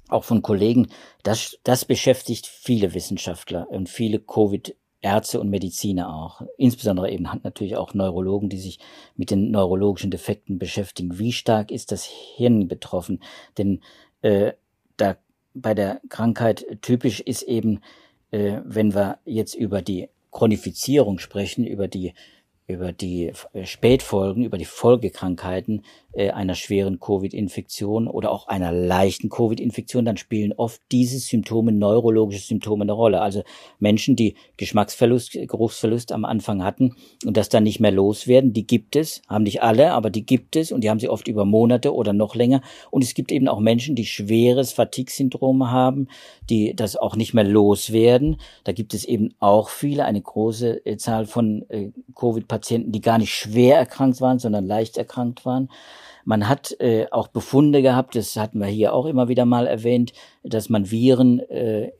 auch 0.08 0.24
von 0.24 0.42
Kollegen. 0.42 0.88
Das, 1.22 1.58
das 1.62 1.84
beschäftigt 1.84 2.46
viele 2.46 2.94
Wissenschaftler 2.94 3.68
und 3.70 3.88
viele 3.88 4.18
Covid 4.18 4.74
Ärzte 5.06 5.40
und 5.40 5.50
Mediziner 5.50 6.12
auch. 6.12 6.42
Insbesondere 6.58 7.10
eben 7.10 7.28
natürlich 7.44 7.76
auch 7.76 7.94
Neurologen, 7.94 8.48
die 8.48 8.58
sich 8.58 8.80
mit 9.14 9.30
den 9.30 9.52
neurologischen 9.52 10.10
Defekten 10.10 10.58
beschäftigen. 10.58 11.18
Wie 11.18 11.32
stark 11.32 11.70
ist 11.70 11.92
das 11.92 12.04
Hirn 12.04 12.66
betroffen? 12.66 13.20
Denn 13.56 13.80
äh, 14.22 14.52
da 14.96 15.16
bei 15.54 15.74
der 15.74 16.00
Krankheit 16.08 16.66
typisch 16.82 17.20
ist 17.20 17.42
eben, 17.42 17.80
äh, 18.32 18.60
wenn 18.64 18.94
wir 18.94 19.18
jetzt 19.24 19.54
über 19.54 19.80
die 19.80 20.08
Chronifizierung 20.32 21.18
sprechen, 21.18 21.64
über 21.64 21.86
die 21.86 22.12
über 22.66 22.92
die 22.92 23.32
äh, 23.52 23.64
Spätfolgen, 23.64 24.44
über 24.44 24.58
die 24.58 24.64
Folgekrankheiten 24.64 25.82
äh, 26.16 26.30
einer 26.30 26.54
schweren 26.54 26.98
Covid-Infektion 26.98 28.08
oder 28.08 28.32
auch 28.32 28.48
einer 28.48 28.72
leichten 28.72 29.28
Covid-Infektion, 29.28 30.04
dann 30.04 30.16
spielen 30.16 30.52
oft 30.56 30.80
diese 30.90 31.18
Symptome, 31.18 31.72
neurologische 31.72 32.44
Symptome 32.44 32.82
eine 32.82 32.92
Rolle. 32.92 33.20
Also 33.20 33.42
Menschen, 33.78 34.16
die 34.16 34.34
Geschmacksverlust, 34.56 35.32
Geruchsverlust 35.46 36.12
am 36.12 36.24
Anfang 36.24 36.64
hatten 36.64 36.96
und 37.24 37.36
das 37.36 37.48
dann 37.48 37.62
nicht 37.62 37.80
mehr 37.80 37.92
loswerden, 37.92 38.52
die 38.52 38.66
gibt 38.66 38.96
es, 38.96 39.22
haben 39.28 39.44
nicht 39.44 39.62
alle, 39.62 39.92
aber 39.92 40.10
die 40.10 40.26
gibt 40.26 40.56
es 40.56 40.72
und 40.72 40.82
die 40.82 40.90
haben 40.90 41.00
sie 41.00 41.08
oft 41.08 41.28
über 41.28 41.44
Monate 41.44 41.94
oder 41.94 42.12
noch 42.12 42.34
länger. 42.34 42.62
Und 42.90 43.04
es 43.04 43.14
gibt 43.14 43.30
eben 43.30 43.46
auch 43.46 43.60
Menschen, 43.60 43.94
die 43.94 44.06
schweres 44.06 44.72
Fatigue-Syndrom 44.72 45.70
haben, 45.70 46.08
die 46.50 46.74
das 46.74 46.96
auch 46.96 47.14
nicht 47.14 47.32
mehr 47.32 47.44
loswerden. 47.44 48.38
Da 48.64 48.72
gibt 48.72 48.92
es 48.94 49.04
eben 49.04 49.34
auch 49.38 49.68
viele, 49.68 50.04
eine 50.04 50.20
große 50.20 50.84
äh, 50.84 50.96
Zahl 50.96 51.26
von 51.26 51.64
Covid-Patienten, 52.14 52.55
die 52.58 53.00
gar 53.00 53.18
nicht 53.18 53.34
schwer 53.34 53.78
erkrankt 53.78 54.20
waren, 54.20 54.38
sondern 54.38 54.66
leicht 54.66 54.96
erkrankt 54.96 55.44
waren. 55.44 55.68
Man 56.24 56.48
hat 56.48 56.74
äh, 56.80 57.06
auch 57.12 57.28
Befunde 57.28 57.82
gehabt, 57.82 58.16
das 58.16 58.36
hatten 58.36 58.58
wir 58.58 58.66
hier 58.66 58.92
auch 58.92 59.06
immer 59.06 59.28
wieder 59.28 59.44
mal 59.44 59.66
erwähnt, 59.66 60.12
dass 60.42 60.68
man 60.68 60.90
Viren 60.90 61.38
äh, 61.38 61.92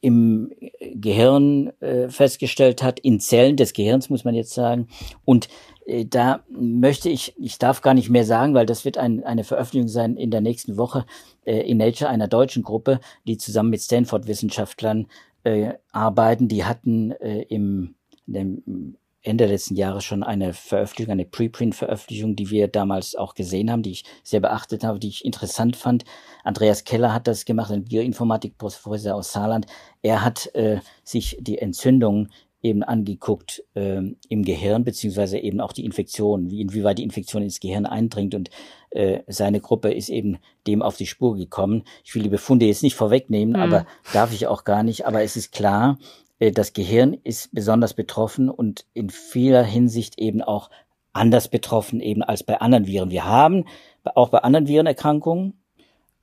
im 0.00 0.52
Gehirn 0.80 1.72
äh, 1.80 2.08
festgestellt 2.08 2.82
hat, 2.82 3.00
in 3.00 3.20
Zellen 3.20 3.56
des 3.56 3.72
Gehirns 3.72 4.10
muss 4.10 4.24
man 4.24 4.34
jetzt 4.34 4.54
sagen. 4.54 4.88
Und 5.24 5.48
äh, 5.86 6.04
da 6.04 6.40
möchte 6.50 7.08
ich, 7.08 7.34
ich 7.38 7.58
darf 7.58 7.80
gar 7.80 7.94
nicht 7.94 8.10
mehr 8.10 8.24
sagen, 8.24 8.54
weil 8.54 8.66
das 8.66 8.84
wird 8.84 8.98
ein, 8.98 9.24
eine 9.24 9.44
Veröffentlichung 9.44 9.88
sein 9.88 10.16
in 10.16 10.30
der 10.30 10.40
nächsten 10.40 10.76
Woche 10.76 11.04
äh, 11.44 11.60
in 11.68 11.78
Nature 11.78 12.10
einer 12.10 12.28
deutschen 12.28 12.62
Gruppe, 12.62 13.00
die 13.26 13.38
zusammen 13.38 13.70
mit 13.70 13.80
Stanford-Wissenschaftlern 13.80 15.06
äh, 15.44 15.74
arbeiten. 15.90 16.48
Die 16.48 16.64
hatten 16.64 17.12
äh, 17.12 17.42
im, 17.42 17.94
im 18.26 18.96
Ende 19.22 19.46
letzten 19.46 19.74
Jahres 19.74 20.04
schon 20.04 20.22
eine 20.22 20.52
Veröffentlichung, 20.52 21.12
eine 21.12 21.24
Preprint-Veröffentlichung, 21.24 22.36
die 22.36 22.50
wir 22.50 22.68
damals 22.68 23.16
auch 23.16 23.34
gesehen 23.34 23.70
haben, 23.70 23.82
die 23.82 23.92
ich 23.92 24.04
sehr 24.22 24.40
beachtet 24.40 24.84
habe, 24.84 24.98
die 24.98 25.08
ich 25.08 25.24
interessant 25.24 25.76
fand. 25.76 26.04
Andreas 26.44 26.84
Keller 26.84 27.12
hat 27.12 27.26
das 27.26 27.44
gemacht, 27.44 27.72
ein 27.72 27.84
Bioinformatik-Professor 27.84 29.14
aus 29.14 29.32
Saarland. 29.32 29.66
Er 30.02 30.24
hat 30.24 30.54
äh, 30.54 30.80
sich 31.02 31.36
die 31.40 31.58
Entzündungen 31.58 32.30
eben 32.62 32.82
angeguckt 32.82 33.62
äh, 33.74 34.02
im 34.28 34.44
Gehirn, 34.44 34.84
beziehungsweise 34.84 35.38
eben 35.38 35.60
auch 35.60 35.72
die 35.72 35.84
Infektion, 35.84 36.50
wie 36.50 36.60
inwieweit 36.60 36.98
die 36.98 37.04
Infektion 37.04 37.42
ins 37.42 37.60
Gehirn 37.60 37.86
eindringt 37.86 38.34
und 38.34 38.50
äh, 38.90 39.20
seine 39.28 39.60
Gruppe 39.60 39.92
ist 39.92 40.08
eben 40.08 40.38
dem 40.66 40.82
auf 40.82 40.96
die 40.96 41.06
Spur 41.06 41.36
gekommen. 41.36 41.84
Ich 42.04 42.14
will 42.14 42.22
die 42.22 42.28
Befunde 42.28 42.66
jetzt 42.66 42.82
nicht 42.82 42.96
vorwegnehmen, 42.96 43.54
mhm. 43.54 43.60
aber 43.60 43.86
darf 44.12 44.32
ich 44.32 44.46
auch 44.46 44.64
gar 44.64 44.82
nicht. 44.82 45.06
Aber 45.06 45.22
es 45.22 45.36
ist 45.36 45.52
klar, 45.52 45.98
das 46.40 46.72
Gehirn 46.72 47.14
ist 47.24 47.52
besonders 47.52 47.94
betroffen 47.94 48.48
und 48.48 48.86
in 48.94 49.10
vieler 49.10 49.64
Hinsicht 49.64 50.18
eben 50.18 50.42
auch 50.42 50.70
anders 51.12 51.48
betroffen 51.48 52.00
eben 52.00 52.22
als 52.22 52.42
bei 52.42 52.60
anderen 52.60 52.86
Viren. 52.86 53.10
Wir 53.10 53.24
haben 53.24 53.64
auch 54.04 54.28
bei 54.30 54.38
anderen 54.38 54.68
Virenerkrankungen 54.68 55.54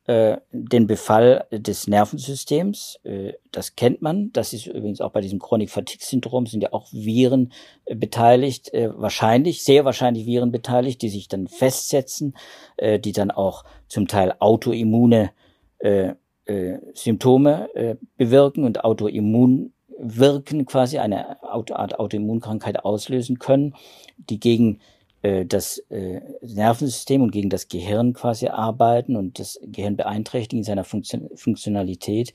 äh, 0.07 0.38
den 0.51 0.88
Befall 0.88 1.47
des 1.51 1.88
Nervensystems. 1.88 2.99
Äh, 3.03 3.34
das 3.51 3.76
kennt 3.76 4.01
man. 4.01 4.32
Das 4.34 4.53
ist 4.53 4.68
übrigens 4.68 5.01
auch 5.01 5.11
bei 5.11 5.22
diesem 5.22 5.39
Chronic 5.39 5.70
Fatigue 5.70 6.05
Syndrom 6.05 6.45
sind 6.45 6.61
ja 6.61 6.74
auch 6.74 6.88
Viren 6.91 7.51
äh, 7.86 7.95
beteiligt, 7.95 8.74
äh, 8.74 8.89
wahrscheinlich, 8.95 9.63
sehr 9.63 9.84
wahrscheinlich 9.84 10.26
Viren 10.26 10.51
beteiligt, 10.51 11.01
die 11.01 11.09
sich 11.09 11.28
dann 11.28 11.47
festsetzen, 11.47 12.36
äh, 12.78 12.99
die 12.99 13.11
dann 13.11 13.32
auch 13.32 13.63
zum 13.88 14.07
Teil 14.07 14.36
autoimmune 14.39 15.32
äh, 15.80 16.13
äh, 16.45 16.78
Symptome 16.93 17.74
äh, 17.76 17.95
bewirken 18.18 18.63
und 18.63 18.84
Autoimmun 18.84 19.74
wirken, 19.97 20.65
quasi 20.65 20.97
eine 20.99 21.41
Art 21.43 21.99
Autoimmunkrankheit 21.99 22.83
auslösen 22.83 23.39
können, 23.39 23.75
die 24.17 24.39
gegen 24.39 24.79
äh, 25.21 25.45
das 25.45 25.79
äh, 25.89 26.21
Nervensystem 26.41 27.21
und 27.21 27.31
gegen 27.31 27.49
das 27.49 27.67
Gehirn 27.67 28.13
quasi 28.13 28.47
arbeiten 28.47 29.15
und 29.15 29.39
das 29.39 29.59
Gehirn 29.63 29.97
beeinträchtigen 29.97 30.59
in 30.59 30.63
seiner 30.63 30.83
Funktion 30.83 31.29
Funktionalität. 31.35 32.33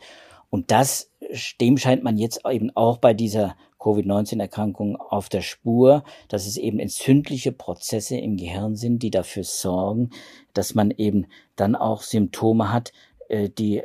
Und 0.50 0.72
das, 0.72 1.12
dem 1.61 1.78
scheint 1.78 2.02
man 2.02 2.18
jetzt 2.18 2.40
eben 2.44 2.74
auch 2.74 2.98
bei 2.98 3.14
dieser 3.14 3.54
Covid-19-Erkrankung 3.78 4.96
auf 4.96 5.28
der 5.28 5.42
Spur, 5.42 6.02
dass 6.28 6.46
es 6.46 6.56
eben 6.56 6.80
entzündliche 6.80 7.52
Prozesse 7.52 8.16
im 8.16 8.36
Gehirn 8.36 8.74
sind, 8.74 9.02
die 9.02 9.11
dafür 9.11 9.44
sorgen, 9.44 10.11
dass 10.52 10.74
man 10.74 10.90
eben 10.90 11.26
dann 11.54 11.76
auch 11.76 12.02
Symptome 12.02 12.72
hat, 12.72 12.92
äh, 13.28 13.48
die 13.48 13.82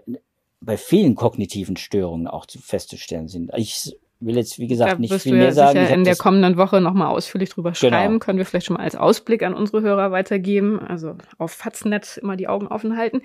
bei 0.61 0.77
vielen 0.77 1.15
kognitiven 1.15 1.77
Störungen 1.77 2.27
auch 2.27 2.45
festzustellen 2.49 3.27
sind. 3.27 3.51
Ich 3.55 3.95
will 4.19 4.35
jetzt, 4.35 4.59
wie 4.59 4.67
gesagt, 4.67 4.93
da 4.93 4.97
nicht 4.97 5.13
viel 5.21 5.35
mehr 5.35 5.51
sagen. 5.51 5.79
Sicher 5.79 5.93
in 5.93 6.03
der 6.03 6.15
kommenden 6.15 6.57
Woche 6.57 6.81
nochmal 6.81 7.07
ausführlich 7.07 7.49
drüber 7.49 7.71
genau. 7.71 7.95
schreiben. 7.95 8.19
Können 8.19 8.37
wir 8.37 8.45
vielleicht 8.45 8.67
schon 8.67 8.77
mal 8.77 8.83
als 8.83 8.95
Ausblick 8.95 9.43
an 9.43 9.53
unsere 9.53 9.81
Hörer 9.81 10.11
weitergeben. 10.11 10.79
Also 10.79 11.15
auf 11.37 11.51
Faznet 11.51 12.17
immer 12.17 12.35
die 12.35 12.47
Augen 12.47 12.67
offen 12.67 12.97
halten. 12.97 13.21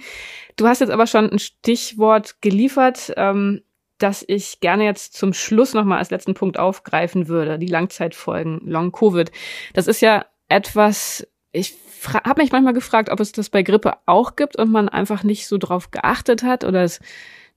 Du 0.57 0.67
hast 0.67 0.81
jetzt 0.81 0.91
aber 0.91 1.07
schon 1.07 1.31
ein 1.31 1.39
Stichwort 1.39 2.43
geliefert, 2.43 3.13
ähm, 3.17 3.63
das 3.99 4.25
ich 4.27 4.61
gerne 4.61 4.85
jetzt 4.85 5.15
zum 5.15 5.33
Schluss 5.33 5.75
nochmal 5.75 5.99
als 5.99 6.11
letzten 6.11 6.35
Punkt 6.35 6.59
aufgreifen 6.59 7.29
würde. 7.29 7.59
Die 7.59 7.67
Langzeitfolgen, 7.67 8.61
Long 8.65 8.93
Covid. 8.93 9.31
Das 9.75 9.87
ist 9.87 10.01
ja 10.01 10.25
etwas, 10.49 11.27
ich 11.53 11.77
habe 12.25 12.43
mich 12.43 12.53
manchmal 12.53 12.75
gefragt, 12.75 13.11
ob 13.11 13.21
es 13.21 13.33
das 13.33 13.51
bei 13.51 13.63
Grippe 13.63 13.95
auch 14.07 14.37
gibt 14.37 14.57
und 14.57 14.71
man 14.71 14.89
einfach 14.89 15.25
nicht 15.25 15.47
so 15.47 15.59
drauf 15.59 15.91
geachtet 15.91 16.43
hat 16.43 16.65
oder 16.65 16.83
es 16.83 17.01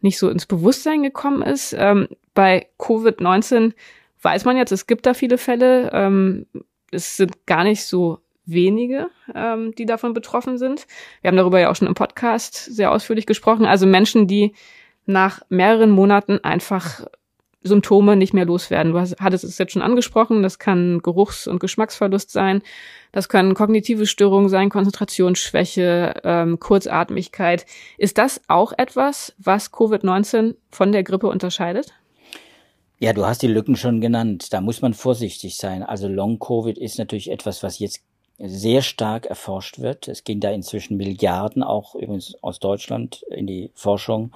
nicht 0.01 0.17
so 0.17 0.29
ins 0.29 0.45
Bewusstsein 0.45 1.03
gekommen 1.03 1.41
ist. 1.41 1.73
Ähm, 1.77 2.07
bei 2.33 2.67
Covid-19 2.79 3.73
weiß 4.21 4.45
man 4.45 4.57
jetzt, 4.57 4.71
es 4.71 4.87
gibt 4.87 5.05
da 5.05 5.13
viele 5.13 5.37
Fälle. 5.37 5.91
Ähm, 5.93 6.47
es 6.91 7.17
sind 7.17 7.45
gar 7.45 7.63
nicht 7.63 7.85
so 7.85 8.19
wenige, 8.45 9.09
ähm, 9.33 9.73
die 9.75 9.85
davon 9.85 10.13
betroffen 10.13 10.57
sind. 10.57 10.87
Wir 11.21 11.29
haben 11.29 11.37
darüber 11.37 11.59
ja 11.59 11.69
auch 11.69 11.75
schon 11.75 11.87
im 11.87 11.93
Podcast 11.93 12.55
sehr 12.55 12.91
ausführlich 12.91 13.25
gesprochen. 13.25 13.65
Also 13.65 13.85
Menschen, 13.85 14.27
die 14.27 14.53
nach 15.05 15.41
mehreren 15.49 15.91
Monaten 15.91 16.39
einfach 16.43 17.05
Symptome 17.63 18.15
nicht 18.15 18.33
mehr 18.33 18.45
loswerden. 18.45 18.93
Du 18.93 18.99
hattest 18.99 19.43
es 19.43 19.57
jetzt 19.57 19.73
schon 19.73 19.81
angesprochen, 19.81 20.43
das 20.43 20.59
kann 20.59 20.99
Geruchs- 21.01 21.47
und 21.47 21.59
Geschmacksverlust 21.59 22.31
sein, 22.31 22.61
das 23.11 23.29
können 23.29 23.53
kognitive 23.53 24.05
Störungen 24.05 24.49
sein, 24.49 24.69
Konzentrationsschwäche, 24.69 26.21
ähm, 26.23 26.59
Kurzatmigkeit. 26.59 27.65
Ist 27.97 28.17
das 28.17 28.41
auch 28.47 28.73
etwas, 28.77 29.33
was 29.37 29.71
Covid-19 29.71 30.55
von 30.69 30.91
der 30.91 31.03
Grippe 31.03 31.27
unterscheidet? 31.27 31.93
Ja, 32.99 33.11
du 33.11 33.25
hast 33.25 33.41
die 33.41 33.47
Lücken 33.47 33.75
schon 33.75 33.99
genannt. 33.99 34.53
Da 34.53 34.61
muss 34.61 34.81
man 34.81 34.93
vorsichtig 34.93 35.57
sein. 35.57 35.83
Also 35.83 36.07
Long-Covid 36.07 36.77
ist 36.77 36.97
natürlich 36.97 37.31
etwas, 37.31 37.61
was 37.61 37.79
jetzt 37.79 38.01
sehr 38.45 38.81
stark 38.81 39.25
erforscht 39.25 39.79
wird. 39.79 40.07
Es 40.07 40.23
ging 40.23 40.39
da 40.39 40.51
inzwischen 40.51 40.97
Milliarden 40.97 41.63
auch 41.63 41.95
übrigens 41.95 42.35
aus 42.41 42.59
Deutschland 42.59 43.23
in 43.29 43.47
die 43.47 43.71
Forschung 43.73 44.31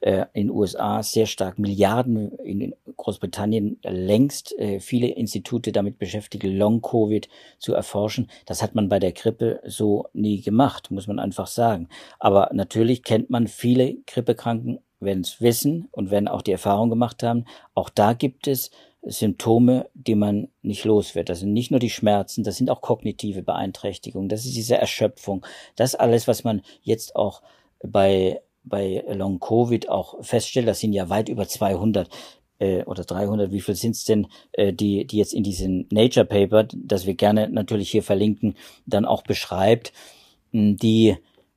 äh, 0.00 0.26
in 0.32 0.48
den 0.48 0.50
USA 0.50 1.02
sehr 1.02 1.26
stark 1.26 1.58
Milliarden 1.58 2.32
in 2.38 2.74
Großbritannien 2.96 3.78
längst 3.82 4.58
äh, 4.58 4.80
viele 4.80 5.08
Institute 5.08 5.72
damit 5.72 5.98
beschäftigt, 5.98 6.44
Long-Covid 6.44 7.28
zu 7.58 7.74
erforschen. 7.74 8.30
Das 8.46 8.62
hat 8.62 8.74
man 8.74 8.88
bei 8.88 8.98
der 8.98 9.12
Grippe 9.12 9.60
so 9.66 10.06
nie 10.12 10.40
gemacht, 10.40 10.90
muss 10.90 11.06
man 11.06 11.18
einfach 11.18 11.46
sagen. 11.46 11.88
Aber 12.18 12.50
natürlich 12.52 13.02
kennt 13.02 13.30
man 13.30 13.46
viele 13.46 13.96
Grippekranken, 14.06 14.80
werden 15.00 15.20
es 15.20 15.40
wissen 15.40 15.88
und 15.92 16.10
werden 16.10 16.28
auch 16.28 16.42
die 16.42 16.52
Erfahrung 16.52 16.90
gemacht 16.90 17.22
haben. 17.22 17.44
Auch 17.74 17.90
da 17.90 18.12
gibt 18.12 18.46
es 18.46 18.70
Symptome, 19.02 19.88
die 19.94 20.14
man 20.14 20.48
nicht 20.62 20.84
los 20.84 21.14
wird. 21.14 21.28
Das 21.28 21.40
sind 21.40 21.52
nicht 21.52 21.70
nur 21.70 21.80
die 21.80 21.90
Schmerzen, 21.90 22.44
das 22.44 22.56
sind 22.56 22.70
auch 22.70 22.82
kognitive 22.82 23.42
Beeinträchtigungen, 23.42 24.28
das 24.28 24.44
ist 24.44 24.56
diese 24.56 24.76
Erschöpfung. 24.76 25.44
Das 25.76 25.94
alles, 25.94 26.28
was 26.28 26.44
man 26.44 26.62
jetzt 26.82 27.16
auch 27.16 27.42
bei 27.82 28.40
bei 28.62 29.02
Long 29.08 29.40
Covid 29.40 29.88
auch 29.88 30.22
feststellt, 30.22 30.68
das 30.68 30.80
sind 30.80 30.92
ja 30.92 31.08
weit 31.08 31.30
über 31.30 31.48
200 31.48 32.08
äh, 32.58 32.84
oder 32.84 33.04
300, 33.04 33.50
wie 33.50 33.60
viel 33.60 33.74
sind's 33.74 34.04
denn, 34.04 34.28
äh, 34.52 34.72
die, 34.72 35.06
die 35.06 35.16
jetzt 35.16 35.34
in 35.34 35.42
diesem 35.42 35.86
Nature 35.90 36.26
Paper, 36.26 36.68
das 36.72 37.06
wir 37.06 37.14
gerne 37.14 37.48
natürlich 37.48 37.90
hier 37.90 38.02
verlinken, 38.02 38.54
dann 38.86 39.04
auch 39.04 39.22
beschreibt, 39.22 39.92
die, 40.52 41.16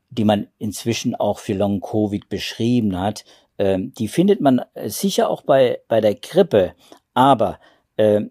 die 0.10 0.24
man 0.24 0.48
inzwischen 0.58 1.16
auch 1.16 1.40
für 1.40 1.54
Long 1.54 1.82
Covid 1.82 2.30
beschrieben 2.30 3.00
hat, 3.00 3.26
äh, 3.58 3.78
die 3.80 4.08
findet 4.08 4.42
man 4.42 4.62
sicher 4.86 5.30
auch 5.30 5.42
bei, 5.42 5.80
bei 5.88 6.00
der 6.00 6.16
Grippe, 6.16 6.74
aber 7.14 7.60
äh, 7.98 8.22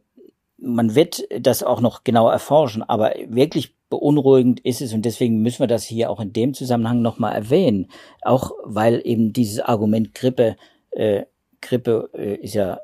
man 0.59 0.95
wird 0.95 1.23
das 1.41 1.63
auch 1.63 1.81
noch 1.81 2.05
genau 2.05 2.29
erforschen, 2.29 2.83
aber 2.83 3.15
wirklich 3.27 3.75
beunruhigend 3.91 4.61
ist 4.61 4.81
es 4.81 4.93
und 4.93 5.03
deswegen 5.05 5.43
müssen 5.43 5.61
wir 5.61 5.67
das 5.67 5.85
hier 5.85 6.09
auch 6.09 6.21
in 6.21 6.33
dem 6.33 6.55
Zusammenhang 6.55 7.03
nochmal 7.03 7.35
erwähnen. 7.35 7.89
Auch 8.23 8.53
weil 8.65 9.03
eben 9.05 9.33
dieses 9.33 9.61
Argument 9.61 10.15
Grippe, 10.15 10.57
äh, 10.93 11.25
Grippe 11.61 12.11
äh, 12.15 12.37
ist 12.37 12.55
ja 12.55 12.81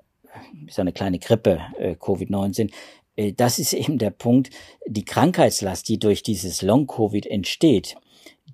ist 0.67 0.77
ja 0.77 0.83
eine 0.83 0.93
kleine 0.93 1.19
Grippe, 1.19 1.61
äh, 1.79 1.93
Covid-19, 1.93 2.71
äh, 3.17 3.33
das 3.33 3.59
ist 3.59 3.73
eben 3.73 3.99
der 3.99 4.11
Punkt, 4.11 4.51
die 4.87 5.05
Krankheitslast, 5.05 5.89
die 5.89 5.99
durch 5.99 6.23
dieses 6.23 6.63
Long-Covid 6.63 7.27
entsteht, 7.27 7.97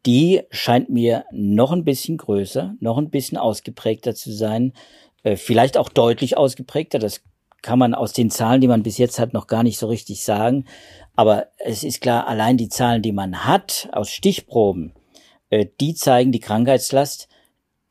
die 0.06 0.42
scheint 0.50 0.90
mir 0.90 1.24
noch 1.32 1.72
ein 1.72 1.84
bisschen 1.84 2.16
größer, 2.16 2.74
noch 2.80 2.98
ein 2.98 3.10
bisschen 3.10 3.38
ausgeprägter 3.38 4.14
zu 4.14 4.32
sein, 4.32 4.72
äh, 5.22 5.36
vielleicht 5.36 5.76
auch 5.76 5.88
deutlich 5.88 6.36
ausgeprägter, 6.36 6.98
das 6.98 7.22
kann 7.64 7.78
man 7.78 7.94
aus 7.94 8.12
den 8.12 8.30
Zahlen, 8.30 8.60
die 8.60 8.68
man 8.68 8.82
bis 8.82 8.98
jetzt 8.98 9.18
hat, 9.18 9.32
noch 9.32 9.46
gar 9.46 9.62
nicht 9.62 9.78
so 9.78 9.88
richtig 9.88 10.22
sagen. 10.22 10.66
Aber 11.16 11.46
es 11.58 11.82
ist 11.82 12.02
klar, 12.02 12.28
allein 12.28 12.58
die 12.58 12.68
Zahlen, 12.68 13.00
die 13.00 13.12
man 13.12 13.46
hat 13.46 13.88
aus 13.92 14.10
Stichproben, 14.10 14.92
äh, 15.48 15.66
die 15.80 15.94
zeigen 15.94 16.30
die 16.30 16.40
Krankheitslast, 16.40 17.28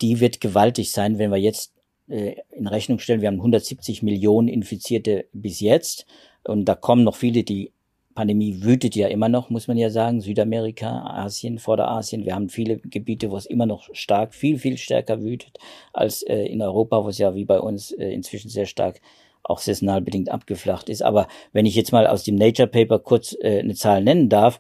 die 0.02 0.20
wird 0.20 0.42
gewaltig 0.42 0.92
sein, 0.92 1.18
wenn 1.18 1.32
wir 1.32 1.38
jetzt 1.38 1.74
äh, 2.08 2.36
in 2.52 2.68
Rechnung 2.68 3.00
stellen, 3.00 3.22
wir 3.22 3.30
haben 3.30 3.38
170 3.38 4.04
Millionen 4.04 4.48
Infizierte 4.48 5.26
bis 5.34 5.60
jetzt 5.60 6.06
und 6.44 6.66
da 6.66 6.76
kommen 6.76 7.04
noch 7.04 7.16
viele, 7.16 7.44
die 7.44 7.72
Pandemie 8.14 8.62
wütet 8.62 8.96
ja 8.96 9.08
immer 9.08 9.28
noch, 9.28 9.50
muss 9.50 9.68
man 9.68 9.78
ja 9.78 9.90
sagen, 9.90 10.22
Südamerika, 10.22 11.02
Asien, 11.04 11.58
Vorderasien. 11.58 12.26
Wir 12.26 12.36
haben 12.36 12.50
viele 12.50 12.78
Gebiete, 12.78 13.32
wo 13.32 13.38
es 13.38 13.48
immer 13.48 13.66
noch 13.66 13.90
stark, 13.94 14.36
viel, 14.36 14.60
viel 14.60 14.78
stärker 14.78 15.24
wütet 15.24 15.58
als 15.94 16.22
äh, 16.22 16.44
in 16.44 16.62
Europa, 16.62 17.04
wo 17.04 17.10
es 17.10 17.18
ja 17.18 17.34
wie 17.34 17.46
bei 17.46 17.60
uns 17.60 17.92
äh, 17.92 18.10
inzwischen 18.10 18.50
sehr 18.50 18.68
stark 18.68 19.02
auch 19.44 19.60
saisonal 19.60 20.02
bedingt 20.02 20.30
abgeflacht 20.30 20.90
ist. 20.90 21.04
Aber 21.04 21.28
wenn 21.52 21.66
ich 21.66 21.76
jetzt 21.76 21.92
mal 21.92 22.08
aus 22.08 22.24
dem 22.24 22.36
Nature 22.36 22.68
Paper 22.68 23.00
kurz 23.00 23.36
äh, 23.42 23.60
eine 23.60 23.76
Zahl 23.76 24.04
nennen 24.04 24.30
darf, 24.30 24.60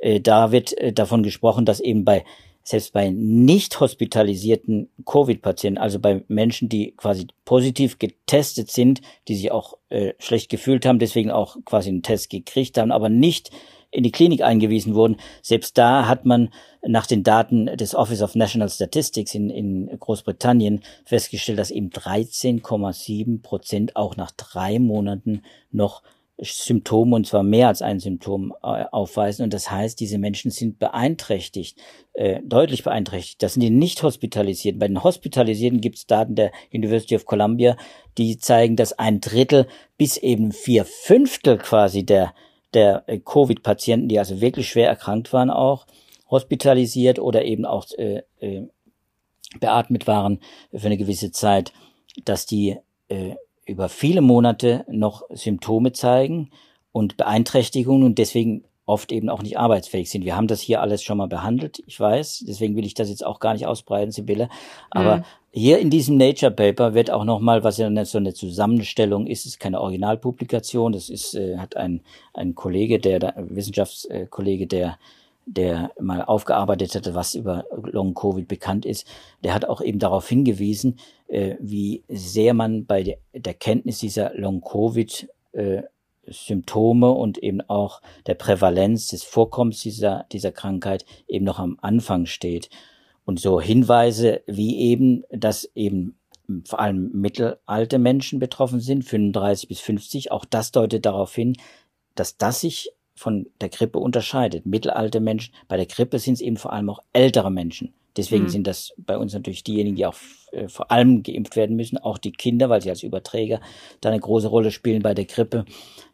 äh, 0.00 0.20
da 0.20 0.52
wird 0.52 0.76
äh, 0.78 0.92
davon 0.92 1.22
gesprochen, 1.22 1.64
dass 1.64 1.80
eben 1.80 2.04
bei 2.04 2.24
selbst 2.66 2.94
bei 2.94 3.10
nicht 3.10 3.78
hospitalisierten 3.78 4.88
Covid-Patienten, 5.04 5.78
also 5.78 5.98
bei 6.00 6.24
Menschen, 6.28 6.70
die 6.70 6.92
quasi 6.96 7.26
positiv 7.44 7.98
getestet 7.98 8.70
sind, 8.70 9.02
die 9.28 9.36
sich 9.36 9.52
auch 9.52 9.74
äh, 9.90 10.14
schlecht 10.18 10.48
gefühlt 10.48 10.86
haben, 10.86 10.98
deswegen 10.98 11.30
auch 11.30 11.58
quasi 11.66 11.90
einen 11.90 12.02
Test 12.02 12.30
gekriegt 12.30 12.78
haben, 12.78 12.90
aber 12.90 13.10
nicht 13.10 13.50
in 13.94 14.02
die 14.02 14.12
Klinik 14.12 14.42
eingewiesen 14.42 14.94
wurden. 14.94 15.16
Selbst 15.40 15.78
da 15.78 16.08
hat 16.08 16.26
man 16.26 16.50
nach 16.86 17.06
den 17.06 17.22
Daten 17.22 17.66
des 17.66 17.94
Office 17.94 18.22
of 18.22 18.34
National 18.34 18.68
Statistics 18.68 19.34
in, 19.34 19.50
in 19.50 19.98
Großbritannien 19.98 20.82
festgestellt, 21.04 21.58
dass 21.58 21.70
eben 21.70 21.90
13,7 21.90 23.40
Prozent 23.40 23.96
auch 23.96 24.16
nach 24.16 24.32
drei 24.32 24.78
Monaten 24.78 25.42
noch 25.70 26.02
Symptome 26.38 27.14
und 27.14 27.26
zwar 27.28 27.44
mehr 27.44 27.68
als 27.68 27.80
ein 27.80 28.00
Symptom 28.00 28.52
äh, 28.62 28.84
aufweisen. 28.90 29.44
Und 29.44 29.54
das 29.54 29.70
heißt, 29.70 30.00
diese 30.00 30.18
Menschen 30.18 30.50
sind 30.50 30.80
beeinträchtigt, 30.80 31.78
äh, 32.14 32.40
deutlich 32.44 32.82
beeinträchtigt. 32.82 33.40
Das 33.42 33.54
sind 33.54 33.60
die 33.60 33.70
nicht 33.70 34.02
hospitalisierten. 34.02 34.80
Bei 34.80 34.88
den 34.88 35.04
Hospitalisierten 35.04 35.80
gibt 35.80 35.96
es 35.96 36.06
Daten 36.06 36.34
der 36.34 36.50
University 36.72 37.14
of 37.14 37.24
Columbia, 37.24 37.76
die 38.18 38.38
zeigen, 38.38 38.74
dass 38.74 38.98
ein 38.98 39.20
Drittel 39.20 39.68
bis 39.96 40.16
eben 40.16 40.50
vier 40.50 40.84
Fünftel 40.84 41.56
quasi 41.58 42.04
der 42.04 42.34
der 42.74 43.04
äh, 43.06 43.18
Covid-Patienten, 43.18 44.08
die 44.08 44.18
also 44.18 44.40
wirklich 44.40 44.68
schwer 44.68 44.88
erkrankt 44.88 45.32
waren, 45.32 45.50
auch 45.50 45.86
hospitalisiert 46.30 47.18
oder 47.18 47.44
eben 47.44 47.64
auch 47.64 47.86
äh, 47.96 48.22
äh, 48.40 48.66
beatmet 49.60 50.06
waren 50.06 50.40
für 50.72 50.86
eine 50.86 50.96
gewisse 50.96 51.30
Zeit, 51.30 51.72
dass 52.24 52.46
die 52.46 52.76
äh, 53.08 53.34
über 53.66 53.88
viele 53.88 54.20
Monate 54.20 54.84
noch 54.90 55.22
Symptome 55.30 55.92
zeigen 55.92 56.50
und 56.92 57.16
Beeinträchtigungen 57.16 58.04
und 58.04 58.18
deswegen 58.18 58.64
oft 58.86 59.12
eben 59.12 59.30
auch 59.30 59.42
nicht 59.42 59.58
arbeitsfähig 59.58 60.10
sind. 60.10 60.24
Wir 60.24 60.36
haben 60.36 60.46
das 60.46 60.60
hier 60.60 60.82
alles 60.82 61.02
schon 61.02 61.18
mal 61.18 61.28
behandelt, 61.28 61.82
ich 61.86 61.98
weiß, 61.98 62.44
deswegen 62.46 62.76
will 62.76 62.84
ich 62.84 62.94
das 62.94 63.08
jetzt 63.08 63.24
auch 63.24 63.40
gar 63.40 63.54
nicht 63.54 63.66
ausbreiten, 63.66 64.12
Sibylle. 64.12 64.48
Aber 64.90 65.18
mhm. 65.18 65.24
Hier 65.56 65.78
in 65.78 65.88
diesem 65.88 66.16
Nature 66.16 66.50
Paper 66.50 66.94
wird 66.94 67.12
auch 67.12 67.24
nochmal, 67.24 67.62
was 67.62 67.78
ja 67.78 68.04
so 68.04 68.18
eine 68.18 68.34
Zusammenstellung 68.34 69.28
ist, 69.28 69.46
ist 69.46 69.60
keine 69.60 69.80
Originalpublikation, 69.80 70.92
das 70.92 71.08
ist, 71.08 71.34
äh, 71.34 71.58
hat 71.58 71.76
ein, 71.76 72.00
ein 72.32 72.56
Kollege, 72.56 72.98
der, 72.98 73.20
der 73.20 73.34
Wissenschaftskollege, 73.36 74.66
der 74.66 74.98
der 75.46 75.92
mal 76.00 76.22
aufgearbeitet 76.22 76.94
hatte, 76.94 77.14
was 77.14 77.34
über 77.34 77.66
Long 77.70 78.14
Covid 78.14 78.48
bekannt 78.48 78.86
ist, 78.86 79.06
der 79.42 79.52
hat 79.52 79.66
auch 79.66 79.82
eben 79.82 79.98
darauf 79.98 80.26
hingewiesen, 80.26 80.98
äh, 81.28 81.56
wie 81.60 82.02
sehr 82.08 82.54
man 82.54 82.86
bei 82.86 83.02
der, 83.02 83.18
der 83.34 83.52
Kenntnis 83.52 83.98
dieser 83.98 84.32
Long 84.34 84.62
Covid 84.62 85.28
äh, 85.52 85.82
Symptome 86.26 87.10
und 87.10 87.36
eben 87.36 87.60
auch 87.60 88.00
der 88.26 88.34
Prävalenz 88.34 89.08
des 89.08 89.22
Vorkommens 89.22 89.80
dieser, 89.80 90.24
dieser 90.32 90.50
Krankheit 90.50 91.04
eben 91.28 91.44
noch 91.44 91.58
am 91.58 91.78
Anfang 91.82 92.24
steht. 92.24 92.70
Und 93.24 93.40
so 93.40 93.60
Hinweise 93.60 94.42
wie 94.46 94.78
eben, 94.78 95.24
dass 95.30 95.70
eben 95.74 96.16
vor 96.64 96.80
allem 96.80 97.10
mittelalte 97.12 97.98
Menschen 97.98 98.38
betroffen 98.38 98.80
sind, 98.80 99.04
35 99.04 99.68
bis 99.68 99.80
50, 99.80 100.30
auch 100.30 100.44
das 100.44 100.72
deutet 100.72 101.06
darauf 101.06 101.34
hin, 101.34 101.56
dass 102.14 102.36
das 102.36 102.60
sich 102.60 102.92
von 103.14 103.46
der 103.60 103.68
Grippe 103.68 103.98
unterscheidet. 103.98 104.66
Mittelalte 104.66 105.20
Menschen, 105.20 105.54
bei 105.68 105.76
der 105.76 105.86
Grippe 105.86 106.18
sind 106.18 106.34
es 106.34 106.40
eben 106.40 106.56
vor 106.56 106.72
allem 106.72 106.90
auch 106.90 107.00
ältere 107.12 107.50
Menschen. 107.50 107.94
Deswegen 108.16 108.44
mhm. 108.44 108.48
sind 108.48 108.66
das 108.66 108.92
bei 108.96 109.16
uns 109.16 109.32
natürlich 109.32 109.64
diejenigen, 109.64 109.96
die 109.96 110.06
auch 110.06 110.16
äh, 110.52 110.68
vor 110.68 110.90
allem 110.90 111.22
geimpft 111.22 111.56
werden 111.56 111.76
müssen, 111.76 111.98
auch 111.98 112.18
die 112.18 112.32
Kinder, 112.32 112.68
weil 112.68 112.80
sie 112.80 112.90
als 112.90 113.02
Überträger 113.02 113.60
da 114.00 114.10
eine 114.10 114.20
große 114.20 114.48
Rolle 114.48 114.70
spielen 114.70 115.02
bei 115.02 115.14
der 115.14 115.24
Grippe. 115.24 115.64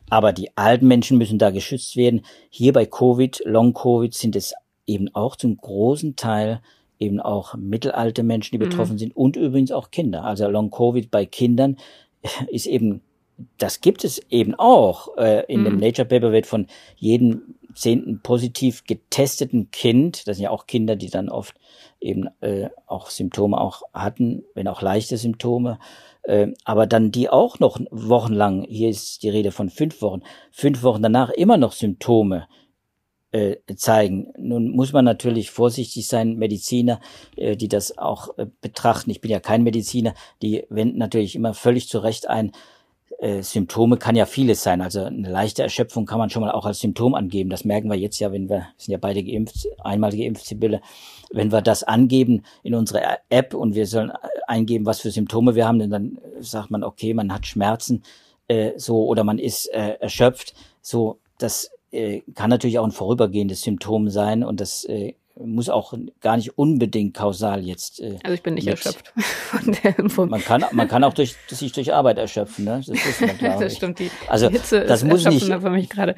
Aber 0.09 0.33
die 0.33 0.57
alten 0.57 0.87
Menschen 0.87 1.19
müssen 1.19 1.39
da 1.39 1.51
geschützt 1.51 1.97
werden. 1.97 2.23
Hier 2.49 2.73
bei 2.73 2.87
Covid, 2.87 3.43
Long-Covid 3.45 4.15
sind 4.15 4.35
es 4.35 4.55
eben 4.87 5.15
auch 5.15 5.37
zum 5.37 5.57
großen 5.57 6.17
Teil 6.17 6.63
eben 7.01 7.19
auch 7.19 7.55
mittelalte 7.57 8.23
Menschen, 8.23 8.53
die 8.53 8.65
mhm. 8.65 8.71
betroffen 8.71 8.99
sind 8.99 9.17
und 9.17 9.37
übrigens 9.37 9.73
auch 9.73 9.91
Kinder. 9.91 10.23
Also 10.25 10.49
Long-Covid 10.49 11.11
bei 11.11 11.27
Kindern 11.27 11.77
ist 12.49 12.67
eben, 12.67 13.01
das 13.59 13.81
gibt 13.81 14.05
es 14.05 14.21
eben 14.31 14.55
auch. 14.55 15.17
Äh, 15.17 15.45
in 15.53 15.63
mhm. 15.63 15.65
dem 15.65 15.77
Nature 15.79 16.07
Paper 16.07 16.31
wird 16.31 16.47
von 16.47 16.67
jedem 16.97 17.57
zehnten 17.75 18.21
positiv 18.23 18.85
getesteten 18.85 19.71
Kind, 19.71 20.27
das 20.27 20.37
sind 20.37 20.45
ja 20.45 20.51
auch 20.51 20.67
Kinder, 20.67 20.97
die 20.97 21.09
dann 21.09 21.29
oft 21.29 21.55
eben 22.01 22.29
äh, 22.41 22.69
auch 22.87 23.11
Symptome 23.11 23.61
auch 23.61 23.83
hatten, 23.93 24.43
wenn 24.55 24.69
auch 24.69 24.83
leichte 24.83 25.17
Symptome, 25.17 25.79
äh, 26.25 26.49
aber 26.65 26.87
dann 26.87 27.13
die 27.13 27.29
auch 27.29 27.61
noch 27.61 27.81
wochenlang, 27.91 28.65
hier 28.69 28.91
ist 28.91 29.23
die 29.23 29.31
Rede 29.31 29.53
von 29.53 29.71
fünf 29.71 30.03
Wochen, 30.03 30.23
fünf 30.51 30.83
Wochen 30.83 31.03
danach 31.03 31.31
immer 31.31 31.57
noch 31.57 31.73
Symptome 31.73 32.49
äh, 33.33 33.57
zeigen. 33.77 34.33
Nun 34.39 34.71
muss 34.71 34.93
man 34.93 35.05
natürlich 35.05 35.51
vorsichtig 35.51 36.09
sein, 36.09 36.37
Mediziner, 36.37 37.01
äh, 37.37 37.57
die 37.57 37.69
das 37.69 37.99
auch 37.99 38.37
äh, 38.39 38.47
betrachten. 38.61 39.11
Ich 39.11 39.21
bin 39.21 39.31
ja 39.31 39.41
kein 39.41 39.63
Mediziner, 39.63 40.15
die 40.43 40.65
wenden 40.69 40.99
natürlich 40.99 41.35
immer 41.35 41.55
völlig 41.55 41.89
zu 41.89 41.99
Recht 41.99 42.29
ein, 42.29 42.53
äh, 43.21 43.43
Symptome 43.43 43.99
kann 43.99 44.17
ja 44.17 44.25
vieles 44.25 44.63
sein. 44.63 44.81
Also 44.81 45.05
eine 45.05 45.29
leichte 45.29 45.63
Erschöpfung 45.63 46.07
kann 46.07 46.19
man 46.19 46.31
schon 46.31 46.43
mal 46.43 46.53
auch 46.53 46.65
als 46.65 46.81
Symptom 46.81 47.15
angeben. 47.15 47.51
Das 47.51 47.67
merken 47.67 47.91
wir 47.91 47.97
jetzt 47.97 48.19
ja, 48.19 48.33
wenn 48.33 48.49
wir, 48.49 48.69
sind 48.79 48.93
ja 48.93 48.99
beide 48.99 49.23
geimpft, 49.23 49.69
einmal 49.85 50.11
geimpft, 50.11 50.47
Sibylle. 50.47 50.81
Wenn 51.31 51.53
wir 51.53 51.61
das 51.61 51.83
angeben 51.83 52.45
in 52.63 52.75
unserer 52.75 53.19
App 53.29 53.53
und 53.53 53.75
wir 53.75 53.87
sollen 53.87 54.11
eingeben, 54.47 54.87
was 54.87 55.01
für 55.01 55.11
Symptome 55.11 55.55
wir 55.55 55.69
haben, 55.69 55.91
dann 55.91 56.19
sagt 56.41 56.71
man, 56.71 56.83
okay, 56.83 57.13
man 57.13 57.33
hat 57.33 57.47
Schmerzen, 57.47 58.03
äh, 58.49 58.73
so, 58.77 59.05
oder 59.05 59.23
man 59.23 59.39
ist 59.39 59.67
äh, 59.67 59.97
erschöpft. 60.01 60.55
So, 60.81 61.19
das 61.39 61.71
äh, 61.91 62.23
kann 62.35 62.51
natürlich 62.51 62.79
auch 62.79 62.85
ein 62.85 62.93
vorübergehendes 62.93 63.63
Symptom 63.63 64.09
sein 64.11 64.45
und 64.45 64.61
das 64.61 64.85
äh, 64.85 65.15
muss 65.37 65.69
auch 65.69 65.95
gar 66.21 66.37
nicht 66.37 66.59
unbedingt 66.59 67.15
kausal 67.15 67.65
jetzt. 67.65 68.01
Äh, 68.01 68.19
also 68.23 68.35
ich 68.35 68.43
bin 68.43 68.55
nicht 68.55 68.67
mit. 68.67 68.77
erschöpft 68.77 69.13
von 69.17 69.77
der 69.83 69.99
Impfung. 69.99 70.29
Man 70.29 70.43
kann, 70.43 70.65
man 70.73 70.89
kann 70.89 71.05
auch 71.05 71.15
durch, 71.15 71.37
sich 71.49 71.73
durch 71.73 71.93
Arbeit 71.93 72.19
erschöpfen, 72.19 72.65
ne? 72.65 72.83
Das 72.87 72.89
ist 72.89 73.21
man, 73.21 73.39
klar. 73.39 73.59
das 73.61 73.77
stimmt. 73.77 73.99
Die, 73.99 74.11
also 74.29 74.49
die 74.49 74.55
Hitze 74.55 74.85
das 74.85 75.05
muss 75.05 75.25
nicht. 75.25 75.47
Für 75.47 75.71
mich 75.71 75.89
gerade. 75.89 76.15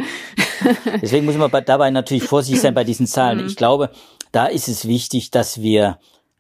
deswegen 1.03 1.25
muss 1.25 1.37
man 1.37 1.51
dabei 1.65 1.91
natürlich 1.91 2.25
vorsichtig 2.25 2.61
sein 2.61 2.75
bei 2.75 2.85
diesen 2.85 3.07
Zahlen. 3.07 3.41
Mhm. 3.41 3.47
Ich 3.47 3.57
glaube, 3.57 3.91
da 4.33 4.47
ist 4.47 4.69
es 4.69 4.87
wichtig, 4.87 5.31
dass 5.31 5.61
wir 5.61 5.99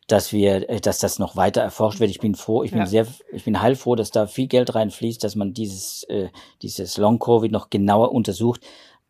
dass 0.08 0.32
wir, 0.32 0.68
äh, 0.68 0.80
dass 0.80 0.98
das 0.98 1.18
noch 1.18 1.36
weiter 1.36 1.62
erforscht 1.62 2.00
wird. 2.00 2.10
Ich 2.10 2.18
bin 2.18 2.34
froh, 2.34 2.62
ich 2.62 2.72
bin 2.72 2.80
ja. 2.80 2.86
sehr, 2.86 3.06
ich 3.32 3.44
bin 3.44 3.62
heilfroh, 3.62 3.94
dass 3.94 4.10
da 4.10 4.26
viel 4.26 4.46
Geld 4.46 4.74
reinfließt, 4.74 5.22
dass 5.22 5.36
man 5.36 5.54
dieses, 5.54 6.02
äh, 6.04 6.28
dieses 6.60 6.96
Long 6.98 7.18
Covid 7.18 7.50
noch 7.50 7.70
genauer 7.70 8.12
untersucht. 8.12 8.60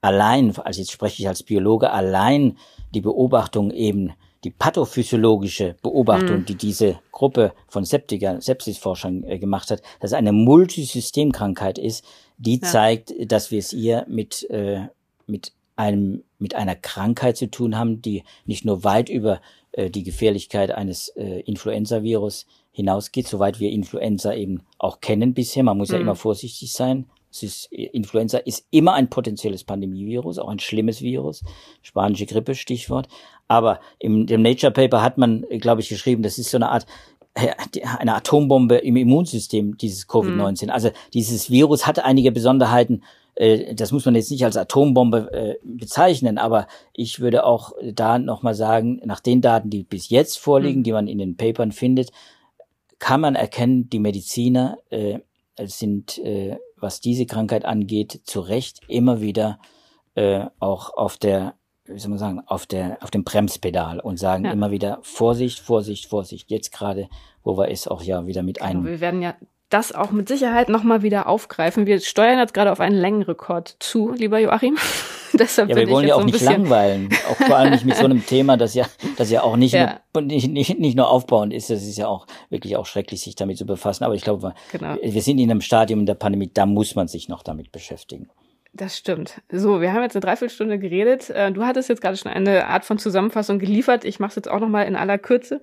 Allein, 0.03 0.55
also 0.59 0.80
jetzt 0.80 0.90
spreche 0.90 1.22
ich 1.22 1.28
als 1.28 1.44
Biologe, 1.44 1.90
allein 1.92 2.59
die 2.92 3.00
Beobachtung 3.00 3.70
eben, 3.70 4.12
die 4.42 4.50
pathophysiologische 4.50 5.76
Beobachtung, 5.80 6.40
mhm. 6.40 6.44
die 6.46 6.57
diese 6.57 6.98
Gruppe 7.12 7.53
von 7.68 7.84
Septiker, 7.84 8.40
Sepsisforschern 8.40 9.22
äh, 9.22 9.38
gemacht 9.38 9.70
hat, 9.70 9.80
dass 10.00 10.11
es 10.11 10.16
eine 10.16 10.32
Multisystemkrankheit 10.32 11.78
ist, 11.78 12.05
die 12.36 12.59
ja. 12.61 12.68
zeigt, 12.68 13.14
dass 13.30 13.53
wir 13.53 13.61
es 13.61 13.70
hier 13.70 14.05
mit, 14.09 14.50
äh, 14.50 14.88
mit 15.28 15.53
einem, 15.76 16.24
mit 16.38 16.57
einer 16.57 16.74
Krankheit 16.74 17.36
zu 17.36 17.48
tun 17.48 17.78
haben, 17.78 18.03
die 18.03 18.24
nicht 18.44 18.64
nur 18.64 18.82
weit 18.82 19.09
über 19.09 19.40
äh, 19.70 19.88
die 19.88 20.03
Gefährlichkeit 20.03 20.72
eines 20.72 21.09
äh, 21.11 21.40
Influenza-Virus 21.42 22.46
hinausgeht, 22.72 23.28
soweit 23.28 23.61
wir 23.61 23.70
Influenza 23.70 24.34
eben 24.34 24.62
auch 24.78 25.00
kennen 25.00 25.32
bisher. 25.32 25.62
Man 25.62 25.78
muss 25.78 25.90
mhm. 25.90 25.94
ja 25.94 26.00
immer 26.00 26.16
vorsichtig 26.16 26.72
sein. 26.72 27.07
Ist, 27.41 27.72
Influenza 27.72 28.39
ist 28.39 28.66
immer 28.70 28.93
ein 28.95 29.09
potenzielles 29.09 29.64
Pandemievirus, 29.64 30.39
auch 30.39 30.49
ein 30.49 30.59
schlimmes 30.59 31.01
Virus. 31.01 31.43
Spanische 31.80 32.26
Grippe, 32.26 32.55
Stichwort. 32.55 33.09
Aber 33.49 33.80
im 33.99 34.26
dem 34.26 34.43
Nature 34.43 34.72
Paper 34.72 35.03
hat 35.03 35.18
man, 35.18 35.45
glaube 35.61 35.80
ich, 35.80 35.89
geschrieben, 35.89 36.22
das 36.22 36.39
ist 36.39 36.51
so 36.51 36.59
eine 36.59 36.70
Art 36.70 36.87
äh, 37.35 37.53
eine 37.99 38.14
Atombombe 38.14 38.76
im 38.76 38.97
Immunsystem, 38.97 39.76
dieses 39.78 40.09
Covid-19. 40.09 40.64
Mhm. 40.64 40.70
Also 40.70 40.91
dieses 41.14 41.51
Virus 41.51 41.87
hat 41.87 41.99
einige 41.99 42.30
Besonderheiten. 42.30 43.03
Äh, 43.37 43.74
das 43.74 43.91
muss 43.91 44.05
man 44.05 44.14
jetzt 44.14 44.30
nicht 44.30 44.45
als 44.45 44.57
Atombombe 44.57 45.33
äh, 45.33 45.55
bezeichnen, 45.64 46.37
aber 46.37 46.66
ich 46.93 47.20
würde 47.20 47.45
auch 47.45 47.72
da 47.95 48.18
nochmal 48.18 48.55
sagen, 48.55 49.01
nach 49.05 49.20
den 49.20 49.41
Daten, 49.41 49.70
die 49.70 49.85
bis 49.85 50.11
jetzt 50.11 50.39
vorliegen, 50.39 50.80
mhm. 50.80 50.85
die 50.85 50.93
man 50.93 51.09
in 51.09 51.18
den 51.18 51.37
Papern 51.37 51.72
findet, 51.72 52.11
kann 52.99 53.20
man 53.20 53.35
erkennen, 53.35 53.89
die 53.91 53.99
Mediziner 53.99 54.78
sind 55.64 56.20
was 56.83 57.01
diese 57.01 57.26
Krankheit 57.26 57.64
angeht, 57.64 58.20
zu 58.24 58.41
Recht 58.41 58.80
immer 58.89 59.20
wieder 59.20 59.59
äh, 60.14 60.47
auch 60.59 60.95
auf 60.95 61.16
der, 61.16 61.55
wie 61.85 61.99
soll 61.99 62.11
man 62.11 62.18
sagen, 62.18 62.43
auf 62.47 62.66
der, 62.66 62.99
auf 63.03 63.11
dem 63.11 63.24
Bremspedal 63.24 64.01
und 64.01 64.18
sagen 64.18 64.45
ja. 64.45 64.53
immer 64.53 64.70
wieder 64.70 64.99
Vorsicht, 65.03 65.61
Vorsicht, 65.61 66.07
Vorsicht. 66.07 66.51
Jetzt 66.51 66.72
gerade, 66.72 67.09
wo 67.43 67.57
wir 67.57 67.68
es 67.68 67.89
auch 67.89 68.03
ja 68.03 68.26
wieder 68.26 68.43
mit 68.43 68.59
genau, 68.59 68.70
einem. 68.70 68.85
Wir 68.85 69.01
werden 69.01 69.22
ja 69.22 69.35
das 69.73 69.93
auch 69.93 70.11
mit 70.11 70.29
Sicherheit 70.29 70.68
nochmal 70.68 71.03
wieder 71.03 71.27
aufgreifen. 71.27 71.87
Wir 71.87 72.01
steuern 72.01 72.39
jetzt 72.39 72.55
gerade 72.55 72.70
auf 72.73 72.81
einen 72.81 72.97
Längenrekord 72.97 73.77
zu, 73.79 74.12
lieber 74.12 74.39
Joachim. 74.39 74.77
Deshalb 75.33 75.70
ja, 75.70 75.77
wir 75.77 75.89
wollen 75.89 76.07
ja 76.07 76.14
auch 76.14 76.20
so 76.20 76.27
nicht 76.27 76.43
langweilen. 76.43 77.09
Auch 77.31 77.47
vor 77.47 77.57
allem 77.57 77.70
nicht 77.73 77.87
mit 77.87 77.97
so 77.97 78.05
einem 78.05 78.25
Thema, 78.27 78.59
das 78.59 78.75
ja, 78.75 78.85
das 79.16 79.31
ja 79.31 79.43
auch 79.43 79.57
nicht, 79.57 79.73
ja. 79.73 80.01
Nur, 80.12 80.25
nicht, 80.25 80.51
nicht, 80.51 80.79
nicht 80.79 80.95
nur 80.95 81.09
aufbauend 81.09 81.55
ist. 81.55 81.70
Das 81.70 81.83
ist 81.83 81.97
ja 81.97 82.07
auch 82.07 82.27
wirklich 82.51 82.77
auch 82.77 82.85
schrecklich, 82.85 83.23
sich 83.23 83.35
damit 83.35 83.57
zu 83.57 83.64
befassen. 83.64 84.05
Aber 84.05 84.14
ich 84.14 84.23
glaube, 84.23 84.53
genau. 84.70 84.97
wir 85.03 85.23
sind 85.23 85.39
in 85.39 85.51
einem 85.51 85.62
Stadium 85.62 86.05
der 86.05 86.14
Pandemie, 86.14 86.51
da 86.53 86.66
muss 86.66 86.95
man 86.95 87.09
sich 87.09 87.29
noch 87.29 87.43
damit 87.43 87.73
beschäftigen. 87.73 88.29
Das 88.75 88.97
stimmt. 88.97 89.43
So, 89.51 89.83
wir 89.83 89.93
haben 89.93 90.03
jetzt 90.03 90.16
eine 90.16 90.23
Dreiviertelstunde 90.23 90.79
geredet. 90.79 91.29
Äh, 91.29 91.53
du 91.53 91.62
hattest 91.62 91.91
jetzt 91.91 92.01
gerade 92.01 92.16
schon 92.16 92.33
eine 92.33 92.68
Art 92.68 92.87
von 92.87 92.97
Zusammenfassung 92.97 93.59
geliefert. 93.59 94.07
Ich 94.07 94.18
mache 94.18 94.31
es 94.31 94.37
jetzt 94.37 94.51
auch 94.51 94.61
nochmal 94.61 94.87
in 94.87 94.97
aller 94.97 95.18
Kürze. 95.18 95.61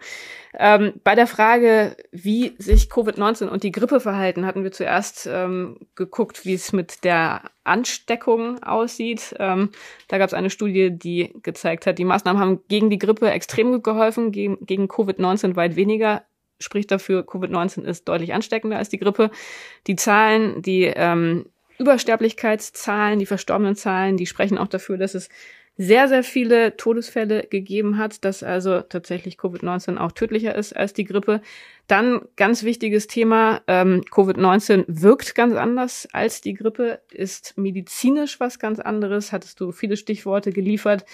Ähm, 0.53 0.93
bei 1.03 1.16
der 1.16 1.26
Frage, 1.26 1.97
wie 2.12 2.53
sich 2.60 2.84
Covid-19 2.84 3.47
und 3.47 3.64
die 3.64 3.72
Grippe 3.72 3.99
verhalten, 3.99 4.45
hatten 4.45 4.64
wir 4.64 4.72
zuerst 4.72 5.28
ähm, 5.32 5.80
geguckt, 5.95 6.45
wie 6.45 6.53
es 6.53 6.72
mit 6.72 7.03
der 7.03 7.41
Ansteckung 7.64 8.62
aussieht. 8.62 9.36
Ähm, 9.39 9.72
da 10.07 10.20
gab 10.20 10.28
es 10.28 10.36
eine 10.36 10.51
Studie, 10.51 10.91
die 10.91 11.34
gezeigt 11.41 11.88
hat, 11.88 11.97
die 11.97 12.05
Maßnahmen 12.05 12.39
haben 12.39 12.60
gegen 12.68 12.91
die 12.91 12.99
Grippe 12.99 13.32
extrem 13.32 13.82
geholfen, 13.82 14.32
gegen, 14.32 14.64
gegen 14.64 14.86
Covid-19 14.86 15.55
weit 15.55 15.76
weniger 15.76 16.24
spricht 16.62 16.91
dafür, 16.91 17.22
Covid-19 17.22 17.86
ist 17.86 18.07
deutlich 18.07 18.34
ansteckender 18.34 18.78
als 18.78 18.89
die 18.89 18.99
Grippe. 18.99 19.32
Die 19.88 19.95
Zahlen, 19.95 20.62
die 20.62 20.84
ähm, 20.84 21.45
Übersterblichkeitszahlen, 21.80 23.19
die 23.19 23.25
verstorbenen 23.25 23.75
Zahlen, 23.75 24.17
die 24.17 24.25
sprechen 24.25 24.57
auch 24.57 24.67
dafür, 24.67 24.97
dass 24.97 25.15
es 25.15 25.30
sehr, 25.82 26.09
sehr 26.09 26.23
viele 26.25 26.75
Todesfälle 26.75 27.47
gegeben 27.49 27.97
hat, 27.97 28.25
dass 28.25 28.43
also 28.43 28.82
tatsächlich 28.82 29.38
Covid-19 29.38 29.97
auch 29.97 30.11
tödlicher 30.11 30.53
ist 30.53 30.75
als 30.75 30.91
die 30.91 31.05
Grippe. 31.05 31.41
Dann 31.88 32.19
ganz 32.36 32.63
wichtiges 32.63 33.07
Thema, 33.07 33.61
ähm, 33.65 34.03
Covid-19 34.11 34.84
wirkt 34.88 35.36
ganz 35.36 35.55
anders 35.55 36.05
als 36.11 36.41
die 36.41 36.53
Grippe, 36.53 36.99
ist 37.11 37.57
medizinisch 37.57 38.41
was 38.41 38.59
ganz 38.59 38.82
anderes, 38.82 39.32
hattest 39.32 39.61
du 39.61 39.71
viele 39.71 39.95
Stichworte 39.95 40.51
geliefert. 40.51 41.05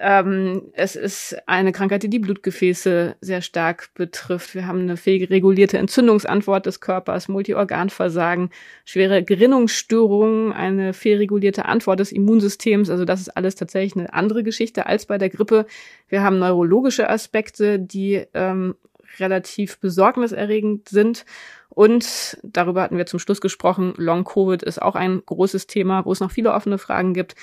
Ähm, 0.00 0.70
es 0.74 0.96
ist 0.96 1.36
eine 1.46 1.72
Krankheit, 1.72 2.02
die 2.02 2.10
die 2.10 2.18
Blutgefäße 2.18 3.16
sehr 3.20 3.42
stark 3.42 3.90
betrifft. 3.94 4.54
Wir 4.54 4.66
haben 4.66 4.80
eine 4.80 4.96
fehlregulierte 4.96 5.78
Entzündungsantwort 5.78 6.66
des 6.66 6.80
Körpers, 6.80 7.28
Multiorganversagen, 7.28 8.50
schwere 8.84 9.22
Gerinnungsstörungen, 9.22 10.52
eine 10.52 10.92
fehlregulierte 10.92 11.64
Antwort 11.64 12.00
des 12.00 12.12
Immunsystems. 12.12 12.90
Also 12.90 13.04
das 13.04 13.20
ist 13.20 13.36
alles 13.36 13.56
tatsächlich 13.56 13.96
eine 13.96 14.12
andere 14.12 14.42
Geschichte 14.42 14.86
als 14.86 15.06
bei 15.06 15.18
der 15.18 15.30
Grippe. 15.30 15.66
Wir 16.08 16.22
haben 16.22 16.38
neurologische 16.38 17.10
Aspekte, 17.10 17.78
die 17.78 18.24
ähm, 18.34 18.76
relativ 19.18 19.78
besorgniserregend 19.80 20.88
sind. 20.88 21.24
Und 21.70 22.38
darüber 22.42 22.82
hatten 22.82 22.98
wir 22.98 23.06
zum 23.06 23.18
Schluss 23.18 23.40
gesprochen, 23.40 23.94
Long 23.96 24.24
Covid 24.24 24.62
ist 24.62 24.80
auch 24.80 24.94
ein 24.94 25.22
großes 25.24 25.66
Thema, 25.66 26.04
wo 26.04 26.12
es 26.12 26.20
noch 26.20 26.30
viele 26.30 26.52
offene 26.52 26.78
Fragen 26.78 27.14
gibt 27.14 27.34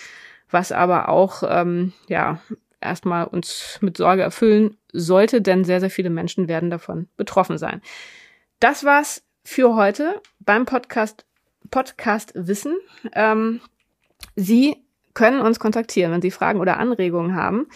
was 0.50 0.72
aber 0.72 1.10
auch 1.10 1.43
ähm, 1.48 1.93
ja 2.08 2.39
erstmal 2.82 3.26
uns 3.26 3.80
mit 3.82 3.98
Sorge 3.98 4.22
erfüllen 4.22 4.78
sollte, 4.93 5.41
denn 5.41 5.64
sehr, 5.64 5.80
sehr 5.80 5.89
viele 5.89 6.10
Menschen 6.10 6.48
werden 6.48 6.70
davon 6.70 7.08
betroffen 7.18 7.58
sein. 7.58 7.82
Das 8.60 8.84
war's 8.84 9.24
für 9.43 9.76
heute 9.76 10.22
beim 10.39 10.66
Podcast 10.66 11.26
Podcast 11.72 12.34
Wissen. 12.36 12.78
Ähm, 13.14 13.62
Sie 14.36 14.78
können 15.14 15.41
uns 15.41 15.60
kontaktieren, 15.60 16.12
wenn 16.12 16.22
Sie 16.22 16.32
Fragen 16.32 16.60
oder 16.60 16.78
Anregungen 16.78 17.36
haben, 17.36 17.68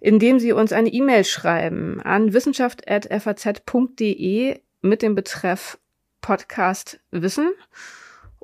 indem 0.00 0.38
Sie 0.38 0.52
uns 0.52 0.72
eine 0.72 0.90
E-Mail 0.90 1.24
schreiben 1.24 2.00
an 2.02 2.32
wissenschaft.faz.de 2.32 4.60
mit 4.82 5.02
dem 5.02 5.14
Betreff 5.14 5.78
Podcast 6.20 7.00
Wissen. 7.10 7.50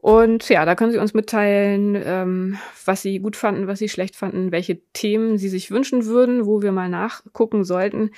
Und 0.01 0.49
ja, 0.49 0.65
da 0.65 0.75
können 0.75 0.93
Sie 0.93 0.99
uns 0.99 1.13
mitteilen, 1.13 1.95
ähm, 2.03 2.59
was 2.87 3.03
Sie 3.03 3.19
gut 3.19 3.37
fanden, 3.37 3.67
was 3.67 3.79
Sie 3.79 3.89
schlecht 3.91 4.17
fanden, 4.17 4.51
welche 4.51 4.81
Themen 4.95 5.37
Sie 5.37 5.51
sich 5.51 5.71
wünschen 5.71 6.07
würden, 6.07 6.47
wo 6.47 6.63
wir 6.63 6.73
mal 6.73 6.89
nachgucken 6.89 7.65
sollten. 7.65 8.11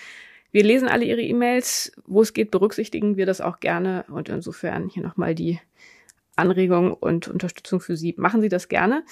Wir 0.53 0.63
lesen 0.63 0.87
alle 0.87 1.05
Ihre 1.05 1.23
E-Mails. 1.23 1.93
Wo 2.07 2.23
es 2.23 2.35
geht, 2.35 2.53
berücksichtigen 2.53 3.17
wir 3.17 3.27
das 3.27 3.41
auch 3.41 3.59
gerne. 3.59 4.05
Und 4.09 4.29
insofern 4.29 4.89
hier 4.89 5.03
nochmal 5.03 5.35
die 5.35 5.59
Anregung 6.37 6.95
und 6.95 7.27
Unterstützung 7.27 7.81
für 7.81 7.97
Sie. 7.97 8.15
Machen 8.17 8.43
Sie 8.43 8.49
das 8.49 8.69
gerne. 8.69 9.05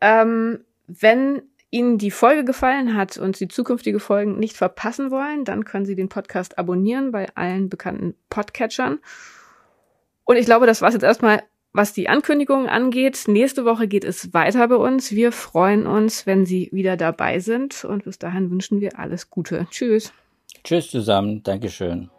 Ähm, 0.00 0.64
wenn 0.86 1.42
Ihnen 1.70 1.98
die 1.98 2.10
Folge 2.10 2.44
gefallen 2.44 2.96
hat 2.96 3.18
und 3.18 3.36
Sie 3.36 3.48
zukünftige 3.48 4.00
Folgen 4.00 4.38
nicht 4.38 4.56
verpassen 4.56 5.10
wollen, 5.10 5.44
dann 5.44 5.66
können 5.66 5.84
Sie 5.84 5.96
den 5.96 6.08
Podcast 6.08 6.58
abonnieren 6.58 7.12
bei 7.12 7.28
allen 7.34 7.68
bekannten 7.68 8.14
Podcatchern. 8.30 8.98
Und 10.24 10.36
ich 10.36 10.46
glaube, 10.46 10.66
das 10.66 10.80
war's 10.80 10.94
jetzt 10.94 11.02
erstmal 11.02 11.42
was 11.72 11.92
die 11.92 12.08
Ankündigungen 12.08 12.68
angeht, 12.68 13.24
nächste 13.26 13.64
Woche 13.64 13.88
geht 13.88 14.04
es 14.04 14.32
weiter 14.32 14.66
bei 14.68 14.76
uns. 14.76 15.12
Wir 15.12 15.32
freuen 15.32 15.86
uns, 15.86 16.26
wenn 16.26 16.46
Sie 16.46 16.68
wieder 16.72 16.96
dabei 16.96 17.40
sind 17.40 17.84
und 17.84 18.04
bis 18.04 18.18
dahin 18.18 18.50
wünschen 18.50 18.80
wir 18.80 18.98
alles 18.98 19.30
Gute. 19.30 19.66
Tschüss. 19.70 20.12
Tschüss 20.64 20.90
zusammen. 20.90 21.42
Dankeschön. 21.42 22.10